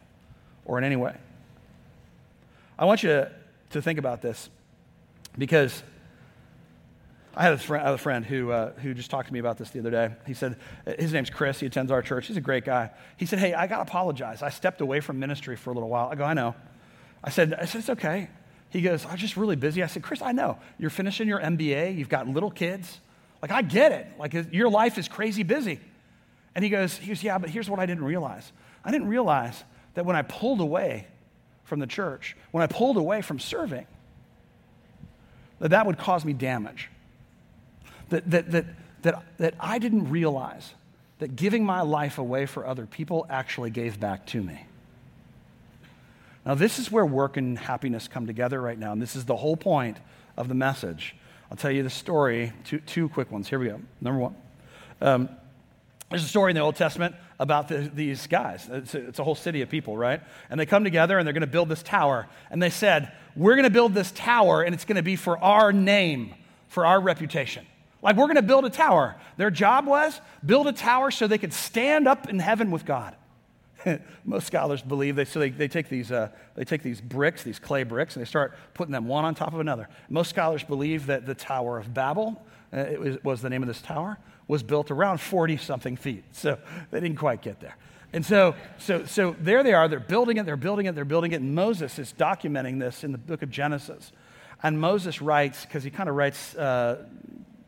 or 0.66 0.78
in 0.78 0.84
any 0.84 0.96
way. 0.96 1.16
I 2.80 2.86
want 2.86 3.04
you 3.04 3.10
to 3.10 3.32
to 3.74 3.82
think 3.82 4.00
about 4.00 4.22
this 4.22 4.50
because 5.38 5.84
I 7.36 7.44
had 7.44 7.54
a 7.54 7.58
friend, 7.58 7.84
had 7.84 7.94
a 7.96 7.98
friend 7.98 8.26
who, 8.26 8.52
uh, 8.52 8.74
who 8.74 8.94
just 8.94 9.10
talked 9.10 9.28
to 9.28 9.34
me 9.34 9.40
about 9.40 9.58
this 9.58 9.72
the 9.72 9.80
other 9.80 9.90
day. 9.90 10.12
He 10.28 10.36
said, 10.36 10.56
his 11.00 11.14
name's 11.14 11.32
Chris. 11.32 11.60
He 11.60 11.66
attends 11.66 11.92
our 11.92 12.02
church. 12.04 12.28
He's 12.28 12.38
a 12.38 12.42
great 12.42 12.64
guy. 12.64 12.92
He 13.18 13.26
said, 13.26 13.40
Hey, 13.40 13.54
I 13.54 13.66
got 13.66 13.78
to 13.78 13.82
apologize. 13.84 14.44
I 14.44 14.50
stepped 14.50 14.82
away 14.82 15.00
from 15.00 15.20
ministry 15.20 15.56
for 15.56 15.72
a 15.72 15.74
little 15.74 15.90
while. 15.90 16.10
I 16.12 16.16
go, 16.16 16.24
I 16.24 16.34
know. 16.34 16.56
I 17.24 17.32
said, 17.32 17.54
I 17.56 17.66
said, 17.66 17.80
It's 17.80 17.90
okay. 17.90 18.30
He 18.70 18.82
goes, 18.82 19.06
I'm 19.06 19.18
just 19.18 19.36
really 19.36 19.56
busy. 19.56 19.84
I 19.84 19.88
said, 19.88 20.04
Chris, 20.04 20.22
I 20.22 20.32
know. 20.32 20.58
You're 20.78 20.90
finishing 20.90 21.28
your 21.28 21.40
MBA. 21.40 21.98
You've 21.98 22.10
got 22.10 22.28
little 22.28 22.52
kids. 22.52 23.00
Like, 23.42 23.52
I 23.52 23.62
get 23.62 23.92
it. 23.92 24.08
Like, 24.18 24.34
your 24.52 24.70
life 24.70 24.98
is 24.98 25.08
crazy 25.08 25.44
busy. 25.44 25.80
And 26.56 26.64
he 26.64 26.70
goes, 26.70 26.98
he 26.98 27.08
goes, 27.08 27.24
Yeah, 27.24 27.40
but 27.40 27.50
here's 27.50 27.70
what 27.70 27.80
I 27.80 27.86
didn't 27.88 28.04
realize. 28.04 28.52
I 28.86 28.92
didn't 28.92 29.08
realize 29.08 29.64
that 29.96 30.06
when 30.06 30.16
I 30.16 30.22
pulled 30.22 30.62
away 30.62 31.08
from 31.64 31.80
the 31.80 31.88
church, 31.88 32.38
when 32.52 32.64
I 32.64 32.68
pulled 32.68 32.98
away 32.98 33.22
from 33.22 33.40
serving, 33.40 33.88
that 35.60 35.70
that 35.70 35.86
would 35.86 35.98
cause 35.98 36.26
me 36.26 36.34
damage. 36.34 36.90
That, 38.14 38.30
that, 38.30 38.52
that, 38.52 38.66
that, 39.02 39.24
that 39.38 39.56
I 39.60 39.80
didn't 39.80 40.12
realize 40.12 40.76
that 41.18 41.36
giving 41.36 41.66
my 41.66 41.82
life 41.82 42.20
away 42.20 42.46
for 42.46 42.68
other 42.68 42.86
people 42.86 43.26
actually 43.28 43.72
gave 43.72 44.00
back 44.00 44.28
to 44.28 44.42
me. 44.44 44.68
Now, 46.46 46.54
this 46.54 46.78
is 46.78 46.92
where 46.92 47.06
work 47.06 47.38
and 47.38 47.58
happiness 47.58 48.08
come 48.08 48.28
together 48.28 48.62
right 48.62 48.78
now, 48.78 48.92
and 48.92 49.02
this 49.02 49.16
is 49.16 49.26
the 49.26 49.36
whole 49.36 49.58
point 49.58 49.98
of 50.38 50.48
the 50.48 50.54
message. 50.54 51.16
I'll 51.50 51.58
tell 51.58 51.72
you 51.72 51.82
the 51.82 51.90
story, 51.90 52.54
two, 52.66 52.80
two 52.80 53.10
quick 53.10 53.32
ones. 53.32 53.50
Here 53.50 53.58
we 53.58 53.68
go. 53.68 53.82
Number 54.00 54.20
one. 54.20 54.36
Um, 55.02 55.30
there's 56.10 56.24
a 56.24 56.28
story 56.28 56.52
in 56.52 56.56
the 56.56 56.62
Old 56.62 56.76
Testament 56.76 57.16
about 57.40 57.68
the, 57.68 57.90
these 57.94 58.28
guys. 58.28 58.70
It's 58.70 58.94
a, 58.94 59.08
it's 59.08 59.20
a, 59.20 59.24
whole 59.24 59.34
city 59.34 59.64
of 59.64 59.70
people, 59.70 59.98
right? 59.98 60.22
And 60.52 60.60
they 60.60 60.68
come 60.68 60.84
together 60.84 61.18
and 61.18 61.26
they're 61.26 61.34
going 61.34 61.42
to 61.42 61.48
build 61.48 61.70
this 61.70 61.82
tower. 61.82 62.28
And 62.52 62.62
they 62.62 62.70
said, 62.70 63.12
We're 63.36 63.56
going 63.56 63.64
to 63.64 63.72
build 63.72 63.96
this 63.96 64.12
tower 64.12 64.62
and 64.62 64.76
it's 64.76 64.86
going 64.86 64.98
to 64.98 65.02
be 65.04 65.16
for 65.16 65.40
our 65.40 65.74
name, 65.74 66.36
for 66.68 66.86
our 66.86 67.02
reputation. 67.02 67.66
Like, 68.04 68.18
we're 68.18 68.26
going 68.26 68.36
to 68.36 68.42
build 68.42 68.66
a 68.66 68.70
tower. 68.70 69.16
Their 69.38 69.50
job 69.50 69.88
was 69.88 70.20
build 70.46 70.68
a 70.68 70.74
tower 70.74 71.10
so 71.10 71.26
they 71.26 71.38
could 71.38 71.54
stand 71.54 72.08
up 72.08 72.30
in 72.30 72.38
heaven 72.38 72.70
with 72.70 72.86
God. 72.86 73.16
Most 74.26 74.48
scholars 74.48 74.82
believe 74.82 75.16
they, 75.16 75.26
so 75.26 75.40
they, 75.40 75.50
they, 75.50 75.68
take 75.68 75.90
these, 75.90 76.12
uh, 76.12 76.30
they 76.56 76.66
take 76.66 76.84
these 76.84 77.02
bricks, 77.02 77.44
these 77.44 77.60
clay 77.60 77.84
bricks, 77.84 78.16
and 78.16 78.26
they 78.26 78.30
start 78.30 78.56
putting 78.74 78.92
them 78.92 79.08
one 79.08 79.26
on 79.26 79.36
top 79.36 79.54
of 79.54 79.60
another. 79.60 79.88
Most 80.10 80.30
scholars 80.30 80.64
believe 80.64 81.08
that 81.08 81.26
the 81.26 81.34
Tower 81.34 81.80
of 81.80 81.94
Babel 81.94 82.42
uh, 82.74 82.80
it 82.80 83.00
was, 83.00 83.24
was 83.24 83.42
the 83.42 83.50
name 83.50 83.62
of 83.62 83.68
this 83.68 83.82
tower 83.82 84.18
was 84.48 84.64
built 84.64 84.92
around 84.92 85.20
40 85.20 85.58
something 85.58 85.96
feet. 85.96 86.24
So 86.32 86.58
they 86.92 87.00
didn't 87.00 87.18
quite 87.18 87.42
get 87.42 87.60
there. 87.60 87.78
And 88.12 88.26
so, 88.26 88.56
so, 88.78 89.06
so 89.06 89.36
there 89.40 89.64
they 89.64 89.74
are. 89.74 89.88
They're 89.88 90.00
building 90.00 90.38
it, 90.38 90.46
they're 90.46 90.56
building 90.56 90.86
it, 90.88 90.96
they're 90.96 91.06
building 91.06 91.32
it. 91.32 91.42
And 91.42 91.56
Moses 91.56 91.98
is 92.00 92.14
documenting 92.18 92.80
this 92.80 93.04
in 93.04 93.12
the 93.12 93.18
book 93.18 93.42
of 93.42 93.50
Genesis. 93.50 94.12
And 94.62 94.80
Moses 94.80 95.22
writes, 95.22 95.66
because 95.66 95.84
he 95.84 95.90
kind 95.90 96.10
of 96.10 96.16
writes, 96.16 96.56
uh, 96.56 97.06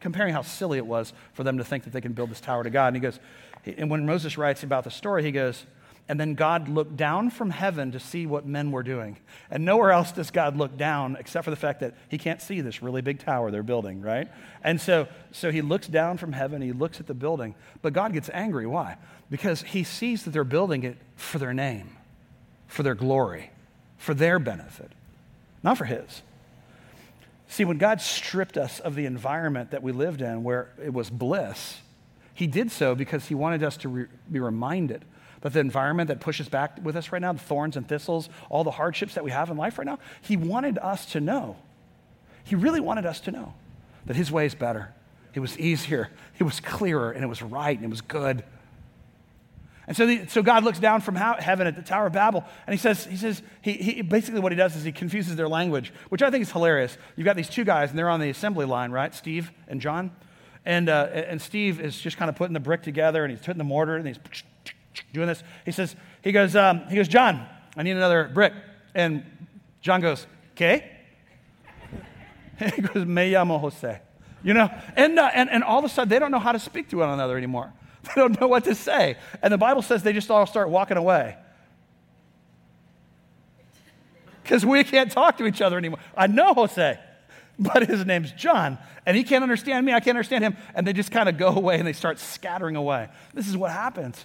comparing 0.05 0.35
how 0.35 0.43
silly 0.43 0.77
it 0.77 0.85
was 0.85 1.13
for 1.33 1.43
them 1.43 1.57
to 1.57 1.63
think 1.63 1.83
that 1.83 1.91
they 1.91 1.99
can 1.99 2.13
build 2.13 2.29
this 2.29 2.39
tower 2.39 2.63
to 2.63 2.69
God. 2.69 2.89
And 2.89 2.95
he 2.95 2.99
goes, 2.99 3.19
and 3.65 3.89
when 3.89 4.05
Moses 4.05 4.37
writes 4.37 4.61
about 4.61 4.83
the 4.83 4.91
story, 4.91 5.23
he 5.23 5.31
goes, 5.31 5.65
and 6.07 6.19
then 6.19 6.35
God 6.35 6.69
looked 6.69 6.95
down 6.95 7.31
from 7.31 7.49
heaven 7.49 7.91
to 7.93 7.99
see 7.99 8.27
what 8.27 8.45
men 8.45 8.69
were 8.69 8.83
doing. 8.83 9.17
And 9.49 9.65
nowhere 9.65 9.89
else 9.91 10.11
does 10.11 10.29
God 10.29 10.57
look 10.57 10.77
down 10.77 11.17
except 11.19 11.43
for 11.43 11.49
the 11.49 11.57
fact 11.57 11.79
that 11.79 11.95
he 12.07 12.19
can't 12.19 12.39
see 12.39 12.61
this 12.61 12.83
really 12.83 13.01
big 13.01 13.17
tower 13.17 13.49
they're 13.49 13.63
building, 13.63 14.03
right? 14.03 14.27
And 14.63 14.79
so, 14.79 15.07
so 15.31 15.49
he 15.49 15.63
looks 15.63 15.87
down 15.87 16.19
from 16.19 16.33
heaven, 16.33 16.61
he 16.61 16.71
looks 16.71 16.99
at 16.99 17.07
the 17.07 17.15
building, 17.15 17.55
but 17.81 17.93
God 17.93 18.13
gets 18.13 18.29
angry. 18.31 18.67
Why? 18.67 18.97
Because 19.31 19.63
he 19.63 19.83
sees 19.83 20.23
that 20.25 20.29
they're 20.29 20.43
building 20.43 20.83
it 20.83 20.99
for 21.15 21.39
their 21.39 21.55
name, 21.55 21.97
for 22.67 22.83
their 22.83 22.93
glory, 22.93 23.49
for 23.97 24.13
their 24.13 24.37
benefit, 24.37 24.91
not 25.63 25.79
for 25.79 25.85
his. 25.85 26.21
See, 27.55 27.63
when 27.63 27.77
God 27.77 28.01
stripped 28.01 28.57
us 28.57 28.81
of 28.81 28.95
the 28.95 29.05
environment 29.05 29.71
that 29.71 29.81
we 29.81 29.93
lived 29.93 30.21
in 30.21 30.43
where 30.43 30.73
it 30.83 30.91
was 30.91 31.09
bliss, 31.09 31.77
He 32.33 32.47
did 32.47 32.69
so 32.69 32.95
because 32.95 33.27
He 33.27 33.33
wanted 33.33 33.63
us 33.63 33.77
to 33.77 33.87
re- 33.87 34.05
be 34.29 34.41
reminded 34.41 35.05
that 35.39 35.53
the 35.53 35.61
environment 35.61 36.09
that 36.09 36.19
pushes 36.19 36.49
back 36.49 36.83
with 36.83 36.97
us 36.97 37.13
right 37.13 37.21
now, 37.21 37.31
the 37.31 37.39
thorns 37.39 37.77
and 37.77 37.87
thistles, 37.87 38.27
all 38.49 38.65
the 38.65 38.71
hardships 38.71 39.13
that 39.13 39.23
we 39.23 39.31
have 39.31 39.49
in 39.49 39.55
life 39.55 39.77
right 39.77 39.87
now, 39.87 39.99
He 40.19 40.35
wanted 40.35 40.77
us 40.79 41.05
to 41.13 41.21
know. 41.21 41.55
He 42.43 42.55
really 42.55 42.81
wanted 42.81 43.05
us 43.05 43.21
to 43.21 43.31
know 43.31 43.53
that 44.05 44.17
His 44.17 44.29
way 44.29 44.45
is 44.45 44.53
better. 44.53 44.93
It 45.33 45.39
was 45.39 45.57
easier, 45.57 46.09
it 46.37 46.43
was 46.43 46.59
clearer, 46.59 47.13
and 47.13 47.23
it 47.23 47.27
was 47.27 47.41
right, 47.41 47.77
and 47.77 47.85
it 47.85 47.89
was 47.89 48.01
good. 48.01 48.43
And 49.87 49.95
so, 49.95 50.05
the, 50.07 50.27
so 50.27 50.41
God 50.41 50.63
looks 50.63 50.79
down 50.79 51.01
from 51.01 51.15
heaven 51.15 51.67
at 51.67 51.75
the 51.75 51.81
Tower 51.81 52.07
of 52.07 52.13
Babel, 52.13 52.43
and 52.65 52.73
he 52.73 52.77
says, 52.79 53.05
he 53.05 53.17
says, 53.17 53.43
he, 53.61 53.73
he, 53.73 54.01
basically 54.01 54.39
what 54.39 54.51
he 54.51 54.55
does 54.55 54.75
is 54.75 54.83
he 54.83 54.91
confuses 54.91 55.35
their 55.35 55.47
language, 55.47 55.93
which 56.09 56.23
I 56.23 56.31
think 56.31 56.41
is 56.41 56.51
hilarious. 56.51 56.97
You've 57.15 57.25
got 57.25 57.35
these 57.35 57.49
two 57.49 57.63
guys, 57.63 57.91
and 57.91 57.99
they're 57.99 58.09
on 58.09 58.19
the 58.19 58.29
assembly 58.29 58.65
line, 58.65 58.91
right? 58.91 59.13
Steve 59.13 59.51
and 59.67 59.79
John. 59.79 60.11
And, 60.65 60.89
uh, 60.89 61.09
and 61.13 61.39
Steve 61.39 61.79
is 61.79 61.99
just 61.99 62.17
kind 62.17 62.29
of 62.29 62.35
putting 62.35 62.55
the 62.55 62.59
brick 62.59 62.81
together, 62.81 63.23
and 63.23 63.31
he's 63.31 63.41
putting 63.41 63.59
the 63.59 63.63
mortar, 63.63 63.95
and 63.95 64.07
he's 64.07 64.17
doing 65.13 65.27
this. 65.27 65.43
He 65.65 65.71
says, 65.71 65.95
he 66.23 66.31
goes, 66.31 66.55
um, 66.55 66.85
he 66.89 66.95
goes, 66.95 67.07
John, 67.07 67.45
I 67.77 67.83
need 67.83 67.91
another 67.91 68.29
brick. 68.33 68.53
And 68.95 69.23
John 69.81 70.01
goes, 70.01 70.25
okay. 70.53 70.91
he 72.75 72.81
goes, 72.81 73.05
me 73.05 73.31
llamo 73.31 73.59
Jose. 73.59 73.99
You 74.43 74.53
know, 74.53 74.69
and, 74.95 75.19
uh, 75.19 75.29
and, 75.33 75.49
and 75.49 75.63
all 75.63 75.79
of 75.79 75.85
a 75.85 75.89
sudden, 75.89 76.09
they 76.09 76.19
don't 76.19 76.31
know 76.31 76.39
how 76.39 76.51
to 76.51 76.59
speak 76.59 76.89
to 76.89 76.97
one 76.97 77.09
another 77.09 77.37
anymore. 77.37 77.73
They 78.15 78.21
don't 78.21 78.39
know 78.39 78.47
what 78.47 78.65
to 78.65 78.75
say. 78.75 79.17
And 79.41 79.51
the 79.51 79.57
Bible 79.57 79.81
says 79.81 80.03
they 80.03 80.13
just 80.13 80.29
all 80.29 80.45
start 80.45 80.69
walking 80.69 80.97
away. 80.97 81.37
Because 84.43 84.65
we 84.65 84.83
can't 84.83 85.11
talk 85.11 85.37
to 85.39 85.45
each 85.45 85.61
other 85.61 85.77
anymore. 85.77 85.99
I 86.15 86.27
know 86.27 86.53
Jose, 86.53 86.99
but 87.57 87.87
his 87.87 88.05
name's 88.05 88.31
John. 88.31 88.77
And 89.05 89.17
he 89.17 89.23
can't 89.23 89.43
understand 89.43 89.85
me, 89.85 89.93
I 89.93 89.99
can't 89.99 90.17
understand 90.17 90.43
him. 90.43 90.55
And 90.75 90.85
they 90.85 90.93
just 90.93 91.11
kind 91.11 91.27
of 91.27 91.37
go 91.37 91.47
away 91.47 91.77
and 91.77 91.87
they 91.87 91.93
start 91.93 92.19
scattering 92.19 92.75
away. 92.75 93.09
This 93.33 93.47
is 93.47 93.57
what 93.57 93.71
happens. 93.71 94.23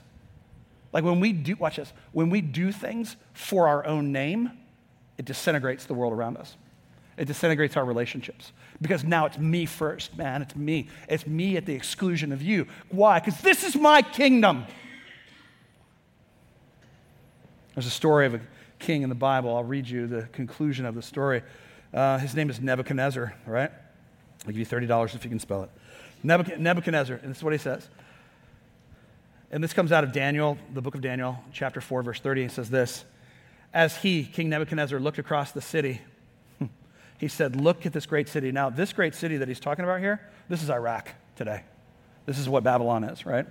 Like 0.93 1.05
when 1.05 1.21
we 1.21 1.33
do, 1.33 1.57
watch 1.57 1.77
this, 1.77 1.93
when 2.12 2.31
we 2.31 2.40
do 2.40 2.73
things 2.73 3.16
for 3.33 3.69
our 3.69 3.87
own 3.87 4.12
name, 4.12 4.51
it 5.16 5.25
disintegrates 5.25 5.87
the 5.87 5.95
world 5.95 6.12
around 6.12 6.37
us. 6.37 6.57
It 7.16 7.27
disintegrates 7.27 7.77
our 7.77 7.85
relationships 7.85 8.53
because 8.81 9.05
now 9.05 9.27
it's 9.27 9.38
me 9.38 9.66
first, 9.66 10.16
man. 10.16 10.42
It's 10.42 10.57
me. 10.57 10.88
It's 11.09 11.27
me 11.27 11.57
at 11.57 11.66
the 11.66 11.75
exclusion 11.75 12.33
of 12.33 12.40
you. 12.40 12.66
Why? 12.88 13.18
Because 13.20 13.40
this 13.40 13.62
is 13.62 13.77
my 13.77 14.03
kingdom. 14.03 14.64
There's 17.75 17.87
a 17.87 17.90
story 17.90 18.27
of 18.27 18.35
a 18.35 18.40
king 18.79 19.03
in 19.03 19.09
the 19.09 19.14
Bible. 19.14 19.55
I'll 19.55 19.64
read 19.64 19.88
you 19.88 20.07
the 20.07 20.23
conclusion 20.33 20.87
of 20.87 20.94
the 20.94 21.03
story. 21.03 21.42
Uh, 21.92 22.18
his 22.18 22.35
name 22.35 22.51
is 22.51 22.61
Nebuchadnezzar, 22.61 23.35
right? 23.46 23.70
I'll 24.46 24.53
give 24.53 24.59
you 24.59 24.66
$30 24.66 25.14
if 25.14 25.25
you 25.25 25.31
can 25.31 25.38
spell 25.38 25.64
it. 25.64 25.70
Nebuchadnezzar, 26.23 27.16
and 27.23 27.31
this 27.31 27.38
is 27.38 27.44
what 27.44 27.53
he 27.53 27.59
says. 27.59 27.88
And 29.51 29.62
this 29.64 29.73
comes 29.73 29.90
out 29.90 30.05
of 30.05 30.12
Daniel, 30.12 30.59
the 30.73 30.81
book 30.81 30.94
of 30.94 31.01
Daniel, 31.01 31.42
chapter 31.53 31.81
4, 31.81 32.03
verse 32.03 32.20
30. 32.20 32.44
It 32.44 32.53
says 32.53 32.70
this 32.70 33.05
As 33.75 33.96
he, 33.96 34.25
King 34.25 34.49
Nebuchadnezzar, 34.49 35.01
looked 35.01 35.18
across 35.18 35.53
the 35.53 35.61
city, 35.61 36.01
he 37.20 37.28
said, 37.28 37.54
Look 37.54 37.85
at 37.85 37.92
this 37.92 38.06
great 38.06 38.28
city. 38.28 38.50
Now, 38.50 38.70
this 38.70 38.94
great 38.94 39.14
city 39.14 39.37
that 39.37 39.46
he's 39.46 39.61
talking 39.61 39.85
about 39.85 40.00
here, 40.00 40.26
this 40.48 40.62
is 40.62 40.70
Iraq 40.70 41.11
today. 41.37 41.62
This 42.24 42.38
is 42.38 42.48
what 42.48 42.64
Babylon 42.64 43.04
is, 43.04 43.26
right? 43.26 43.46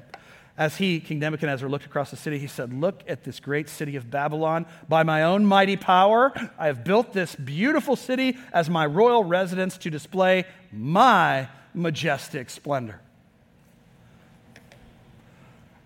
As 0.58 0.78
he, 0.78 1.00
King 1.00 1.20
Nebuchadnezzar, 1.20 1.70
looked 1.70 1.86
across 1.86 2.10
the 2.10 2.18
city, 2.18 2.40
he 2.40 2.48
said, 2.48 2.74
Look 2.74 3.04
at 3.08 3.24
this 3.24 3.40
great 3.40 3.70
city 3.70 3.96
of 3.96 4.10
Babylon. 4.10 4.66
By 4.90 5.04
my 5.04 5.22
own 5.22 5.46
mighty 5.46 5.78
power, 5.78 6.34
I 6.58 6.66
have 6.66 6.84
built 6.84 7.14
this 7.14 7.36
beautiful 7.36 7.96
city 7.96 8.38
as 8.52 8.72
my 8.72 8.88
royal 8.88 9.24
residence 9.24 9.78
to 9.78 9.92
display 9.92 10.46
my 10.72 11.48
majestic 11.76 12.50
splendor. 12.50 13.00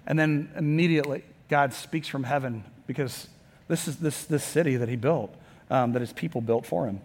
And 0.07 0.17
then 0.17 0.51
immediately, 0.55 1.25
God 1.49 1.73
speaks 1.73 2.07
from 2.07 2.23
heaven 2.23 2.63
because 2.87 3.27
this 3.67 3.89
is 3.89 3.97
this, 3.97 4.23
this 4.23 4.43
city 4.45 4.77
that 4.77 4.87
he 4.87 4.95
built, 4.95 5.35
um, 5.69 5.91
that 5.91 5.99
his 5.99 6.13
people 6.13 6.39
built 6.39 6.65
for 6.65 6.87
him 6.87 7.01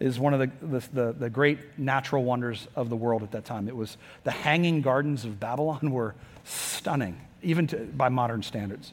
is 0.00 0.18
one 0.18 0.32
of 0.32 0.40
the, 0.40 0.78
the, 0.92 1.12
the, 1.12 1.30
great 1.30 1.58
natural 1.76 2.22
wonders 2.22 2.68
of 2.76 2.88
the 2.88 2.96
world 2.96 3.22
at 3.22 3.32
that 3.32 3.44
time. 3.44 3.66
It 3.66 3.74
was 3.74 3.96
the 4.22 4.30
hanging 4.30 4.80
gardens 4.80 5.24
of 5.24 5.40
Babylon 5.40 5.90
were 5.90 6.14
stunning, 6.44 7.20
even 7.42 7.66
to, 7.68 7.76
by 7.78 8.08
modern 8.08 8.42
standards. 8.42 8.92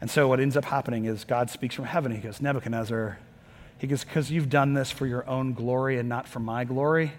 And 0.00 0.10
so 0.10 0.28
what 0.28 0.38
ends 0.38 0.56
up 0.56 0.66
happening 0.66 1.06
is 1.06 1.24
God 1.24 1.48
speaks 1.48 1.74
from 1.74 1.86
heaven. 1.86 2.12
He 2.12 2.18
goes, 2.18 2.42
Nebuchadnezzar, 2.42 3.18
he 3.78 3.86
goes, 3.86 4.04
because 4.04 4.30
you've 4.30 4.50
done 4.50 4.74
this 4.74 4.90
for 4.90 5.06
your 5.06 5.26
own 5.28 5.54
glory 5.54 5.98
and 5.98 6.08
not 6.08 6.28
for 6.28 6.40
my 6.40 6.64
glory, 6.64 7.12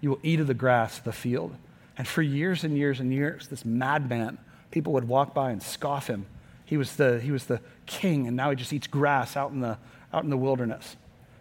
you 0.00 0.10
will 0.10 0.20
eat 0.22 0.38
of 0.38 0.46
the 0.46 0.54
grass 0.54 0.98
of 0.98 1.04
the 1.04 1.12
field. 1.12 1.56
And 1.96 2.06
for 2.06 2.22
years 2.22 2.62
and 2.62 2.78
years 2.78 3.00
and 3.00 3.12
years, 3.12 3.48
this 3.48 3.64
madman, 3.64 4.38
people 4.70 4.92
would 4.92 5.08
walk 5.08 5.34
by 5.34 5.50
and 5.50 5.60
scoff 5.60 6.06
him. 6.06 6.26
He 6.64 6.76
was 6.76 6.94
the, 6.94 7.18
he 7.20 7.32
was 7.32 7.46
the 7.46 7.60
king, 7.86 8.28
and 8.28 8.36
now 8.36 8.50
he 8.50 8.56
just 8.56 8.72
eats 8.72 8.86
grass 8.86 9.36
out 9.36 9.50
in 9.50 9.60
the, 9.60 9.78
out 10.12 10.22
in 10.22 10.30
the 10.30 10.36
wilderness 10.36 10.94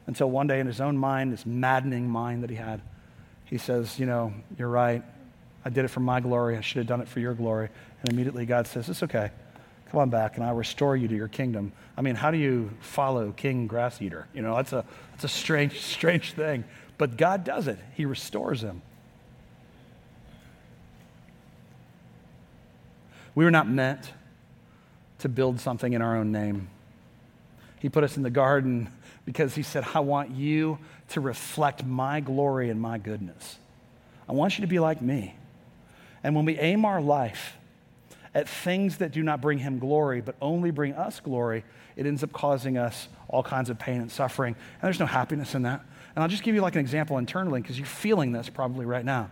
until 0.07 0.31
one 0.31 0.47
day 0.47 0.59
in 0.59 0.67
his 0.67 0.81
own 0.81 0.97
mind, 0.97 1.33
this 1.33 1.45
maddening 1.45 2.09
mind 2.09 2.43
that 2.43 2.49
he 2.49 2.55
had, 2.55 2.81
he 3.45 3.57
says, 3.57 3.99
You 3.99 4.05
know, 4.05 4.33
you're 4.57 4.69
right. 4.69 5.03
I 5.63 5.69
did 5.69 5.85
it 5.85 5.89
for 5.89 5.99
my 5.99 6.21
glory. 6.21 6.57
I 6.57 6.61
should 6.61 6.77
have 6.77 6.87
done 6.87 7.01
it 7.01 7.07
for 7.07 7.19
your 7.19 7.33
glory. 7.33 7.69
And 8.01 8.09
immediately 8.09 8.45
God 8.45 8.67
says, 8.67 8.89
It's 8.89 9.03
okay. 9.03 9.31
Come 9.91 10.01
on 10.01 10.09
back 10.09 10.35
and 10.35 10.43
I'll 10.43 10.55
restore 10.55 10.97
you 10.97 11.07
to 11.07 11.15
your 11.15 11.27
kingdom. 11.29 11.71
I 11.95 12.01
mean, 12.01 12.15
how 12.15 12.31
do 12.31 12.37
you 12.37 12.71
follow 12.81 13.31
King 13.31 13.67
Grass 13.67 14.01
Eater? 14.01 14.27
You 14.33 14.41
know, 14.41 14.55
that's 14.55 14.73
a, 14.73 14.85
that's 15.11 15.23
a 15.23 15.29
strange, 15.29 15.79
strange 15.81 16.33
thing. 16.33 16.63
But 16.97 17.17
God 17.17 17.43
does 17.43 17.67
it, 17.67 17.79
He 17.95 18.05
restores 18.05 18.61
him. 18.61 18.81
We 23.35 23.45
were 23.45 23.51
not 23.51 23.69
meant 23.69 24.13
to 25.19 25.29
build 25.29 25.59
something 25.59 25.93
in 25.93 26.01
our 26.01 26.17
own 26.17 26.31
name. 26.31 26.69
He 27.79 27.89
put 27.89 28.03
us 28.03 28.17
in 28.17 28.23
the 28.23 28.29
garden 28.29 28.89
because 29.25 29.55
he 29.55 29.63
said, 29.63 29.85
I 29.93 29.99
want 29.99 30.31
you 30.31 30.79
to 31.09 31.21
reflect 31.21 31.85
my 31.85 32.19
glory 32.19 32.69
and 32.69 32.81
my 32.81 32.97
goodness. 32.97 33.57
I 34.27 34.33
want 34.33 34.57
you 34.57 34.61
to 34.61 34.67
be 34.67 34.79
like 34.79 35.01
me. 35.01 35.35
And 36.23 36.35
when 36.35 36.45
we 36.45 36.57
aim 36.57 36.85
our 36.85 37.01
life 37.01 37.55
at 38.33 38.49
things 38.49 38.97
that 38.97 39.11
do 39.11 39.23
not 39.23 39.41
bring 39.41 39.59
him 39.59 39.79
glory, 39.79 40.21
but 40.21 40.35
only 40.41 40.71
bring 40.71 40.93
us 40.93 41.19
glory, 41.19 41.63
it 41.95 42.05
ends 42.05 42.23
up 42.23 42.31
causing 42.31 42.77
us 42.77 43.07
all 43.27 43.43
kinds 43.43 43.69
of 43.69 43.79
pain 43.79 44.01
and 44.01 44.11
suffering. 44.11 44.55
And 44.55 44.81
there's 44.81 44.99
no 44.99 45.05
happiness 45.05 45.55
in 45.55 45.63
that. 45.63 45.81
And 46.15 46.23
I'll 46.23 46.29
just 46.29 46.43
give 46.43 46.55
you 46.55 46.61
like 46.61 46.75
an 46.75 46.81
example 46.81 47.17
internally 47.17 47.61
because 47.61 47.77
you're 47.77 47.85
feeling 47.85 48.31
this 48.31 48.49
probably 48.49 48.85
right 48.85 49.05
now. 49.05 49.29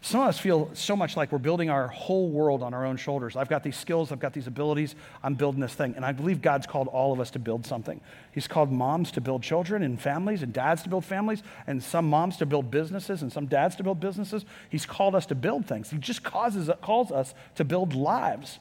Some 0.00 0.20
of 0.20 0.28
us 0.28 0.38
feel 0.38 0.70
so 0.74 0.94
much 0.94 1.16
like 1.16 1.32
we're 1.32 1.38
building 1.38 1.70
our 1.70 1.88
whole 1.88 2.28
world 2.28 2.62
on 2.62 2.72
our 2.72 2.86
own 2.86 2.96
shoulders. 2.96 3.36
I've 3.36 3.48
got 3.48 3.62
these 3.62 3.76
skills, 3.76 4.12
I've 4.12 4.20
got 4.20 4.32
these 4.32 4.46
abilities, 4.46 4.94
I'm 5.22 5.34
building 5.34 5.60
this 5.60 5.74
thing. 5.74 5.94
And 5.96 6.04
I 6.04 6.12
believe 6.12 6.40
God's 6.40 6.66
called 6.66 6.88
all 6.88 7.12
of 7.12 7.20
us 7.20 7.30
to 7.32 7.38
build 7.38 7.66
something. 7.66 8.00
He's 8.32 8.46
called 8.46 8.70
moms 8.70 9.10
to 9.12 9.20
build 9.20 9.42
children 9.42 9.82
and 9.82 10.00
families, 10.00 10.42
and 10.42 10.52
dads 10.52 10.82
to 10.84 10.88
build 10.88 11.04
families, 11.04 11.42
and 11.66 11.82
some 11.82 12.08
moms 12.08 12.36
to 12.36 12.46
build 12.46 12.70
businesses, 12.70 13.22
and 13.22 13.32
some 13.32 13.46
dads 13.46 13.74
to 13.76 13.82
build 13.82 13.98
businesses. 13.98 14.44
He's 14.70 14.86
called 14.86 15.14
us 15.14 15.26
to 15.26 15.34
build 15.34 15.66
things. 15.66 15.90
He 15.90 15.98
just 15.98 16.22
causes, 16.22 16.70
calls 16.80 17.10
us 17.10 17.34
to 17.56 17.64
build 17.64 17.94
lives. 17.94 18.60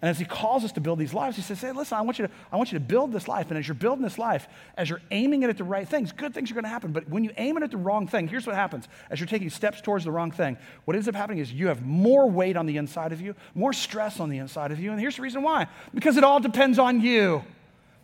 And 0.00 0.08
as 0.08 0.18
he 0.18 0.24
calls 0.24 0.64
us 0.64 0.70
to 0.72 0.80
build 0.80 1.00
these 1.00 1.12
lives, 1.12 1.34
he 1.34 1.42
says, 1.42 1.60
Hey, 1.60 1.72
listen, 1.72 1.98
I 1.98 2.02
want, 2.02 2.20
you 2.20 2.28
to, 2.28 2.32
I 2.52 2.56
want 2.56 2.70
you 2.70 2.78
to 2.78 2.84
build 2.84 3.12
this 3.12 3.26
life. 3.26 3.48
And 3.50 3.58
as 3.58 3.66
you're 3.66 3.74
building 3.74 4.04
this 4.04 4.16
life, 4.16 4.46
as 4.76 4.88
you're 4.88 5.00
aiming 5.10 5.42
it 5.42 5.50
at 5.50 5.58
the 5.58 5.64
right 5.64 5.88
things, 5.88 6.12
good 6.12 6.32
things 6.32 6.52
are 6.52 6.54
going 6.54 6.64
to 6.64 6.70
happen. 6.70 6.92
But 6.92 7.08
when 7.08 7.24
you 7.24 7.32
aim 7.36 7.56
it 7.56 7.64
at 7.64 7.72
the 7.72 7.78
wrong 7.78 8.06
thing, 8.06 8.28
here's 8.28 8.46
what 8.46 8.54
happens. 8.54 8.86
As 9.10 9.18
you're 9.18 9.26
taking 9.26 9.50
steps 9.50 9.80
towards 9.80 10.04
the 10.04 10.12
wrong 10.12 10.30
thing, 10.30 10.56
what 10.84 10.94
ends 10.94 11.08
up 11.08 11.16
happening 11.16 11.40
is 11.40 11.52
you 11.52 11.66
have 11.66 11.84
more 11.84 12.30
weight 12.30 12.56
on 12.56 12.66
the 12.66 12.76
inside 12.76 13.12
of 13.12 13.20
you, 13.20 13.34
more 13.56 13.72
stress 13.72 14.20
on 14.20 14.28
the 14.28 14.38
inside 14.38 14.70
of 14.70 14.78
you. 14.78 14.92
And 14.92 15.00
here's 15.00 15.16
the 15.16 15.22
reason 15.22 15.42
why 15.42 15.66
because 15.92 16.16
it 16.16 16.22
all 16.22 16.38
depends 16.38 16.78
on 16.78 17.00
you. 17.00 17.42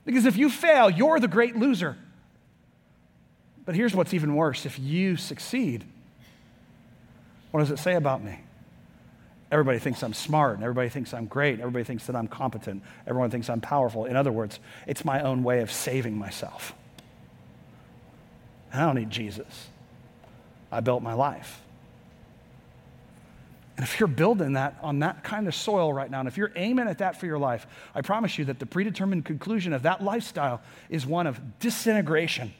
Because 0.04 0.26
if 0.26 0.36
you 0.36 0.50
fail, 0.50 0.90
you're 0.90 1.20
the 1.20 1.28
great 1.28 1.56
loser. 1.56 1.96
But 3.64 3.76
here's 3.76 3.94
what's 3.94 4.12
even 4.12 4.34
worse 4.34 4.66
if 4.66 4.78
you 4.78 5.16
succeed, 5.16 5.84
what 7.52 7.60
does 7.60 7.70
it 7.70 7.78
say 7.78 7.94
about 7.94 8.22
me? 8.22 8.40
Everybody 9.54 9.78
thinks 9.78 10.02
I'm 10.02 10.14
smart, 10.14 10.56
and 10.56 10.64
everybody 10.64 10.88
thinks 10.88 11.14
I'm 11.14 11.26
great, 11.26 11.60
everybody 11.60 11.84
thinks 11.84 12.06
that 12.06 12.16
I'm 12.16 12.26
competent, 12.26 12.82
everyone 13.06 13.30
thinks 13.30 13.48
I'm 13.48 13.60
powerful. 13.60 14.04
In 14.04 14.16
other 14.16 14.32
words, 14.32 14.58
it's 14.84 15.04
my 15.04 15.22
own 15.22 15.44
way 15.44 15.60
of 15.60 15.70
saving 15.70 16.18
myself. 16.18 16.74
I 18.72 18.80
don't 18.80 18.96
need 18.96 19.10
Jesus. 19.10 19.68
I 20.72 20.80
built 20.80 21.04
my 21.04 21.12
life. 21.12 21.62
And 23.76 23.84
if 23.84 24.00
you're 24.00 24.08
building 24.08 24.54
that 24.54 24.76
on 24.82 24.98
that 24.98 25.22
kind 25.22 25.46
of 25.46 25.54
soil 25.54 25.92
right 25.92 26.10
now, 26.10 26.18
and 26.18 26.26
if 26.26 26.36
you're 26.36 26.50
aiming 26.56 26.88
at 26.88 26.98
that 26.98 27.20
for 27.20 27.26
your 27.26 27.38
life, 27.38 27.68
I 27.94 28.00
promise 28.00 28.36
you 28.36 28.46
that 28.46 28.58
the 28.58 28.66
predetermined 28.66 29.24
conclusion 29.24 29.72
of 29.72 29.82
that 29.82 30.02
lifestyle 30.02 30.62
is 30.90 31.06
one 31.06 31.28
of 31.28 31.60
disintegration 31.60 32.52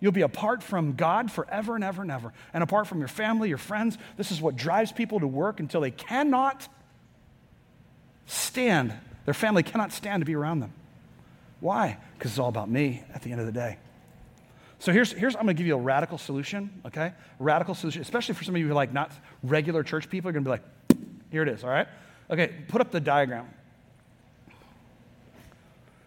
You'll 0.00 0.12
be 0.12 0.22
apart 0.22 0.62
from 0.62 0.92
God 0.92 1.32
forever 1.32 1.74
and 1.74 1.82
ever 1.82 2.02
and 2.02 2.10
ever, 2.10 2.32
and 2.52 2.62
apart 2.62 2.86
from 2.86 2.98
your 2.98 3.08
family, 3.08 3.48
your 3.48 3.58
friends. 3.58 3.96
This 4.16 4.30
is 4.30 4.40
what 4.40 4.56
drives 4.56 4.92
people 4.92 5.20
to 5.20 5.26
work 5.26 5.58
until 5.60 5.80
they 5.80 5.90
cannot 5.90 6.68
stand. 8.26 8.92
Their 9.24 9.34
family 9.34 9.62
cannot 9.62 9.92
stand 9.92 10.20
to 10.20 10.26
be 10.26 10.34
around 10.34 10.60
them. 10.60 10.72
Why? 11.60 11.96
Because 12.18 12.32
it's 12.32 12.38
all 12.38 12.48
about 12.48 12.68
me 12.68 13.02
at 13.14 13.22
the 13.22 13.32
end 13.32 13.40
of 13.40 13.46
the 13.46 13.52
day. 13.52 13.78
So 14.78 14.92
here's, 14.92 15.12
here's 15.12 15.34
I'm 15.34 15.42
going 15.44 15.56
to 15.56 15.58
give 15.58 15.66
you 15.66 15.74
a 15.74 15.80
radical 15.80 16.18
solution, 16.18 16.82
okay? 16.84 17.14
Radical 17.38 17.74
solution, 17.74 18.02
especially 18.02 18.34
for 18.34 18.44
some 18.44 18.54
of 18.54 18.60
you 18.60 18.66
who 18.66 18.72
are 18.72 18.74
like 18.74 18.92
not 18.92 19.10
regular 19.42 19.82
church 19.82 20.10
people. 20.10 20.30
You're 20.30 20.40
going 20.40 20.44
to 20.44 20.48
be 20.48 20.98
like, 20.98 21.06
here 21.30 21.42
it 21.42 21.48
is, 21.48 21.64
all 21.64 21.70
right? 21.70 21.88
Okay, 22.30 22.52
put 22.68 22.80
up 22.80 22.90
the 22.90 23.00
diagram. 23.00 23.48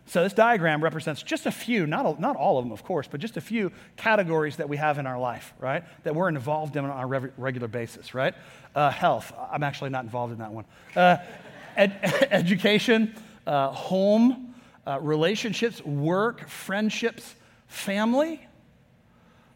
So 0.10 0.24
this 0.24 0.34
diagram 0.34 0.84
represents 0.84 1.22
just 1.22 1.46
a 1.46 1.52
few, 1.52 1.86
not, 1.86 2.20
not 2.20 2.36
all 2.36 2.58
of 2.58 2.66
them, 2.66 2.72
of 2.72 2.84
course, 2.84 3.08
but 3.08 3.20
just 3.20 3.38
a 3.38 3.42
few 3.42 3.72
categories 3.96 4.56
that 4.56 4.68
we 4.68 4.76
have 4.76 4.98
in 4.98 5.06
our 5.06 5.20
life, 5.20 5.54
right? 5.60 5.84
That 6.04 6.16
we're 6.16 6.30
involved 6.30 6.76
in 6.76 6.84
on 6.84 7.04
a 7.04 7.32
regular 7.38 7.68
basis, 7.68 8.16
right? 8.16 8.34
Uh, 8.74 8.90
health. 8.90 9.32
I'm 9.52 9.62
actually 9.62 9.92
not 9.92 10.04
involved 10.06 10.34
in 10.34 10.40
that 10.40 10.52
one. 10.52 10.66
Uh, 10.96 11.18
ed- 11.78 12.00
education, 12.32 13.14
uh, 13.46 13.70
home, 13.70 14.56
uh, 14.88 14.98
relationships, 15.00 15.80
work, 15.86 16.50
friendships, 16.50 17.36
family. 17.68 18.42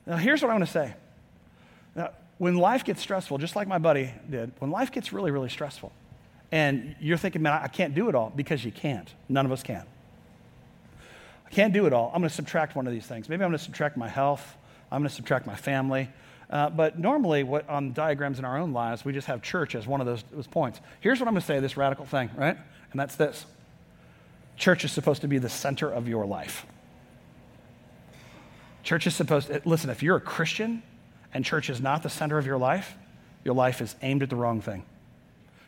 Now, 0.06 0.18
here's 0.18 0.44
what 0.44 0.52
I 0.52 0.54
want 0.54 0.68
to 0.68 0.72
say. 0.72 0.94
Now, 1.96 2.12
when 2.38 2.58
life 2.58 2.84
gets 2.84 3.02
stressful, 3.02 3.40
just 3.40 3.56
like 3.56 3.68
my 3.68 3.80
buddy 3.80 4.14
did, 4.30 4.52
when 4.60 4.70
life 4.70 4.92
gets 4.92 5.12
really, 5.12 5.32
really 5.32 5.50
stressful, 5.50 5.92
and 6.52 6.96
you're 7.00 7.18
thinking, 7.18 7.42
man, 7.42 7.54
I 7.54 7.70
can't 7.70 7.96
do 7.96 8.08
it 8.08 8.14
all, 8.14 8.32
because 8.36 8.64
you 8.64 8.72
can't. 8.72 9.12
None 9.28 9.48
of 9.48 9.52
us 9.52 9.64
can. 9.64 9.88
Can't 11.54 11.72
do 11.72 11.86
it 11.86 11.94
all. 11.94 12.08
I'm 12.08 12.20
going 12.20 12.30
to 12.30 12.36
subtract 12.36 12.76
one 12.76 12.88
of 12.88 12.94
these 12.94 13.06
things. 13.06 13.30
Maybe 13.30 13.44
I'm 13.44 13.52
going 13.52 13.60
to 13.60 13.64
subtract 13.64 13.96
my 13.96 14.08
health. 14.08 14.58
I'm 14.92 15.02
going 15.02 15.10
to 15.10 15.16
subtract 15.16 15.46
my 15.46 15.56
family. 15.56 16.10
Uh, 16.50 16.72
but 16.72 16.98
normally, 16.98 17.44
what, 17.44 17.70
on 17.70 17.94
diagrams 17.94 18.40
in 18.40 18.46
our 18.46 18.58
own 18.58 18.74
lives, 18.74 19.06
we 19.06 19.14
just 19.14 19.28
have 19.28 19.44
church 19.44 19.76
as 19.76 19.86
one 19.86 20.02
of 20.02 20.08
those, 20.08 20.24
those 20.32 20.48
points. 20.48 20.82
Here's 21.00 21.20
what 21.20 21.28
I'm 21.28 21.36
going 21.36 21.42
to 21.42 21.46
say 21.46 21.60
this 21.60 21.78
radical 21.78 22.08
thing, 22.08 22.32
right? 22.36 22.58
And 22.92 23.00
that's 23.00 23.16
this 23.18 23.46
church 24.58 24.84
is 24.84 24.92
supposed 24.92 25.22
to 25.22 25.28
be 25.28 25.38
the 25.38 25.50
center 25.50 25.92
of 25.92 26.08
your 26.08 26.26
life. 26.26 26.66
Church 28.82 29.06
is 29.06 29.16
supposed 29.16 29.48
to, 29.48 29.62
listen, 29.64 29.92
if 29.92 30.02
you're 30.02 30.18
a 30.18 30.22
Christian 30.22 30.82
and 31.36 31.46
church 31.46 31.70
is 31.70 31.80
not 31.80 32.02
the 32.02 32.10
center 32.10 32.40
of 32.40 32.48
your 32.48 32.58
life, 32.58 32.96
your 33.44 33.54
life 33.54 33.80
is 33.80 33.96
aimed 34.02 34.24
at 34.24 34.30
the 34.32 34.36
wrong 34.36 34.60
thing. 34.60 34.84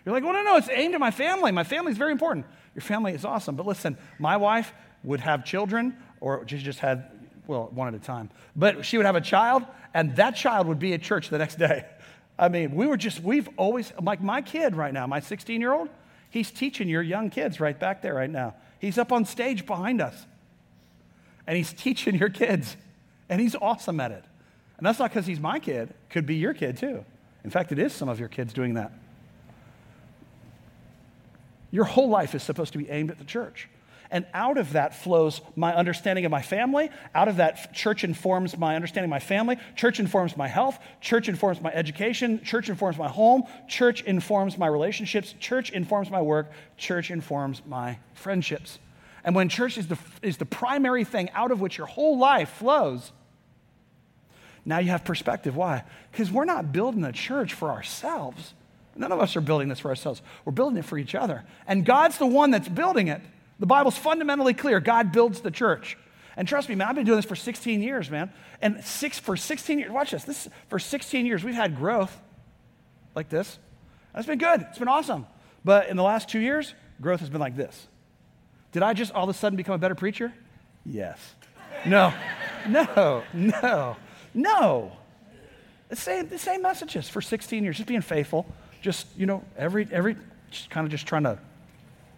You're 0.04 0.14
like, 0.14 0.24
well, 0.24 0.34
no, 0.34 0.42
no, 0.42 0.56
it's 0.58 0.70
aimed 0.70 0.96
at 0.96 1.00
my 1.00 1.12
family. 1.12 1.52
My 1.52 1.64
family 1.64 1.92
is 1.92 1.98
very 1.98 2.12
important. 2.12 2.48
Your 2.74 2.82
family 2.82 3.14
is 3.14 3.24
awesome. 3.24 3.56
But 3.56 3.68
listen, 3.68 3.98
my 4.20 4.38
wife 4.38 4.72
would 5.06 5.20
have 5.22 5.46
children, 5.46 5.96
or 6.20 6.46
she 6.48 6.58
just 6.58 6.80
had, 6.80 7.10
well, 7.48 7.70
one 7.74 7.88
at 7.88 7.94
a 7.94 8.00
time. 8.00 8.30
But 8.56 8.86
she 8.86 8.98
would 8.98 9.06
have 9.06 9.16
a 9.16 9.22
child, 9.22 9.64
and 9.94 10.16
that 10.18 10.36
child 10.36 10.68
would 10.68 10.80
be 10.80 10.94
at 10.94 11.02
church 11.02 11.30
the 11.30 11.38
next 11.38 11.58
day. 11.58 11.86
I 12.40 12.50
mean, 12.50 12.76
we 12.76 12.86
were 12.86 12.98
just, 12.98 13.22
we've 13.22 13.48
always, 13.56 13.94
like 14.02 14.22
my 14.22 14.42
kid 14.42 14.76
right 14.76 14.94
now, 14.94 15.08
my 15.08 15.22
16 15.22 15.62
year 15.62 15.72
old, 15.72 15.88
he's 16.30 16.52
teaching 16.52 16.90
your 16.90 17.02
young 17.02 17.30
kids 17.30 17.60
right 17.62 17.80
back 17.80 18.02
there 18.02 18.14
right 18.14 18.30
now. 18.30 18.56
He's 18.80 18.98
up 18.98 19.14
on 19.14 19.24
stage 19.24 19.66
behind 19.66 20.02
us, 20.02 20.26
and 21.48 21.56
he's 21.56 21.72
teaching 21.78 22.16
your 22.16 22.30
kids, 22.30 22.76
and 23.30 23.40
he's 23.40 23.56
awesome 23.56 24.00
at 24.00 24.12
it. 24.12 24.26
And 24.78 24.86
that's 24.86 25.00
not 25.00 25.12
because 25.12 25.26
he's 25.26 25.40
my 25.40 25.60
kid, 25.60 25.94
could 26.10 26.26
be 26.26 26.36
your 26.36 26.54
kid 26.54 26.78
too. 26.78 27.06
In 27.46 27.50
fact, 27.50 27.72
it 27.72 27.80
is 27.80 27.94
some 27.94 28.10
of 28.10 28.20
your 28.20 28.28
kids 28.28 28.52
doing 28.54 28.74
that. 28.74 28.92
Your 31.72 31.86
whole 31.86 32.10
life 32.10 32.36
is 32.36 32.44
supposed 32.44 32.74
to 32.74 32.78
be 32.78 32.90
aimed 32.90 33.12
at 33.12 33.18
the 33.18 33.24
church. 33.24 33.70
And 34.16 34.26
out 34.34 34.58
of 34.58 34.72
that 34.72 34.96
flows 34.96 35.42
my 35.58 35.76
understanding 35.76 36.24
of 36.24 36.32
my 36.32 36.42
family. 36.42 36.90
Out 37.14 37.28
of 37.28 37.36
that, 37.36 37.74
church 37.74 38.06
informs 38.06 38.58
my 38.58 38.74
understanding 38.74 39.10
of 39.10 39.10
my 39.10 39.20
family. 39.20 39.58
Church 39.76 40.00
informs 40.00 40.38
my 40.38 40.48
health. 40.48 40.80
Church 41.02 41.28
informs 41.28 41.60
my 41.60 41.70
education. 41.74 42.42
Church 42.42 42.70
informs 42.70 42.98
my 42.98 43.10
home. 43.10 43.44
Church 43.68 44.04
informs 44.04 44.58
my 44.58 44.68
relationships. 44.68 45.36
Church 45.42 45.70
informs 45.70 46.10
my 46.10 46.22
work. 46.22 46.50
Church 46.78 47.12
informs 47.12 47.62
my 47.66 48.00
friendships. 48.14 48.80
And 49.26 49.36
when 49.36 49.50
church 49.50 49.78
is 49.78 49.88
the, 49.88 49.98
is 50.22 50.38
the 50.38 50.46
primary 50.46 51.04
thing 51.04 51.30
out 51.32 51.52
of 51.52 51.60
which 51.60 51.78
your 51.78 51.88
whole 51.88 52.18
life 52.18 52.52
flows, 52.52 53.12
now 54.64 54.78
you 54.78 54.92
have 54.92 55.04
perspective. 55.04 55.58
Why? 55.58 55.84
Because 56.14 56.32
we're 56.32 56.46
not 56.46 56.72
building 56.72 57.04
a 57.04 57.12
church 57.12 57.54
for 57.54 57.70
ourselves. 57.70 58.54
None 58.96 59.12
of 59.12 59.20
us 59.20 59.36
are 59.36 59.42
building 59.42 59.68
this 59.68 59.82
for 59.82 59.90
ourselves. 59.90 60.22
We're 60.46 60.54
building 60.54 60.78
it 60.78 60.86
for 60.86 60.98
each 60.98 61.16
other. 61.16 61.44
And 61.68 61.86
God's 61.86 62.18
the 62.18 62.26
one 62.26 62.52
that's 62.52 62.70
building 62.70 63.10
it. 63.10 63.20
The 63.60 63.66
Bible's 63.66 63.98
fundamentally 63.98 64.54
clear. 64.54 64.80
God 64.80 65.12
builds 65.12 65.42
the 65.42 65.52
church. 65.52 65.98
And 66.38 66.48
trust 66.48 66.68
me, 66.68 66.76
man, 66.76 66.88
I've 66.90 66.96
been 66.96 67.06
doing 67.06 67.18
this 67.18 67.26
for 67.26 67.36
16 67.36 67.82
years, 67.82 68.12
man. 68.12 68.32
And 68.62 68.84
six, 68.84 69.18
for 69.20 69.38
16 69.38 69.80
years, 69.80 69.92
watch 69.92 70.12
this. 70.12 70.26
This 70.26 70.50
for 70.68 70.80
16 70.80 71.26
years, 71.26 71.44
we've 71.44 71.56
had 71.56 71.78
growth 71.78 72.16
like 73.16 73.30
this. 73.30 73.58
That's 74.14 74.28
been 74.28 74.38
good. 74.38 74.62
It's 74.70 74.80
been 74.80 74.88
awesome. 74.88 75.26
But 75.64 75.90
in 75.90 75.98
the 75.98 76.04
last 76.04 76.30
two 76.30 76.40
years, 76.40 76.74
growth 77.02 77.22
has 77.22 77.30
been 77.30 77.40
like 77.40 77.56
this. 77.56 77.88
Did 78.72 78.84
I 78.84 78.94
just 78.94 79.14
all 79.14 79.24
of 79.24 79.30
a 79.30 79.34
sudden 79.34 79.56
become 79.56 79.76
a 79.76 79.78
better 79.78 79.96
preacher? 79.96 80.34
Yes. 80.86 81.18
No, 81.86 82.14
no, 82.70 83.24
no, 83.34 83.96
no. 84.34 84.92
The 85.90 85.96
same, 85.96 86.28
the 86.28 86.38
same 86.38 86.62
messages 86.62 87.08
for 87.08 87.22
16 87.22 87.64
years, 87.64 87.78
just 87.78 87.88
being 87.88 88.02
faithful, 88.02 88.46
just, 88.82 89.08
you 89.16 89.26
know, 89.26 89.44
every, 89.58 89.88
every, 89.92 90.18
just 90.52 90.70
kind 90.70 90.86
of 90.86 90.92
just 90.92 91.06
trying 91.08 91.24
to 91.24 91.40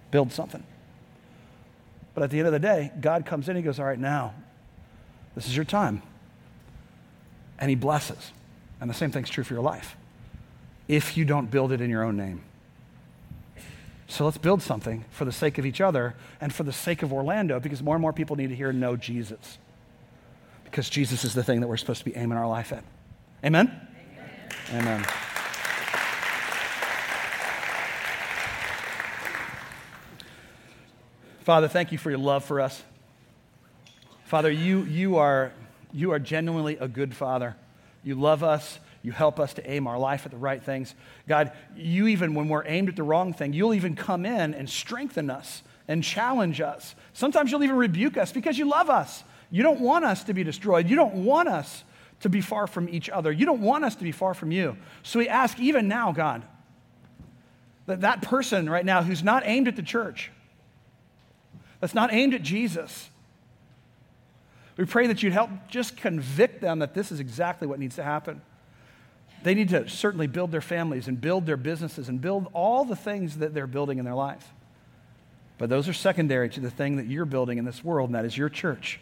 build 0.10 0.32
something. 0.32 0.64
But 2.18 2.24
at 2.24 2.32
the 2.32 2.40
end 2.40 2.48
of 2.48 2.52
the 2.52 2.58
day, 2.58 2.92
God 3.00 3.28
comes 3.28 3.48
in, 3.48 3.56
He 3.56 3.62
goes, 3.62 3.80
All 3.80 3.86
right, 3.86 4.00
now, 4.00 4.34
this 5.36 5.46
is 5.46 5.56
your 5.56 5.66
time. 5.66 6.02
And 7.60 7.70
He 7.70 7.76
blesses. 7.76 8.32
And 8.82 8.90
the 8.90 8.96
same 8.96 9.12
thing's 9.12 9.30
true 9.30 9.44
for 9.44 9.54
your 9.54 9.62
life 9.62 9.96
if 10.88 11.16
you 11.16 11.26
don't 11.26 11.52
build 11.52 11.72
it 11.72 11.80
in 11.80 11.92
your 11.92 12.02
own 12.02 12.18
name. 12.18 12.42
So 14.08 14.26
let's 14.26 14.40
build 14.40 14.64
something 14.64 15.06
for 15.12 15.26
the 15.26 15.32
sake 15.32 15.60
of 15.60 15.66
each 15.68 15.80
other 15.80 16.16
and 16.42 16.52
for 16.52 16.64
the 16.64 16.74
sake 16.74 17.04
of 17.04 17.14
Orlando 17.14 17.60
because 17.60 17.84
more 17.84 17.94
and 17.94 18.02
more 18.02 18.14
people 18.14 18.36
need 18.36 18.48
to 18.48 18.56
hear 18.56 18.74
know 18.74 18.96
Jesus. 18.96 19.60
Because 20.64 20.90
Jesus 20.90 21.24
is 21.24 21.36
the 21.36 21.44
thing 21.44 21.62
that 21.62 21.68
we're 21.68 21.78
supposed 21.78 22.00
to 22.00 22.06
be 22.06 22.16
aiming 22.16 22.40
our 22.40 22.48
life 22.48 22.74
at. 22.74 22.84
Amen? 23.46 23.88
Amen. 24.72 24.82
Amen. 24.82 25.06
Father, 31.48 31.70
thank 31.70 31.94
you 31.94 31.98
for 31.98 32.10
your 32.10 32.20
love 32.20 32.44
for 32.44 32.60
us. 32.60 32.84
Father, 34.26 34.52
you, 34.52 34.82
you, 34.82 35.16
are, 35.16 35.54
you 35.94 36.12
are 36.12 36.20
genuinely 36.20 36.76
a 36.76 36.90
good 36.90 37.16
father. 37.16 37.56
You 38.04 38.16
love 38.16 38.44
us. 38.44 38.80
You 39.02 39.14
help 39.14 39.40
us 39.40 39.54
to 39.54 39.66
aim 39.66 39.88
our 39.88 39.98
life 39.98 40.26
at 40.26 40.32
the 40.34 40.38
right 40.38 40.62
things. 40.62 40.94
God, 41.26 41.54
you 41.74 42.08
even, 42.08 42.34
when 42.34 42.50
we're 42.50 42.66
aimed 42.68 42.90
at 42.90 42.98
the 42.98 43.04
wrong 43.04 43.32
thing, 43.32 43.54
you'll 43.54 43.74
even 43.74 43.96
come 43.96 44.26
in 44.26 44.54
and 44.56 44.70
strengthen 44.70 45.30
us 45.30 45.64
and 45.88 46.04
challenge 46.04 46.60
us. 46.60 46.96
Sometimes 47.14 47.50
you'll 47.50 47.64
even 47.64 47.78
rebuke 47.78 48.18
us 48.18 48.34
because 48.34 48.58
you 48.58 48.68
love 48.68 48.90
us. 48.90 49.24
You 49.50 49.64
don't 49.64 49.80
want 49.80 50.04
us 50.04 50.26
to 50.26 50.34
be 50.34 50.44
destroyed. 50.44 50.90
You 50.90 50.98
don't 50.98 51.24
want 51.24 51.48
us 51.48 51.86
to 52.20 52.30
be 52.30 52.42
far 52.42 52.68
from 52.68 52.90
each 52.90 53.10
other. 53.10 53.32
You 53.32 53.46
don't 53.46 53.62
want 53.62 53.86
us 53.86 53.96
to 53.96 54.04
be 54.04 54.12
far 54.12 54.34
from 54.34 54.52
you. 54.52 54.76
So 55.02 55.18
we 55.18 55.30
ask, 55.30 55.58
even 55.62 55.88
now, 55.88 56.12
God, 56.12 56.44
that 57.86 58.02
that 58.02 58.22
person 58.22 58.70
right 58.70 58.84
now 58.84 59.02
who's 59.02 59.24
not 59.24 59.44
aimed 59.46 59.70
at 59.70 59.78
the 59.78 59.82
church, 59.82 60.30
that's 61.80 61.94
not 61.94 62.14
aimed 62.14 62.34
at 62.34 62.42
Jesus. 62.42 63.10
We 64.78 64.86
pray 64.86 65.08
that 65.08 65.24
you'd 65.24 65.34
help 65.34 65.50
just 65.68 65.98
convict 65.98 66.62
them 66.62 66.80
that 66.80 66.94
this 66.94 67.12
is 67.12 67.20
exactly 67.20 67.68
what 67.68 67.80
needs 67.80 67.96
to 67.96 68.04
happen. 68.04 68.42
They 69.44 69.54
need 69.54 69.70
to 69.70 69.88
certainly 69.90 70.28
build 70.28 70.52
their 70.52 70.62
families 70.62 71.08
and 71.08 71.20
build 71.20 71.46
their 71.46 71.58
businesses 71.58 72.10
and 72.10 72.22
build 72.22 72.48
all 72.54 72.86
the 72.86 72.96
things 72.96 73.38
that 73.38 73.54
they're 73.54 73.68
building 73.68 74.00
in 74.00 74.06
their 74.06 74.16
life. 74.16 74.54
But 75.58 75.70
those 75.70 75.88
are 75.88 75.94
secondary 75.94 76.50
to 76.50 76.60
the 76.60 76.70
thing 76.70 76.98
that 76.98 77.08
you're 77.08 77.26
building 77.26 77.58
in 77.58 77.66
this 77.66 77.84
world, 77.84 78.10
and 78.10 78.16
that 78.16 78.26
is 78.26 78.38
your 78.38 78.50
church, 78.50 79.00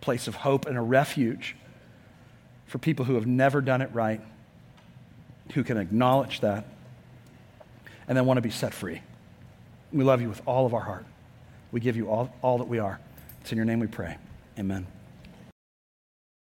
a 0.00 0.04
place 0.04 0.28
of 0.28 0.36
hope 0.36 0.66
and 0.66 0.78
a 0.78 0.80
refuge 0.80 1.56
for 2.66 2.78
people 2.78 3.04
who 3.04 3.14
have 3.14 3.26
never 3.26 3.60
done 3.60 3.82
it 3.82 3.90
right, 3.92 4.20
who 5.54 5.64
can 5.64 5.76
acknowledge 5.76 6.40
that, 6.40 6.64
and 8.06 8.16
then 8.16 8.26
want 8.26 8.36
to 8.36 8.42
be 8.42 8.50
set 8.50 8.72
free. 8.72 9.00
We 9.92 10.04
love 10.04 10.20
you 10.20 10.28
with 10.28 10.42
all 10.46 10.66
of 10.66 10.74
our 10.74 10.82
heart. 10.82 11.06
We 11.72 11.80
give 11.80 11.96
you 11.96 12.08
all, 12.08 12.32
all 12.42 12.58
that 12.58 12.68
we 12.68 12.78
are. 12.78 12.98
It's 13.40 13.52
in 13.52 13.56
your 13.56 13.64
name 13.64 13.80
we 13.80 13.86
pray. 13.86 14.16
Amen. 14.58 14.86